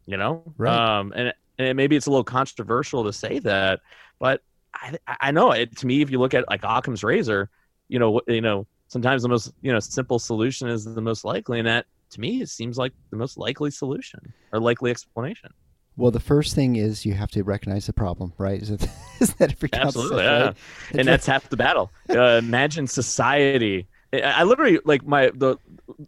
you 0.05 0.17
know 0.17 0.43
Right. 0.57 0.99
um 0.99 1.11
and, 1.15 1.33
and 1.57 1.75
maybe 1.75 1.95
it's 1.95 2.05
a 2.05 2.11
little 2.11 2.23
controversial 2.23 3.03
to 3.05 3.11
say 3.13 3.39
that 3.39 3.79
but 4.19 4.41
i 4.73 4.97
i 5.21 5.31
know 5.31 5.51
it 5.51 5.75
to 5.77 5.87
me 5.87 6.01
if 6.01 6.11
you 6.11 6.19
look 6.19 6.33
at 6.35 6.47
like 6.49 6.63
occam's 6.63 7.03
razor 7.03 7.49
you 7.87 7.97
know 7.99 8.21
you 8.27 8.41
know 8.41 8.67
sometimes 8.95 9.23
the 9.23 9.27
most 9.27 9.51
you 9.61 9.73
know 9.73 9.79
simple 9.81 10.19
solution 10.19 10.69
is 10.69 10.85
the 10.85 11.01
most 11.01 11.25
likely 11.25 11.59
and 11.59 11.67
that 11.67 11.85
to 12.09 12.21
me 12.21 12.41
it 12.41 12.47
seems 12.47 12.77
like 12.77 12.93
the 13.09 13.17
most 13.17 13.37
likely 13.37 13.69
solution 13.69 14.21
or 14.53 14.59
likely 14.61 14.89
explanation 14.89 15.49
Well, 15.97 16.11
the 16.11 16.21
first 16.21 16.55
thing 16.55 16.77
is 16.77 17.05
you 17.05 17.13
have 17.13 17.31
to 17.31 17.43
recognize 17.43 17.85
the 17.87 17.93
problem, 17.93 18.31
right? 18.37 18.61
Is, 18.61 18.69
it, 18.69 18.87
is 19.19 19.33
that 19.35 19.51
every 19.51 19.69
concept, 19.69 19.95
Absolutely, 19.95 20.23
yeah. 20.23 20.43
right? 20.43 20.55
And 20.97 21.07
that's 21.07 21.25
half 21.25 21.49
the 21.49 21.57
battle. 21.57 21.89
Uh, 22.09 22.39
imagine 22.47 22.87
society. 22.87 23.87
I, 24.13 24.19
I 24.21 24.43
literally 24.43 24.79
like 24.85 25.05
my 25.05 25.31
the 25.43 25.57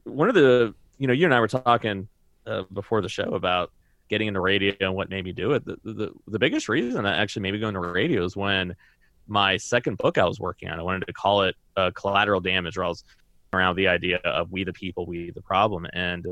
one 0.03 0.29
of 0.29 0.35
the 0.35 0.73
you 0.97 1.07
know 1.07 1.13
you 1.13 1.25
and 1.25 1.33
I 1.33 1.39
were 1.39 1.47
talking 1.47 2.07
uh, 2.45 2.63
before 2.71 3.01
the 3.01 3.09
show 3.09 3.29
about 3.41 3.71
getting 4.09 4.27
into 4.29 4.41
radio 4.41 4.73
and 4.79 4.93
what 4.93 5.09
made 5.09 5.25
me 5.25 5.33
do 5.33 5.51
it. 5.53 5.65
The, 5.65 5.77
the 5.83 6.11
the 6.27 6.39
biggest 6.39 6.69
reason 6.69 7.05
I 7.05 7.17
actually 7.21 7.43
made 7.43 7.53
me 7.53 7.59
go 7.59 7.67
into 7.67 7.79
radio 7.79 8.23
is 8.23 8.35
when 8.35 8.75
my 9.27 9.57
second 9.57 9.97
book 9.97 10.17
I 10.17 10.25
was 10.25 10.39
working 10.39 10.69
on. 10.69 10.79
I 10.79 10.83
wanted 10.83 11.05
to 11.07 11.13
call 11.13 11.43
it 11.43 11.55
uh, 11.78 11.91
Collateral 11.91 12.41
Damage, 12.41 12.78
I 12.78 12.88
was 12.88 13.03
around 13.53 13.75
the 13.75 13.88
idea 13.88 14.17
of 14.17 14.51
we 14.51 14.63
the 14.63 14.73
people, 14.73 15.05
we 15.05 15.32
the 15.32 15.41
problem, 15.41 15.88
and 15.93 16.25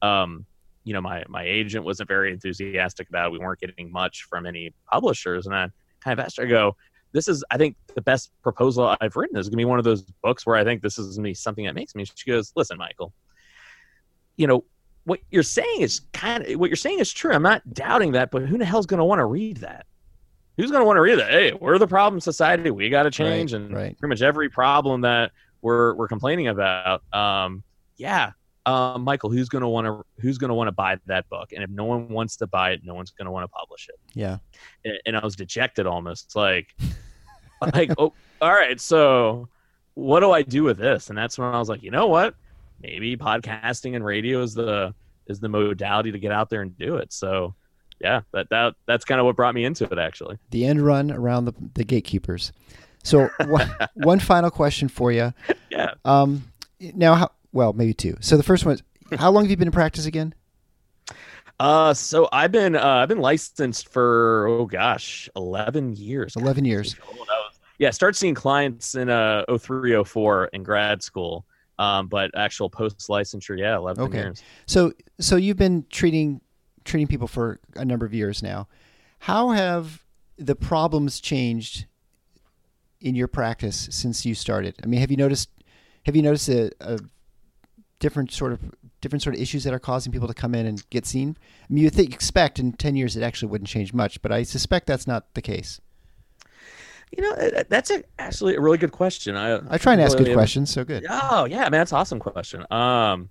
um, 0.00 0.46
you 0.84 0.94
know 0.94 1.00
my 1.00 1.24
my 1.28 1.42
agent 1.42 1.84
wasn't 1.84 2.08
very 2.08 2.32
enthusiastic 2.32 3.08
about 3.08 3.26
it. 3.26 3.32
We 3.32 3.38
weren't 3.38 3.60
getting 3.60 3.92
much 3.92 4.24
from 4.24 4.46
any 4.46 4.72
publishers, 4.90 5.46
and 5.46 5.54
I 5.54 5.68
kind 6.00 6.18
of 6.18 6.24
asked 6.24 6.38
her, 6.38 6.44
I 6.44 6.48
go, 6.48 6.76
this 7.12 7.28
is 7.28 7.44
I 7.50 7.58
think 7.58 7.76
the 7.94 8.00
best 8.00 8.30
proposal 8.42 8.96
I've 9.00 9.16
written. 9.16 9.36
This 9.36 9.44
is 9.46 9.50
gonna 9.50 9.58
be 9.58 9.64
one 9.64 9.78
of 9.78 9.84
those 9.84 10.02
books 10.22 10.46
where 10.46 10.56
I 10.56 10.64
think 10.64 10.82
this 10.82 10.98
is 10.98 11.16
gonna 11.16 11.28
be 11.28 11.34
something 11.34 11.64
that 11.66 11.74
makes 11.74 11.94
me. 11.94 12.04
She 12.04 12.30
goes, 12.30 12.52
listen, 12.56 12.78
Michael, 12.78 13.12
you 14.36 14.46
know 14.46 14.64
what 15.04 15.20
you're 15.30 15.42
saying 15.42 15.80
is 15.80 16.00
kind 16.12 16.44
of 16.44 16.60
what 16.60 16.70
you're 16.70 16.76
saying 16.76 17.00
is 17.00 17.12
true. 17.12 17.32
I'm 17.32 17.42
not 17.42 17.74
doubting 17.74 18.12
that, 18.12 18.30
but 18.30 18.42
who 18.42 18.56
the 18.56 18.64
hell's 18.64 18.86
gonna 18.86 19.04
want 19.04 19.18
to 19.18 19.26
read 19.26 19.58
that? 19.58 19.86
Who's 20.56 20.70
going 20.70 20.80
to 20.80 20.86
want 20.86 20.96
to 20.96 21.00
read 21.02 21.18
that? 21.18 21.30
Hey, 21.30 21.52
we're 21.52 21.78
the 21.78 21.86
problem 21.86 22.20
society. 22.20 22.70
We 22.70 22.90
got 22.90 23.04
to 23.04 23.10
change, 23.10 23.52
Right, 23.52 23.60
and 23.62 23.74
right. 23.74 23.98
pretty 23.98 24.10
much 24.10 24.22
every 24.22 24.48
problem 24.48 25.02
that 25.02 25.32
we're 25.60 25.94
we're 25.94 26.08
complaining 26.08 26.48
about. 26.48 27.02
Um, 27.14 27.62
yeah, 27.96 28.32
um, 28.66 29.02
Michael, 29.02 29.30
who's 29.30 29.48
going 29.48 29.62
to 29.62 29.68
want 29.68 29.86
to 29.86 30.04
who's 30.20 30.38
going 30.38 30.48
to 30.48 30.54
want 30.54 30.68
to 30.68 30.72
buy 30.72 30.98
that 31.06 31.28
book? 31.28 31.52
And 31.52 31.64
if 31.64 31.70
no 31.70 31.84
one 31.84 32.08
wants 32.08 32.36
to 32.36 32.46
buy 32.46 32.72
it, 32.72 32.80
no 32.84 32.94
one's 32.94 33.10
going 33.10 33.26
to 33.26 33.32
want 33.32 33.44
to 33.44 33.48
publish 33.48 33.88
it. 33.88 33.98
Yeah. 34.14 34.38
And, 34.84 34.94
and 35.06 35.16
I 35.16 35.24
was 35.24 35.36
dejected 35.36 35.86
almost. 35.86 36.36
Like, 36.36 36.74
like, 37.74 37.92
oh, 37.98 38.12
all 38.40 38.52
right, 38.52 38.80
so 38.80 39.48
what 39.94 40.20
do 40.20 40.30
I 40.30 40.42
do 40.42 40.62
with 40.64 40.78
this? 40.78 41.08
And 41.08 41.18
that's 41.18 41.38
when 41.38 41.48
I 41.48 41.58
was 41.58 41.68
like, 41.68 41.82
you 41.82 41.90
know 41.90 42.06
what? 42.06 42.34
Maybe 42.80 43.16
podcasting 43.16 43.94
and 43.94 44.04
radio 44.04 44.42
is 44.42 44.54
the 44.54 44.94
is 45.26 45.40
the 45.40 45.48
modality 45.48 46.12
to 46.12 46.18
get 46.18 46.32
out 46.32 46.50
there 46.50 46.62
and 46.62 46.76
do 46.76 46.96
it. 46.96 47.12
So 47.12 47.54
yeah, 48.02 48.20
that 48.32 48.48
that 48.50 48.74
that's 48.86 49.04
kind 49.04 49.20
of 49.20 49.24
what 49.26 49.36
brought 49.36 49.54
me 49.54 49.64
into 49.64 49.84
it 49.84 49.98
actually. 49.98 50.36
The 50.50 50.66
end 50.66 50.82
run 50.82 51.10
around 51.10 51.44
the, 51.46 51.54
the 51.74 51.84
gatekeepers. 51.84 52.52
So 53.04 53.28
one, 53.46 53.70
one 53.94 54.18
final 54.20 54.50
question 54.50 54.88
for 54.88 55.10
you. 55.12 55.32
Yeah. 55.70 55.94
Um, 56.04 56.44
now, 56.94 57.14
how, 57.14 57.30
well, 57.52 57.72
maybe 57.72 57.94
two. 57.94 58.16
So 58.20 58.36
the 58.36 58.42
first 58.42 58.64
one 58.66 58.74
is, 58.74 58.82
how 59.18 59.30
long 59.30 59.44
have 59.44 59.50
you 59.50 59.56
been 59.56 59.68
in 59.68 59.72
practice 59.72 60.06
again? 60.06 60.34
Uh, 61.60 61.94
so 61.94 62.28
I've 62.32 62.50
been 62.52 62.74
uh, 62.74 62.84
I've 62.84 63.08
been 63.08 63.20
licensed 63.20 63.88
for 63.92 64.46
oh 64.48 64.66
gosh, 64.66 65.28
eleven 65.36 65.94
years. 65.94 66.34
11 66.36 66.64
years. 66.64 66.96
Old. 67.06 67.28
I 67.28 67.32
was- 67.38 67.58
yeah, 67.78 67.90
start 67.90 68.14
seeing 68.14 68.34
clients 68.34 68.94
in 68.94 69.08
uh 69.10 69.44
03, 69.58 70.04
04 70.04 70.46
in 70.52 70.62
grad 70.62 71.02
school. 71.02 71.44
Um, 71.78 72.06
but 72.06 72.30
actual 72.36 72.70
post 72.70 73.08
licensure, 73.08 73.58
yeah, 73.58 73.76
eleven 73.76 74.04
Okay. 74.04 74.18
years. 74.18 74.42
So, 74.66 74.92
so 75.18 75.36
you've 75.36 75.56
been 75.56 75.84
treating 75.90 76.40
treating 76.84 77.06
people 77.06 77.26
for 77.26 77.60
a 77.76 77.84
number 77.84 78.06
of 78.06 78.14
years 78.14 78.42
now. 78.42 78.68
How 79.20 79.50
have 79.50 80.04
the 80.36 80.56
problems 80.56 81.20
changed 81.20 81.86
in 83.00 83.14
your 83.14 83.28
practice 83.28 83.88
since 83.90 84.24
you 84.24 84.34
started? 84.34 84.74
I 84.82 84.86
mean, 84.86 85.00
have 85.00 85.10
you 85.10 85.16
noticed 85.16 85.50
have 86.04 86.16
you 86.16 86.22
noticed 86.22 86.48
a, 86.48 86.70
a 86.80 86.98
different 87.98 88.32
sort 88.32 88.52
of 88.52 88.60
different 89.00 89.22
sort 89.22 89.34
of 89.34 89.40
issues 89.40 89.64
that 89.64 89.72
are 89.72 89.78
causing 89.78 90.12
people 90.12 90.28
to 90.28 90.34
come 90.34 90.54
in 90.54 90.66
and 90.66 90.88
get 90.90 91.06
seen? 91.06 91.36
I 91.68 91.72
mean, 91.72 91.84
you 91.84 91.90
think 91.90 92.12
expect 92.12 92.58
in 92.58 92.72
ten 92.72 92.96
years 92.96 93.16
it 93.16 93.22
actually 93.22 93.50
wouldn't 93.50 93.68
change 93.68 93.92
much, 93.92 94.20
but 94.22 94.32
I 94.32 94.42
suspect 94.42 94.86
that's 94.86 95.06
not 95.06 95.34
the 95.34 95.42
case. 95.42 95.80
You 97.16 97.22
know, 97.22 97.32
uh, 97.32 97.64
that's 97.68 97.90
a, 97.90 98.02
actually 98.18 98.56
a 98.56 98.60
really 98.60 98.78
good 98.78 98.92
question. 98.92 99.36
I 99.36 99.60
I 99.68 99.78
try 99.78 99.92
and 99.92 100.00
ask 100.00 100.14
really 100.14 100.30
good 100.30 100.34
questions, 100.34 100.72
so 100.72 100.84
good. 100.84 101.04
Oh 101.08 101.44
yeah, 101.44 101.62
man, 101.62 101.72
that's 101.72 101.92
an 101.92 101.98
awesome 101.98 102.18
question. 102.18 102.64
Um, 102.70 103.28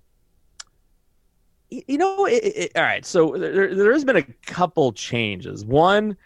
you 1.71 1.97
know, 1.97 2.25
it, 2.25 2.43
it, 2.43 2.71
all 2.75 2.83
right. 2.83 3.05
So 3.05 3.35
there, 3.37 3.73
there 3.73 3.93
has 3.93 4.03
been 4.03 4.17
a 4.17 4.23
couple 4.45 4.91
changes. 4.91 5.65
One, 5.65 6.17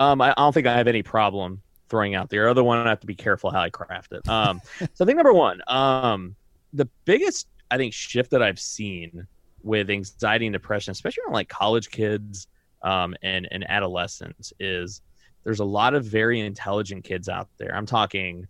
um, 0.00 0.20
I, 0.20 0.32
don't 0.36 0.52
think 0.52 0.66
I 0.66 0.76
have 0.76 0.88
any 0.88 1.02
problem 1.02 1.62
throwing 1.88 2.14
out 2.14 2.30
there. 2.30 2.48
Other 2.48 2.64
one, 2.64 2.78
I 2.78 2.88
have 2.88 3.00
to 3.00 3.06
be 3.06 3.14
careful 3.14 3.50
how 3.50 3.60
I 3.60 3.70
craft 3.70 4.12
it. 4.12 4.26
Um, 4.28 4.60
so 4.94 5.04
I 5.04 5.06
think 5.06 5.16
number 5.16 5.34
one, 5.34 5.60
um, 5.68 6.34
the 6.72 6.88
biggest 7.04 7.48
I 7.70 7.76
think 7.76 7.92
shift 7.92 8.30
that 8.30 8.42
I've 8.42 8.58
seen 8.58 9.26
with 9.62 9.90
anxiety 9.90 10.46
and 10.46 10.52
depression, 10.52 10.92
especially 10.92 11.22
on 11.26 11.32
like 11.32 11.48
college 11.48 11.90
kids 11.90 12.48
um, 12.82 13.14
and 13.22 13.46
and 13.50 13.68
adolescents, 13.70 14.52
is 14.58 15.02
there's 15.44 15.60
a 15.60 15.64
lot 15.64 15.94
of 15.94 16.04
very 16.04 16.40
intelligent 16.40 17.04
kids 17.04 17.28
out 17.28 17.48
there. 17.58 17.74
I'm 17.74 17.86
talking 17.86 18.46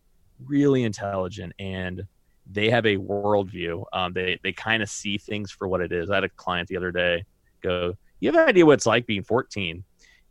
really 0.46 0.84
intelligent 0.84 1.52
and 1.58 2.06
they 2.50 2.70
have 2.70 2.86
a 2.86 2.96
worldview. 2.96 3.84
Um, 3.92 4.12
they 4.12 4.38
they 4.42 4.52
kind 4.52 4.82
of 4.82 4.88
see 4.88 5.18
things 5.18 5.50
for 5.50 5.68
what 5.68 5.80
it 5.80 5.92
is. 5.92 6.10
I 6.10 6.16
had 6.16 6.24
a 6.24 6.28
client 6.28 6.68
the 6.68 6.76
other 6.76 6.92
day 6.92 7.24
go, 7.62 7.94
"You 8.20 8.28
have 8.28 8.40
an 8.40 8.48
idea 8.48 8.66
what 8.66 8.74
it's 8.74 8.86
like 8.86 9.06
being 9.06 9.22
14, 9.22 9.84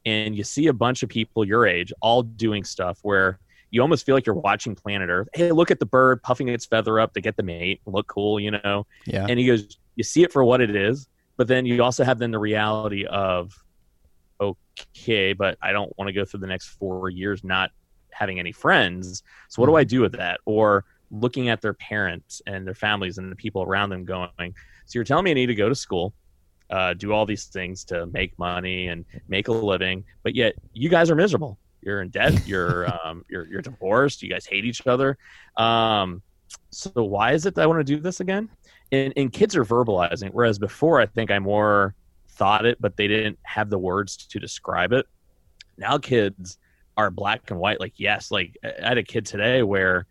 and 0.06 0.36
you 0.36 0.44
see 0.44 0.68
a 0.68 0.74
bunch 0.74 1.04
of 1.04 1.10
people 1.10 1.46
your 1.46 1.66
age 1.66 1.92
all 2.02 2.24
doing 2.24 2.64
stuff 2.64 3.00
where 3.02 3.40
you 3.72 3.82
almost 3.82 4.06
feel 4.06 4.14
like 4.14 4.26
you're 4.26 4.36
watching 4.36 4.76
Planet 4.76 5.10
Earth. 5.10 5.28
Hey, 5.34 5.52
look 5.52 5.72
at 5.72 5.80
the 5.80 5.86
bird 5.86 6.22
puffing 6.22 6.48
its 6.48 6.66
feather 6.66 7.00
up 7.00 7.14
to 7.14 7.22
get 7.22 7.36
the 7.36 7.44
mate, 7.44 7.82
look 7.86 8.08
cool, 8.08 8.40
you 8.40 8.52
know." 8.52 8.86
Yeah. 9.06 9.26
And 9.28 9.40
he 9.40 9.46
goes, 9.46 9.80
"You 9.96 10.04
see 10.04 10.24
it 10.24 10.32
for 10.32 10.44
what 10.44 10.62
it 10.62 10.76
is, 10.76 11.08
but 11.38 11.48
then 11.48 11.66
you 11.66 11.84
also 11.84 12.04
have 12.04 12.20
then 12.20 12.32
the 12.32 12.40
reality 12.40 13.06
of, 13.06 13.54
okay, 14.40 15.34
but 15.34 15.58
I 15.62 15.72
don't 15.72 15.92
want 15.98 16.10
to 16.10 16.14
go 16.14 16.26
through 16.26 16.42
the 16.42 16.48
next 16.48 16.68
four 16.68 17.10
years 17.10 17.44
not 17.44 17.72
having 18.12 18.40
any 18.40 18.52
friends. 18.52 19.24
So 19.50 19.62
what 19.62 19.68
do 19.68 19.76
I 19.76 19.84
do 19.84 20.02
with 20.02 20.14
that? 20.14 20.40
Or 20.46 20.86
looking 21.14 21.50
at 21.50 21.62
their 21.62 21.74
parents 21.74 22.42
and 22.48 22.66
their 22.66 22.74
families 22.76 23.18
and 23.20 23.32
the 23.32 23.36
people 23.36 23.62
around 23.62 23.90
them 23.90 24.04
going, 24.04 24.30
so 24.38 24.98
you're 24.98 25.04
telling 25.04 25.26
me 25.26 25.32
I 25.32 25.36
need 25.36 25.46
to 25.46 25.56
go 25.56 25.70
to 25.70 25.76
school, 25.76 26.14
uh, 26.70 26.94
do 26.94 27.14
all 27.14 27.26
these 27.26 27.46
things 27.46 27.84
to 27.86 28.08
make 28.08 28.38
money 28.40 28.88
and 28.88 29.06
make 29.28 29.48
a 29.48 29.52
living, 29.52 30.04
but 30.24 30.36
yet 30.36 30.56
you 30.74 30.90
guys 30.90 31.10
are 31.12 31.16
miserable. 31.16 31.58
You're 31.82 32.02
in 32.02 32.10
debt. 32.10 32.48
You're 32.48 32.88
um, 32.88 33.26
you're 33.30 33.46
you're 33.46 33.62
divorced. 33.62 34.24
You 34.24 34.30
guys 34.30 34.46
hate 34.46 34.64
each 34.64 34.88
other. 34.88 35.18
Um, 35.58 36.22
so 36.70 36.92
why 36.96 37.34
is 37.34 37.46
it 37.46 37.56
that 37.56 37.62
I 37.62 37.66
want 37.66 37.80
to 37.80 37.84
do 37.84 38.00
this 38.02 38.22
again? 38.22 38.50
And 38.92 39.14
and 39.18 39.32
kids 39.32 39.56
are 39.56 39.66
verbalizing, 39.66 40.30
whereas 40.32 40.58
before 40.58 41.02
I 41.02 41.06
think 41.06 41.30
I 41.30 41.40
more 41.40 41.94
thought 42.30 42.66
it, 42.66 42.80
but 42.80 42.96
they 42.96 43.08
didn't 43.08 43.38
have 43.44 43.70
the 43.70 43.78
words 43.78 44.16
to 44.16 44.40
describe 44.40 44.94
it. 44.94 45.06
Now 45.78 45.98
kids 45.98 46.58
are 46.96 47.12
black 47.12 47.52
and 47.52 47.60
white. 47.60 47.80
Like 47.80 47.94
yes, 47.98 48.32
like 48.32 48.58
I 48.64 48.88
had 48.88 48.98
a 48.98 49.04
kid 49.04 49.26
today 49.26 49.62
where 49.62 50.08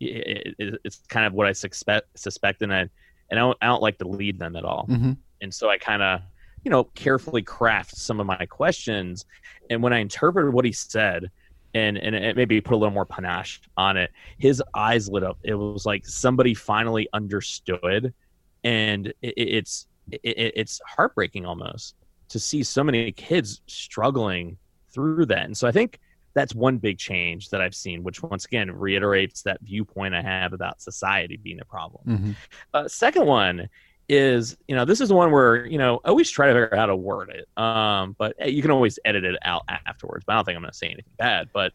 it, 0.00 0.54
it, 0.58 0.80
it's 0.84 1.00
kind 1.08 1.26
of 1.26 1.32
what 1.32 1.46
I 1.46 1.52
suspect 1.52 2.18
suspect, 2.18 2.62
and 2.62 2.72
I 2.72 2.88
and 3.30 3.38
I 3.40 3.42
don't, 3.42 3.58
I 3.62 3.66
don't 3.66 3.82
like 3.82 3.98
to 3.98 4.08
lead 4.08 4.38
them 4.38 4.56
at 4.56 4.64
all 4.64 4.86
hmm 4.86 5.12
and 5.44 5.52
so 5.52 5.68
I 5.68 5.78
kind 5.78 6.02
of, 6.02 6.22
you 6.64 6.70
know, 6.70 6.84
carefully 6.94 7.42
craft 7.42 7.96
some 7.96 8.18
of 8.18 8.26
my 8.26 8.46
questions. 8.46 9.26
And 9.70 9.82
when 9.82 9.92
I 9.92 9.98
interpreted 9.98 10.52
what 10.52 10.64
he 10.64 10.72
said, 10.72 11.30
and 11.74 11.98
and 11.98 12.14
it 12.14 12.36
maybe 12.36 12.60
put 12.60 12.74
a 12.74 12.78
little 12.78 12.94
more 12.94 13.04
panache 13.04 13.60
on 13.76 13.96
it, 13.96 14.10
his 14.38 14.62
eyes 14.74 15.08
lit 15.08 15.22
up. 15.22 15.38
It 15.42 15.54
was 15.54 15.84
like 15.84 16.06
somebody 16.06 16.54
finally 16.54 17.08
understood, 17.12 18.14
and 18.62 19.08
it, 19.22 19.34
it's 19.36 19.86
it, 20.10 20.52
it's 20.56 20.80
heartbreaking 20.86 21.44
almost 21.44 21.96
to 22.28 22.38
see 22.38 22.62
so 22.62 22.82
many 22.82 23.12
kids 23.12 23.60
struggling 23.66 24.56
through 24.92 25.26
that. 25.26 25.44
And 25.44 25.56
so 25.56 25.68
I 25.68 25.72
think 25.72 25.98
that's 26.34 26.54
one 26.54 26.78
big 26.78 26.98
change 26.98 27.50
that 27.50 27.60
I've 27.60 27.74
seen, 27.74 28.02
which 28.02 28.22
once 28.22 28.44
again 28.44 28.70
reiterates 28.70 29.42
that 29.42 29.60
viewpoint 29.62 30.14
I 30.14 30.22
have 30.22 30.52
about 30.52 30.80
society 30.80 31.36
being 31.36 31.60
a 31.60 31.64
problem. 31.64 32.02
hmm 32.04 32.30
Uh, 32.72 32.88
second 32.88 33.26
one 33.26 33.68
is, 34.08 34.56
you 34.68 34.74
know, 34.74 34.84
this 34.84 35.00
is 35.00 35.08
the 35.08 35.14
one 35.14 35.30
where, 35.30 35.64
you 35.64 35.78
know, 35.78 36.00
I 36.04 36.08
always 36.08 36.30
try 36.30 36.48
to 36.48 36.52
figure 36.52 36.74
out 36.74 36.78
how 36.78 36.86
to 36.86 36.96
word 36.96 37.30
it. 37.30 37.62
Um, 37.62 38.14
but 38.18 38.34
you 38.50 38.62
can 38.62 38.70
always 38.70 38.98
edit 39.04 39.24
it 39.24 39.36
out 39.42 39.62
afterwards. 39.68 40.24
But 40.26 40.34
I 40.34 40.36
don't 40.36 40.44
think 40.44 40.56
I'm 40.56 40.62
going 40.62 40.72
to 40.72 40.76
say 40.76 40.86
anything 40.86 41.04
bad. 41.18 41.48
But 41.54 41.72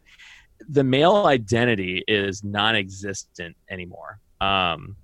the 0.67 0.83
male 0.83 1.25
identity 1.25 2.03
is 2.07 2.43
non 2.43 2.75
existent 2.75 3.55
anymore. 3.69 4.19
Um, 4.41 4.95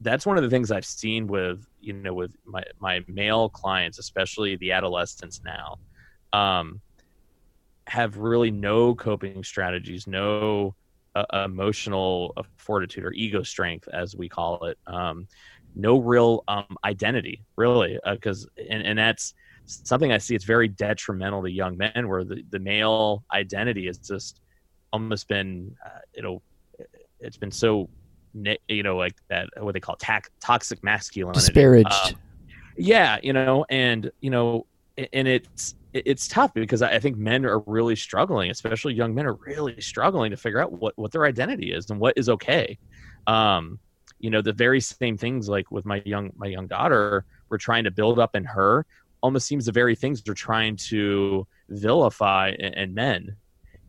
that's 0.00 0.26
one 0.26 0.36
of 0.36 0.44
the 0.44 0.50
things 0.50 0.70
I've 0.70 0.84
seen 0.84 1.26
with, 1.26 1.66
you 1.80 1.92
know, 1.92 2.14
with 2.14 2.30
my, 2.44 2.62
my 2.78 3.04
male 3.08 3.48
clients, 3.48 3.98
especially 3.98 4.56
the 4.56 4.72
adolescents 4.72 5.40
now, 5.44 5.78
um, 6.32 6.80
have 7.88 8.18
really 8.18 8.50
no 8.50 8.94
coping 8.94 9.42
strategies, 9.42 10.06
no 10.06 10.74
uh, 11.14 11.24
emotional 11.44 12.34
fortitude 12.56 13.04
or 13.04 13.12
ego 13.12 13.42
strength, 13.42 13.88
as 13.92 14.14
we 14.14 14.28
call 14.28 14.64
it. 14.66 14.78
Um, 14.86 15.26
no 15.74 15.98
real 15.98 16.44
um, 16.48 16.76
identity, 16.84 17.44
really, 17.56 17.98
because 18.04 18.48
and, 18.70 18.82
and 18.82 18.98
that's 18.98 19.34
something 19.64 20.12
I 20.12 20.18
see. 20.18 20.34
It's 20.34 20.44
very 20.44 20.68
detrimental 20.68 21.42
to 21.42 21.50
young 21.50 21.76
men, 21.76 22.08
where 22.08 22.24
the, 22.24 22.42
the 22.50 22.58
male 22.58 23.24
identity 23.32 23.86
has 23.86 23.98
just 23.98 24.40
almost 24.92 25.28
been, 25.28 25.74
uh, 25.84 26.00
it'll, 26.14 26.42
it's 27.20 27.36
been 27.36 27.50
so, 27.50 27.88
you 28.68 28.82
know, 28.82 28.96
like 28.96 29.14
that 29.28 29.48
what 29.58 29.74
they 29.74 29.80
call 29.80 29.96
tac- 29.96 30.30
toxic 30.40 30.82
masculinity, 30.82 31.40
Disparaged. 31.40 31.92
Um, 31.92 32.14
yeah, 32.76 33.18
you 33.22 33.32
know, 33.32 33.64
and 33.70 34.10
you 34.20 34.30
know, 34.30 34.66
and 35.12 35.28
it's 35.28 35.74
it's 35.92 36.28
tough 36.28 36.52
because 36.54 36.82
I 36.82 36.98
think 36.98 37.16
men 37.16 37.46
are 37.46 37.60
really 37.60 37.96
struggling, 37.96 38.50
especially 38.50 38.94
young 38.94 39.14
men 39.14 39.26
are 39.26 39.34
really 39.34 39.80
struggling 39.80 40.30
to 40.30 40.36
figure 40.36 40.60
out 40.60 40.72
what 40.72 40.96
what 40.98 41.12
their 41.12 41.24
identity 41.24 41.72
is 41.72 41.88
and 41.90 41.98
what 41.98 42.14
is 42.16 42.28
okay. 42.28 42.78
Um, 43.26 43.78
you 44.18 44.30
know, 44.30 44.42
the 44.42 44.52
very 44.52 44.80
same 44.80 45.16
things 45.16 45.48
like 45.48 45.70
with 45.70 45.86
my 45.86 46.02
young 46.04 46.30
my 46.36 46.46
young 46.46 46.66
daughter, 46.66 47.24
we're 47.48 47.58
trying 47.58 47.84
to 47.84 47.90
build 47.90 48.18
up 48.18 48.36
in 48.36 48.44
her. 48.44 48.86
Almost 49.22 49.46
seems 49.46 49.66
the 49.66 49.72
very 49.72 49.96
things 49.96 50.22
they're 50.22 50.34
trying 50.34 50.76
to 50.88 51.46
vilify 51.70 52.52
in, 52.58 52.74
in 52.74 52.94
men, 52.94 53.36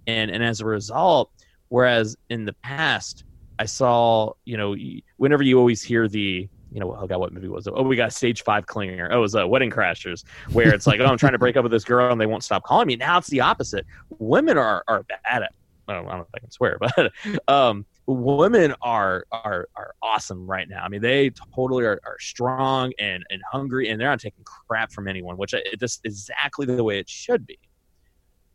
and 0.08 0.32
and 0.32 0.44
as 0.44 0.62
a 0.62 0.66
result, 0.66 1.32
whereas 1.68 2.16
in 2.30 2.46
the 2.46 2.54
past 2.54 3.26
I 3.60 3.66
saw, 3.66 4.32
you 4.46 4.56
know, 4.56 4.74
whenever 5.18 5.44
you 5.44 5.60
always 5.60 5.84
hear 5.84 6.08
the, 6.08 6.48
you 6.72 6.80
know, 6.80 6.96
oh 6.96 7.08
god, 7.08 7.20
what 7.20 7.34
movie 7.34 7.48
was 7.48 7.68
it? 7.68 7.74
Oh, 7.76 7.84
we 7.84 7.96
got 7.96 8.14
stage 8.14 8.44
five 8.44 8.66
clinger. 8.66 9.10
Oh, 9.12 9.18
it 9.18 9.22
was 9.22 9.36
uh, 9.36 9.48
Wedding 9.48 9.72
Crashers, 9.72 10.24
where 10.52 10.74
it's 10.74 10.86
like, 10.86 11.00
oh, 11.00 11.06
I'm 11.06 11.18
trying 11.18 11.32
to 11.34 11.40
break 11.40 11.58
up 11.58 11.64
with 11.64 11.72
this 11.72 11.84
girl 11.84 12.12
and 12.12 12.22
they 12.22 12.26
won't 12.28 12.44
stop 12.44 12.64
calling 12.64 12.88
me. 12.88 12.96
Now 12.96 13.18
it's 13.18 13.28
the 13.30 13.42
opposite. 13.42 13.86
Women 14.20 14.58
are 14.58 14.84
are 14.88 15.04
bad 15.04 15.44
at. 15.44 15.54
I 15.88 15.94
don't, 15.94 16.06
I 16.06 16.10
don't 16.10 16.20
know 16.20 16.26
if 16.30 16.36
I 16.36 16.40
can 16.40 16.52
swear, 16.52 16.78
but 16.96 17.12
um, 17.48 17.86
women 18.06 18.76
are 18.84 19.26
are 19.32 19.68
are 19.76 19.96
awesome 20.04 20.46
right 20.46 20.70
now. 20.70 20.84
I 20.84 20.90
mean, 20.90 21.02
they 21.02 21.32
totally 21.56 21.84
are, 21.86 22.00
are 22.06 22.20
strong 22.20 22.94
and 23.00 23.24
and 23.32 23.42
hungry, 23.52 23.90
and 23.90 24.00
they're 24.00 24.10
not 24.10 24.20
taking 24.20 24.44
crap 24.44 24.92
from 24.92 25.08
anyone, 25.08 25.36
which 25.38 25.56
I, 25.56 25.60
it 25.66 25.80
just 25.80 26.02
exactly 26.06 26.68
the 26.68 26.84
way 26.84 27.00
it 27.00 27.10
should 27.10 27.48
be. 27.48 27.58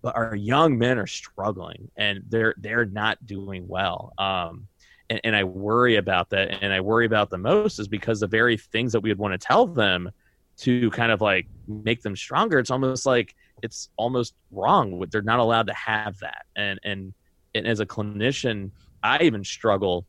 but 0.04 0.14
our 0.14 0.36
young 0.36 0.76
men 0.76 0.98
are 0.98 1.06
struggling 1.06 1.90
and 1.96 2.22
they're 2.28 2.54
they're 2.58 2.84
not 2.84 3.24
doing 3.24 3.66
well. 3.66 4.12
Um, 4.18 4.68
and, 5.10 5.20
and 5.24 5.36
I 5.36 5.44
worry 5.44 5.96
about 5.96 6.30
that, 6.30 6.62
and 6.62 6.72
I 6.72 6.80
worry 6.80 7.06
about 7.06 7.30
the 7.30 7.38
most 7.38 7.78
is 7.78 7.88
because 7.88 8.20
the 8.20 8.26
very 8.26 8.56
things 8.56 8.92
that 8.92 9.00
we 9.00 9.10
would 9.10 9.18
want 9.18 9.38
to 9.38 9.46
tell 9.46 9.66
them 9.66 10.10
to 10.58 10.90
kind 10.90 11.10
of 11.10 11.20
like 11.20 11.46
make 11.66 12.02
them 12.02 12.16
stronger. 12.16 12.58
It's 12.58 12.70
almost 12.70 13.06
like 13.06 13.34
it's 13.62 13.90
almost 13.96 14.34
wrong. 14.50 15.04
They're 15.10 15.22
not 15.22 15.40
allowed 15.40 15.66
to 15.66 15.74
have 15.74 16.18
that, 16.20 16.46
and 16.56 16.78
and 16.84 17.12
and 17.54 17.66
as 17.66 17.80
a 17.80 17.86
clinician, 17.86 18.70
I 19.02 19.22
even 19.22 19.44
struggle 19.44 20.06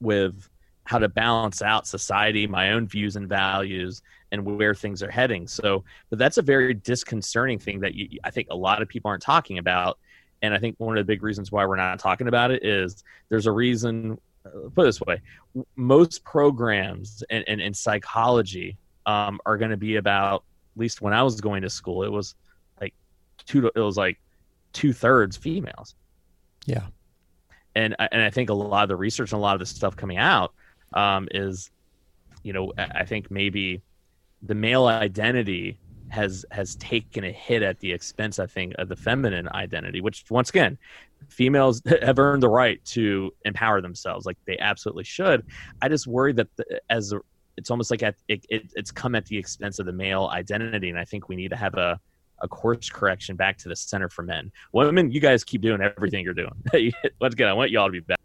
with 0.00 0.48
how 0.84 0.98
to 0.98 1.08
balance 1.08 1.62
out 1.62 1.86
society, 1.86 2.46
my 2.46 2.72
own 2.72 2.86
views 2.86 3.16
and 3.16 3.28
values, 3.28 4.02
and 4.32 4.44
where 4.44 4.74
things 4.74 5.02
are 5.02 5.10
heading. 5.10 5.46
So, 5.46 5.84
but 6.10 6.18
that's 6.18 6.36
a 6.36 6.42
very 6.42 6.74
disconcerting 6.74 7.58
thing 7.58 7.80
that 7.80 7.94
you, 7.94 8.18
I 8.22 8.30
think 8.30 8.48
a 8.50 8.56
lot 8.56 8.82
of 8.82 8.88
people 8.88 9.08
aren't 9.08 9.22
talking 9.22 9.58
about. 9.58 9.98
And 10.44 10.52
I 10.52 10.58
think 10.58 10.76
one 10.78 10.98
of 10.98 11.06
the 11.06 11.10
big 11.10 11.22
reasons 11.22 11.50
why 11.50 11.64
we're 11.64 11.76
not 11.76 11.98
talking 11.98 12.28
about 12.28 12.50
it 12.50 12.64
is 12.64 13.02
there's 13.30 13.46
a 13.46 13.52
reason. 13.52 14.18
Uh, 14.44 14.68
put 14.74 14.82
it 14.82 14.86
this 14.86 15.00
way: 15.00 15.22
most 15.74 16.22
programs 16.22 17.24
and 17.30 17.42
in, 17.44 17.60
in, 17.60 17.66
in, 17.68 17.74
psychology 17.74 18.76
um, 19.06 19.40
are 19.46 19.56
going 19.56 19.70
to 19.70 19.76
be 19.76 19.96
about. 19.96 20.44
At 20.76 20.80
least 20.80 21.00
when 21.00 21.14
I 21.14 21.22
was 21.22 21.40
going 21.40 21.62
to 21.62 21.70
school, 21.70 22.02
it 22.02 22.10
was 22.10 22.34
like 22.80 22.92
two. 23.46 23.70
It 23.74 23.80
was 23.80 23.96
like 23.96 24.20
two 24.72 24.92
thirds 24.92 25.36
females. 25.36 25.94
Yeah. 26.66 26.86
And 27.74 27.96
and 27.98 28.20
I 28.20 28.28
think 28.28 28.50
a 28.50 28.54
lot 28.54 28.82
of 28.82 28.88
the 28.88 28.96
research 28.96 29.32
and 29.32 29.38
a 29.38 29.42
lot 29.42 29.54
of 29.54 29.60
the 29.60 29.66
stuff 29.66 29.96
coming 29.96 30.18
out 30.18 30.52
um, 30.92 31.26
is, 31.30 31.70
you 32.42 32.52
know, 32.52 32.72
I 32.76 33.04
think 33.04 33.30
maybe 33.30 33.80
the 34.42 34.54
male 34.54 34.86
identity 34.86 35.78
has 36.14 36.46
has 36.50 36.76
taken 36.76 37.24
a 37.24 37.32
hit 37.32 37.62
at 37.62 37.80
the 37.80 37.92
expense, 37.92 38.38
I 38.38 38.46
think, 38.46 38.74
of 38.78 38.88
the 38.88 38.96
feminine 38.96 39.48
identity. 39.48 40.00
Which, 40.00 40.24
once 40.30 40.48
again, 40.48 40.78
females 41.28 41.82
have 42.02 42.18
earned 42.18 42.42
the 42.42 42.48
right 42.48 42.82
to 42.86 43.32
empower 43.44 43.80
themselves, 43.80 44.24
like 44.24 44.38
they 44.46 44.56
absolutely 44.58 45.04
should. 45.04 45.44
I 45.82 45.88
just 45.88 46.06
worry 46.06 46.32
that 46.34 46.48
the, 46.56 46.80
as 46.88 47.12
it's 47.56 47.70
almost 47.70 47.90
like 47.90 48.02
at, 48.02 48.14
it, 48.28 48.44
it, 48.48 48.72
it's 48.74 48.90
come 48.90 49.14
at 49.14 49.26
the 49.26 49.36
expense 49.36 49.78
of 49.78 49.86
the 49.86 49.92
male 49.92 50.30
identity, 50.32 50.88
and 50.88 50.98
I 50.98 51.04
think 51.04 51.28
we 51.28 51.36
need 51.36 51.50
to 51.50 51.56
have 51.56 51.74
a 51.74 52.00
a 52.42 52.48
course 52.48 52.90
correction 52.90 53.36
back 53.36 53.56
to 53.58 53.68
the 53.68 53.76
center 53.76 54.08
for 54.08 54.22
men. 54.22 54.50
Women, 54.72 55.10
you 55.10 55.20
guys 55.20 55.44
keep 55.44 55.62
doing 55.62 55.80
everything 55.80 56.24
you're 56.24 56.34
doing. 56.34 56.52
Once 57.20 57.34
again, 57.34 57.48
I 57.48 57.52
want 57.52 57.70
y'all 57.70 57.86
to 57.86 57.92
be 57.92 58.00
better. 58.00 58.20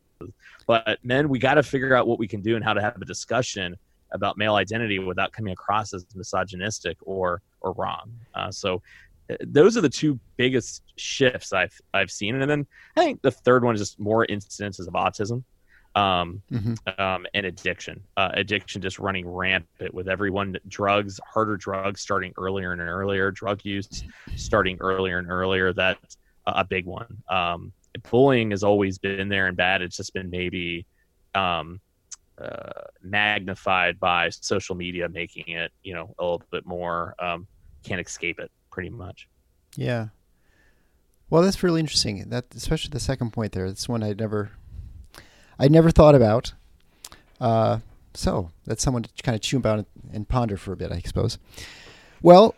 But 0.67 0.99
men, 1.03 1.29
we 1.29 1.39
got 1.39 1.55
to 1.55 1.63
figure 1.63 1.95
out 1.95 2.07
what 2.07 2.19
we 2.19 2.27
can 2.27 2.41
do 2.41 2.55
and 2.55 2.63
how 2.63 2.73
to 2.73 2.81
have 2.81 3.01
a 3.01 3.05
discussion 3.05 3.77
about 4.11 4.37
male 4.37 4.55
identity 4.55 4.99
without 4.99 5.31
coming 5.31 5.53
across 5.53 5.93
as 5.93 6.05
misogynistic 6.15 6.97
or 7.01 7.41
or 7.61 7.73
wrong. 7.73 8.11
Uh, 8.33 8.51
so 8.51 8.81
uh, 9.29 9.35
those 9.41 9.77
are 9.77 9.81
the 9.81 9.89
two 9.89 10.19
biggest 10.37 10.83
shifts 10.95 11.53
I've 11.53 11.79
I've 11.93 12.11
seen, 12.11 12.41
and 12.41 12.49
then 12.49 12.65
I 12.95 13.03
think 13.03 13.21
the 13.21 13.31
third 13.31 13.63
one 13.63 13.75
is 13.75 13.81
just 13.81 13.99
more 13.99 14.25
incidences 14.27 14.87
of 14.87 14.93
autism 14.93 15.43
um, 15.95 16.41
mm-hmm. 16.51 17.01
um, 17.01 17.25
and 17.33 17.45
addiction. 17.45 18.01
Uh, 18.17 18.29
addiction 18.33 18.81
just 18.81 18.99
running 18.99 19.27
rampant 19.27 19.93
with 19.93 20.07
everyone. 20.07 20.57
Drugs, 20.67 21.19
harder 21.25 21.57
drugs, 21.57 22.01
starting 22.01 22.33
earlier 22.37 22.71
and 22.71 22.81
earlier. 22.81 23.31
Drug 23.31 23.63
use 23.63 24.03
starting 24.35 24.77
earlier 24.79 25.19
and 25.19 25.29
earlier. 25.29 25.73
That's 25.73 26.17
a 26.45 26.65
big 26.65 26.85
one. 26.85 27.21
Um, 27.29 27.71
bullying 28.09 28.51
has 28.51 28.63
always 28.63 28.97
been 28.97 29.29
there 29.29 29.47
and 29.47 29.57
bad. 29.57 29.81
It's 29.81 29.97
just 29.97 30.13
been 30.13 30.29
maybe 30.29 30.85
um, 31.35 31.79
uh, 32.41 32.83
magnified 33.01 33.99
by 33.99 34.29
social 34.29 34.75
media, 34.75 35.09
making 35.09 35.49
it 35.49 35.71
you 35.83 35.93
know 35.93 36.13
a 36.17 36.23
little 36.23 36.43
bit 36.51 36.65
more. 36.65 37.15
Um, 37.19 37.47
can't 37.83 38.05
escape 38.05 38.39
it, 38.39 38.51
pretty 38.71 38.89
much. 38.89 39.27
Yeah. 39.75 40.07
Well, 41.29 41.43
that's 41.43 41.61
really 41.61 41.79
interesting. 41.79 42.29
That 42.29 42.45
especially 42.55 42.89
the 42.89 42.99
second 42.99 43.31
point 43.31 43.51
there. 43.51 43.65
It's 43.65 43.87
one 43.87 44.03
I'd 44.03 44.19
never, 44.19 44.51
I'd 45.59 45.71
never 45.71 45.91
thought 45.91 46.15
about. 46.15 46.53
Uh, 47.39 47.79
so 48.13 48.51
that's 48.65 48.83
someone 48.83 49.03
to 49.03 49.23
kind 49.23 49.35
of 49.35 49.41
chew 49.41 49.57
about 49.57 49.85
and 50.11 50.27
ponder 50.27 50.57
for 50.57 50.73
a 50.73 50.77
bit, 50.77 50.91
I 50.91 50.99
suppose. 50.99 51.37
Well, 52.21 52.55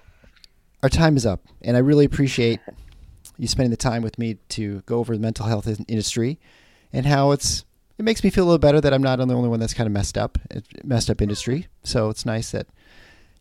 our 0.82 0.90
time 0.90 1.18
is 1.18 1.26
up, 1.26 1.44
and 1.62 1.76
I 1.76 1.82
really 1.82 2.06
appreciate 2.06 2.60
you 3.38 3.48
spending 3.48 3.72
the 3.72 3.78
time 3.78 4.02
with 4.02 4.18
me 4.18 4.38
to 4.50 4.82
go 4.82 5.00
over 5.00 5.16
the 5.16 5.22
mental 5.22 5.46
health 5.46 5.68
industry 5.88 6.40
and 6.94 7.06
how 7.06 7.32
it's 7.32 7.66
it 8.02 8.04
makes 8.04 8.24
me 8.24 8.32
feel 8.32 8.46
a 8.46 8.48
little 8.48 8.58
better 8.58 8.82
that 8.82 8.96
I'm 8.96 9.04
not 9.04 9.18
the 9.18 9.36
only 9.36 9.48
one 9.48 9.60
that's 9.60 9.76
kind 9.76 9.86
of 9.86 9.94
messed 9.94 10.18
up, 10.18 10.40
messed 10.84 11.12
up 11.12 11.22
industry. 11.22 11.68
So 11.84 12.10
it's 12.10 12.26
nice 12.26 12.50
that 12.50 12.66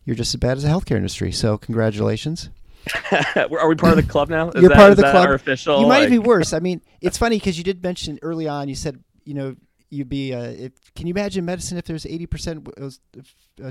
you're 0.05 0.15
just 0.15 0.35
as 0.35 0.39
bad 0.39 0.55
as 0.55 0.63
the 0.63 0.69
healthcare 0.69 0.97
industry. 0.97 1.31
So 1.31 1.57
congratulations. 1.57 2.51
Are 3.35 3.67
we 3.67 3.75
part 3.75 3.97
of 3.97 4.05
the 4.05 4.07
club 4.07 4.29
now? 4.29 4.49
Is 4.49 4.61
you're 4.61 4.69
that, 4.69 4.77
part 4.77 4.91
of 4.91 4.97
the 4.97 5.09
club. 5.09 5.31
official, 5.31 5.81
you 5.81 5.87
might 5.87 6.01
like... 6.01 6.09
be 6.09 6.19
worse. 6.19 6.53
I 6.53 6.59
mean, 6.67 6.81
it's 7.01 7.17
funny 7.17 7.37
because 7.37 7.57
you 7.57 7.63
did 7.63 7.81
mention 7.81 8.19
early 8.21 8.47
on. 8.47 8.69
You 8.69 8.75
said 8.75 9.03
you 9.23 9.33
know 9.33 9.55
you'd 9.89 10.09
be. 10.09 10.31
Uh, 10.31 10.43
if, 10.43 10.73
can 10.95 11.07
you 11.07 11.13
imagine 11.13 11.43
medicine 11.43 11.79
if 11.79 11.85
there's 11.85 12.05
80 12.05 12.25
percent? 12.27 12.67
Uh, 12.79 12.89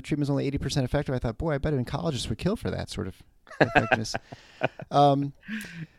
treatment 0.01 0.19
was 0.19 0.29
only 0.29 0.45
80 0.47 0.57
percent 0.57 0.83
effective. 0.83 1.15
I 1.15 1.19
thought, 1.19 1.37
boy, 1.37 1.53
I 1.53 1.57
bet 1.57 1.73
oncologists 1.73 2.27
would 2.27 2.37
kill 2.37 2.57
for 2.57 2.69
that 2.69 2.89
sort 2.89 3.07
of 3.07 3.15
effectiveness. 3.59 4.15
um, 4.91 5.31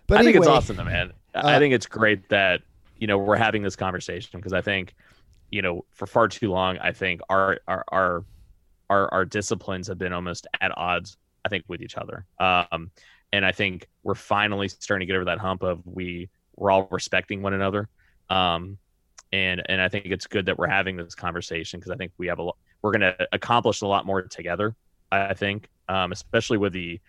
but 0.06 0.16
I 0.16 0.20
anyway, 0.20 0.32
think 0.32 0.36
it's 0.36 0.46
awesome, 0.48 0.76
man. 0.76 1.12
Uh, 1.34 1.42
I 1.44 1.58
think 1.58 1.72
it's 1.72 1.86
great 1.86 2.28
that 2.28 2.62
you 3.02 3.08
know 3.08 3.18
we're 3.18 3.34
having 3.34 3.62
this 3.62 3.74
conversation 3.74 4.38
because 4.38 4.52
I 4.52 4.60
think 4.60 4.94
you 5.50 5.60
know 5.60 5.84
for 5.90 6.06
far 6.06 6.28
too 6.28 6.52
long 6.52 6.78
I 6.78 6.92
think 6.92 7.20
our 7.28 7.58
our 7.66 7.84
our 7.88 8.24
our, 8.88 9.12
our 9.12 9.24
disciplines 9.24 9.88
have 9.88 9.98
been 9.98 10.12
almost 10.12 10.46
at 10.60 10.70
odds 10.78 11.16
I 11.44 11.48
think 11.48 11.64
with 11.66 11.82
each 11.82 11.96
other. 11.96 12.26
Um, 12.38 12.92
and 13.32 13.44
I 13.44 13.50
think 13.50 13.88
we're 14.04 14.14
finally 14.14 14.68
starting 14.68 15.04
to 15.04 15.12
get 15.12 15.16
over 15.16 15.24
that 15.24 15.40
hump 15.40 15.64
of 15.64 15.84
we 15.84 16.30
we're 16.54 16.70
all 16.70 16.86
respecting 16.92 17.42
one 17.42 17.54
another. 17.54 17.88
Um, 18.30 18.78
and 19.32 19.60
and 19.68 19.82
I 19.82 19.88
think 19.88 20.06
it's 20.06 20.28
good 20.28 20.46
that 20.46 20.56
we're 20.56 20.68
having 20.68 20.96
this 20.96 21.16
conversation 21.16 21.80
because 21.80 21.90
I 21.90 21.96
think 21.96 22.12
we 22.18 22.28
have 22.28 22.38
a 22.38 22.44
lot, 22.44 22.56
we're 22.82 22.92
going 22.92 23.00
to 23.00 23.28
accomplish 23.32 23.82
a 23.82 23.86
lot 23.88 24.06
more 24.06 24.22
together. 24.22 24.76
I 25.10 25.34
think, 25.34 25.68
um, 25.88 26.12
especially 26.12 26.58
with 26.58 26.72
the 26.72 27.00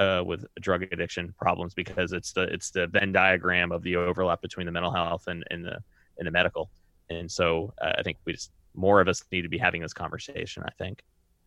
uh, 0.00 0.22
with 0.24 0.44
drug 0.60 0.82
addiction 0.82 1.32
problems 1.38 1.74
because 1.74 2.12
it's 2.12 2.32
the 2.32 2.42
it's 2.44 2.70
the 2.70 2.86
Venn 2.86 3.12
diagram 3.12 3.70
of 3.70 3.82
the 3.82 3.96
overlap 3.96 4.40
between 4.40 4.66
the 4.66 4.72
mental 4.72 4.90
health 4.90 5.26
and, 5.28 5.44
and 5.50 5.64
the 5.64 5.78
and 6.18 6.26
the 6.26 6.30
medical. 6.30 6.70
And 7.10 7.30
so 7.30 7.72
uh, 7.82 7.92
I 7.98 8.02
think 8.02 8.16
we 8.24 8.32
just 8.32 8.50
more 8.74 9.00
of 9.00 9.08
us 9.08 9.22
need 9.30 9.42
to 9.42 9.48
be 9.48 9.58
having 9.58 9.82
this 9.82 9.92
conversation. 9.92 10.62
I 10.64 10.70
think. 10.78 11.02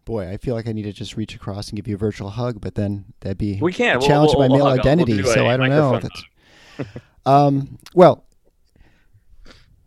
Boy, 0.05 0.29
I 0.29 0.37
feel 0.37 0.53
like 0.53 0.67
I 0.67 0.73
need 0.73 0.83
to 0.83 0.93
just 0.93 1.15
reach 1.15 1.33
across 1.33 1.69
and 1.69 1.77
give 1.77 1.87
you 1.87 1.95
a 1.95 1.97
virtual 1.97 2.29
hug, 2.29 2.59
but 2.61 2.75
then 2.75 3.05
that'd 3.21 3.37
be 3.37 3.59
we 3.61 3.73
can't 3.73 4.01
challenge 4.01 4.33
we'll, 4.35 4.49
we'll, 4.49 4.59
my 4.59 4.65
male 4.71 4.79
identity. 4.79 5.15
We'll 5.15 5.23
do 5.23 5.31
so 5.31 5.47
I 5.47 5.57
don't 5.57 5.69
know. 5.69 5.99
um, 7.25 7.79
well, 7.95 8.25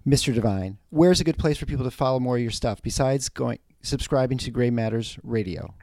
Mr. 0.07 0.35
DeVine, 0.35 0.79
where's 0.91 1.21
a 1.21 1.25
good 1.25 1.39
place 1.39 1.59
for 1.59 1.67
people 1.67 1.85
to 1.85 1.91
follow 1.91 2.19
more 2.19 2.37
of 2.37 2.43
your 2.43 2.51
stuff 2.51 2.81
besides 2.83 3.29
going 3.29 3.59
subscribing 3.83 4.39
to 4.39 4.51
Gray 4.51 4.71
Matters 4.71 5.19
Radio? 5.23 5.75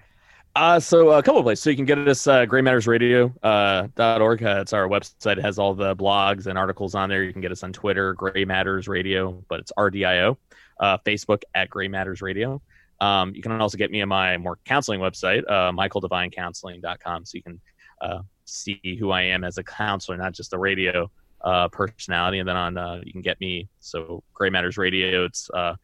Uh, 0.56 0.80
so 0.80 1.12
a 1.12 1.24
couple 1.24 1.40
of 1.40 1.46
places. 1.46 1.64
So 1.64 1.70
you 1.72 1.76
can 1.76 1.86
get 1.86 1.98
us 1.98 2.28
uh, 2.28 2.46
graymattersradio.org. 2.46 3.40
Uh, 3.44 4.20
.org. 4.22 4.44
uh, 4.44 4.60
it's 4.62 4.74
our 4.74 4.88
website. 4.88 5.38
It 5.38 5.42
has 5.42 5.58
all 5.58 5.74
the 5.74 5.96
blogs 5.96 6.46
and 6.46 6.58
articles 6.58 6.94
on 6.94 7.10
there. 7.10 7.24
You 7.24 7.34
can 7.34 7.42
get 7.42 7.52
us 7.52 7.64
on 7.64 7.74
Twitter, 7.74 8.14
Gray 8.14 8.46
Matters 8.46 8.88
Radio, 8.88 9.44
but 9.48 9.60
it's 9.60 9.72
RDIO. 9.78 10.38
Uh, 10.80 10.98
Facebook 11.00 11.42
at 11.56 11.70
Gray 11.70 11.88
Matters 11.88 12.22
Radio. 12.22 12.62
Um, 13.02 13.34
you 13.34 13.42
can 13.42 13.54
also 13.54 13.78
get 13.78 13.90
me 13.90 14.02
on 14.02 14.10
my 14.10 14.38
more 14.38 14.60
counseling 14.66 15.00
website, 15.00 15.44
uh, 15.50 15.72
michaeldevinecounseling.com. 15.72 17.26
So 17.26 17.36
you 17.36 17.44
can 17.44 17.62
uh, 18.02 18.20
see 18.46 18.98
who 19.00 19.10
I 19.12 19.24
am 19.24 19.44
as 19.44 19.58
a 19.58 19.64
counselor, 19.64 20.18
not 20.18 20.34
just 20.34 20.54
a 20.54 20.58
radio 20.58 21.10
uh, 21.44 21.68
personality. 21.70 22.40
And 22.40 22.48
then 22.48 22.56
on, 22.56 22.78
uh, 22.78 23.02
you 23.04 23.12
can 23.12 23.22
get 23.22 23.40
me. 23.40 23.68
So 23.80 24.24
Gray 24.34 24.50
Matters 24.50 24.78
Radio. 24.78 25.26
It's 25.26 25.50
uh, 25.54 25.76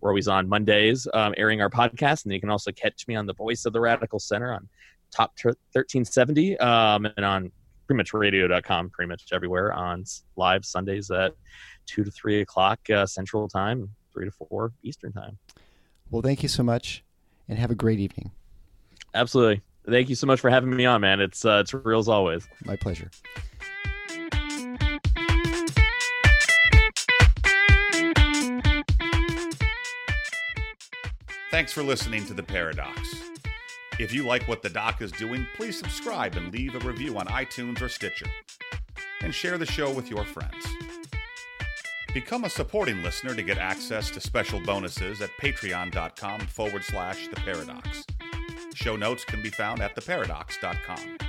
we're 0.00 0.10
always 0.10 0.28
on 0.28 0.48
Mondays 0.48 1.08
um, 1.14 1.34
airing 1.36 1.60
our 1.60 1.70
podcast, 1.70 2.24
and 2.24 2.32
you 2.32 2.40
can 2.40 2.50
also 2.50 2.70
catch 2.72 3.06
me 3.08 3.16
on 3.16 3.26
the 3.26 3.34
Voice 3.34 3.64
of 3.64 3.72
the 3.72 3.80
Radical 3.80 4.18
Center 4.18 4.52
on 4.52 4.68
Top 5.10 5.32
1370 5.42 6.58
um, 6.58 7.06
and 7.16 7.24
on 7.24 7.50
pretty 7.86 7.96
much 7.96 8.12
radio.com, 8.12 8.90
pretty 8.90 9.08
much 9.08 9.24
everywhere 9.32 9.72
on 9.72 10.04
live 10.36 10.64
Sundays 10.64 11.10
at 11.10 11.32
2 11.86 12.04
to 12.04 12.10
3 12.10 12.42
o'clock 12.42 12.78
uh, 12.90 13.06
Central 13.06 13.48
Time, 13.48 13.88
3 14.12 14.26
to 14.26 14.30
4 14.50 14.72
Eastern 14.82 15.12
Time. 15.12 15.38
Well, 16.10 16.22
thank 16.22 16.42
you 16.42 16.48
so 16.48 16.62
much, 16.62 17.02
and 17.48 17.58
have 17.58 17.70
a 17.70 17.74
great 17.74 17.98
evening. 17.98 18.30
Absolutely. 19.14 19.62
Thank 19.88 20.10
you 20.10 20.14
so 20.14 20.26
much 20.26 20.40
for 20.40 20.50
having 20.50 20.74
me 20.74 20.84
on, 20.84 21.00
man. 21.00 21.20
It's 21.20 21.44
uh, 21.44 21.62
it's 21.62 21.72
real 21.72 21.98
as 21.98 22.08
always. 22.08 22.46
My 22.64 22.76
pleasure. 22.76 23.10
Thanks 31.58 31.72
for 31.72 31.82
listening 31.82 32.24
to 32.26 32.34
The 32.34 32.42
Paradox. 32.44 33.00
If 33.98 34.12
you 34.12 34.24
like 34.24 34.46
what 34.46 34.62
the 34.62 34.68
doc 34.68 35.02
is 35.02 35.10
doing, 35.10 35.44
please 35.56 35.76
subscribe 35.76 36.36
and 36.36 36.52
leave 36.52 36.76
a 36.76 36.86
review 36.86 37.18
on 37.18 37.26
iTunes 37.26 37.82
or 37.82 37.88
Stitcher. 37.88 38.28
And 39.22 39.34
share 39.34 39.58
the 39.58 39.66
show 39.66 39.92
with 39.92 40.08
your 40.08 40.24
friends. 40.24 40.64
Become 42.14 42.44
a 42.44 42.48
supporting 42.48 43.02
listener 43.02 43.34
to 43.34 43.42
get 43.42 43.58
access 43.58 44.08
to 44.12 44.20
special 44.20 44.60
bonuses 44.60 45.20
at 45.20 45.30
patreon.com 45.42 46.42
forward 46.42 46.84
slash 46.84 47.26
the 47.26 47.34
paradox. 47.34 48.04
Show 48.74 48.94
notes 48.94 49.24
can 49.24 49.42
be 49.42 49.50
found 49.50 49.82
at 49.82 49.96
theparadox.com. 49.96 51.27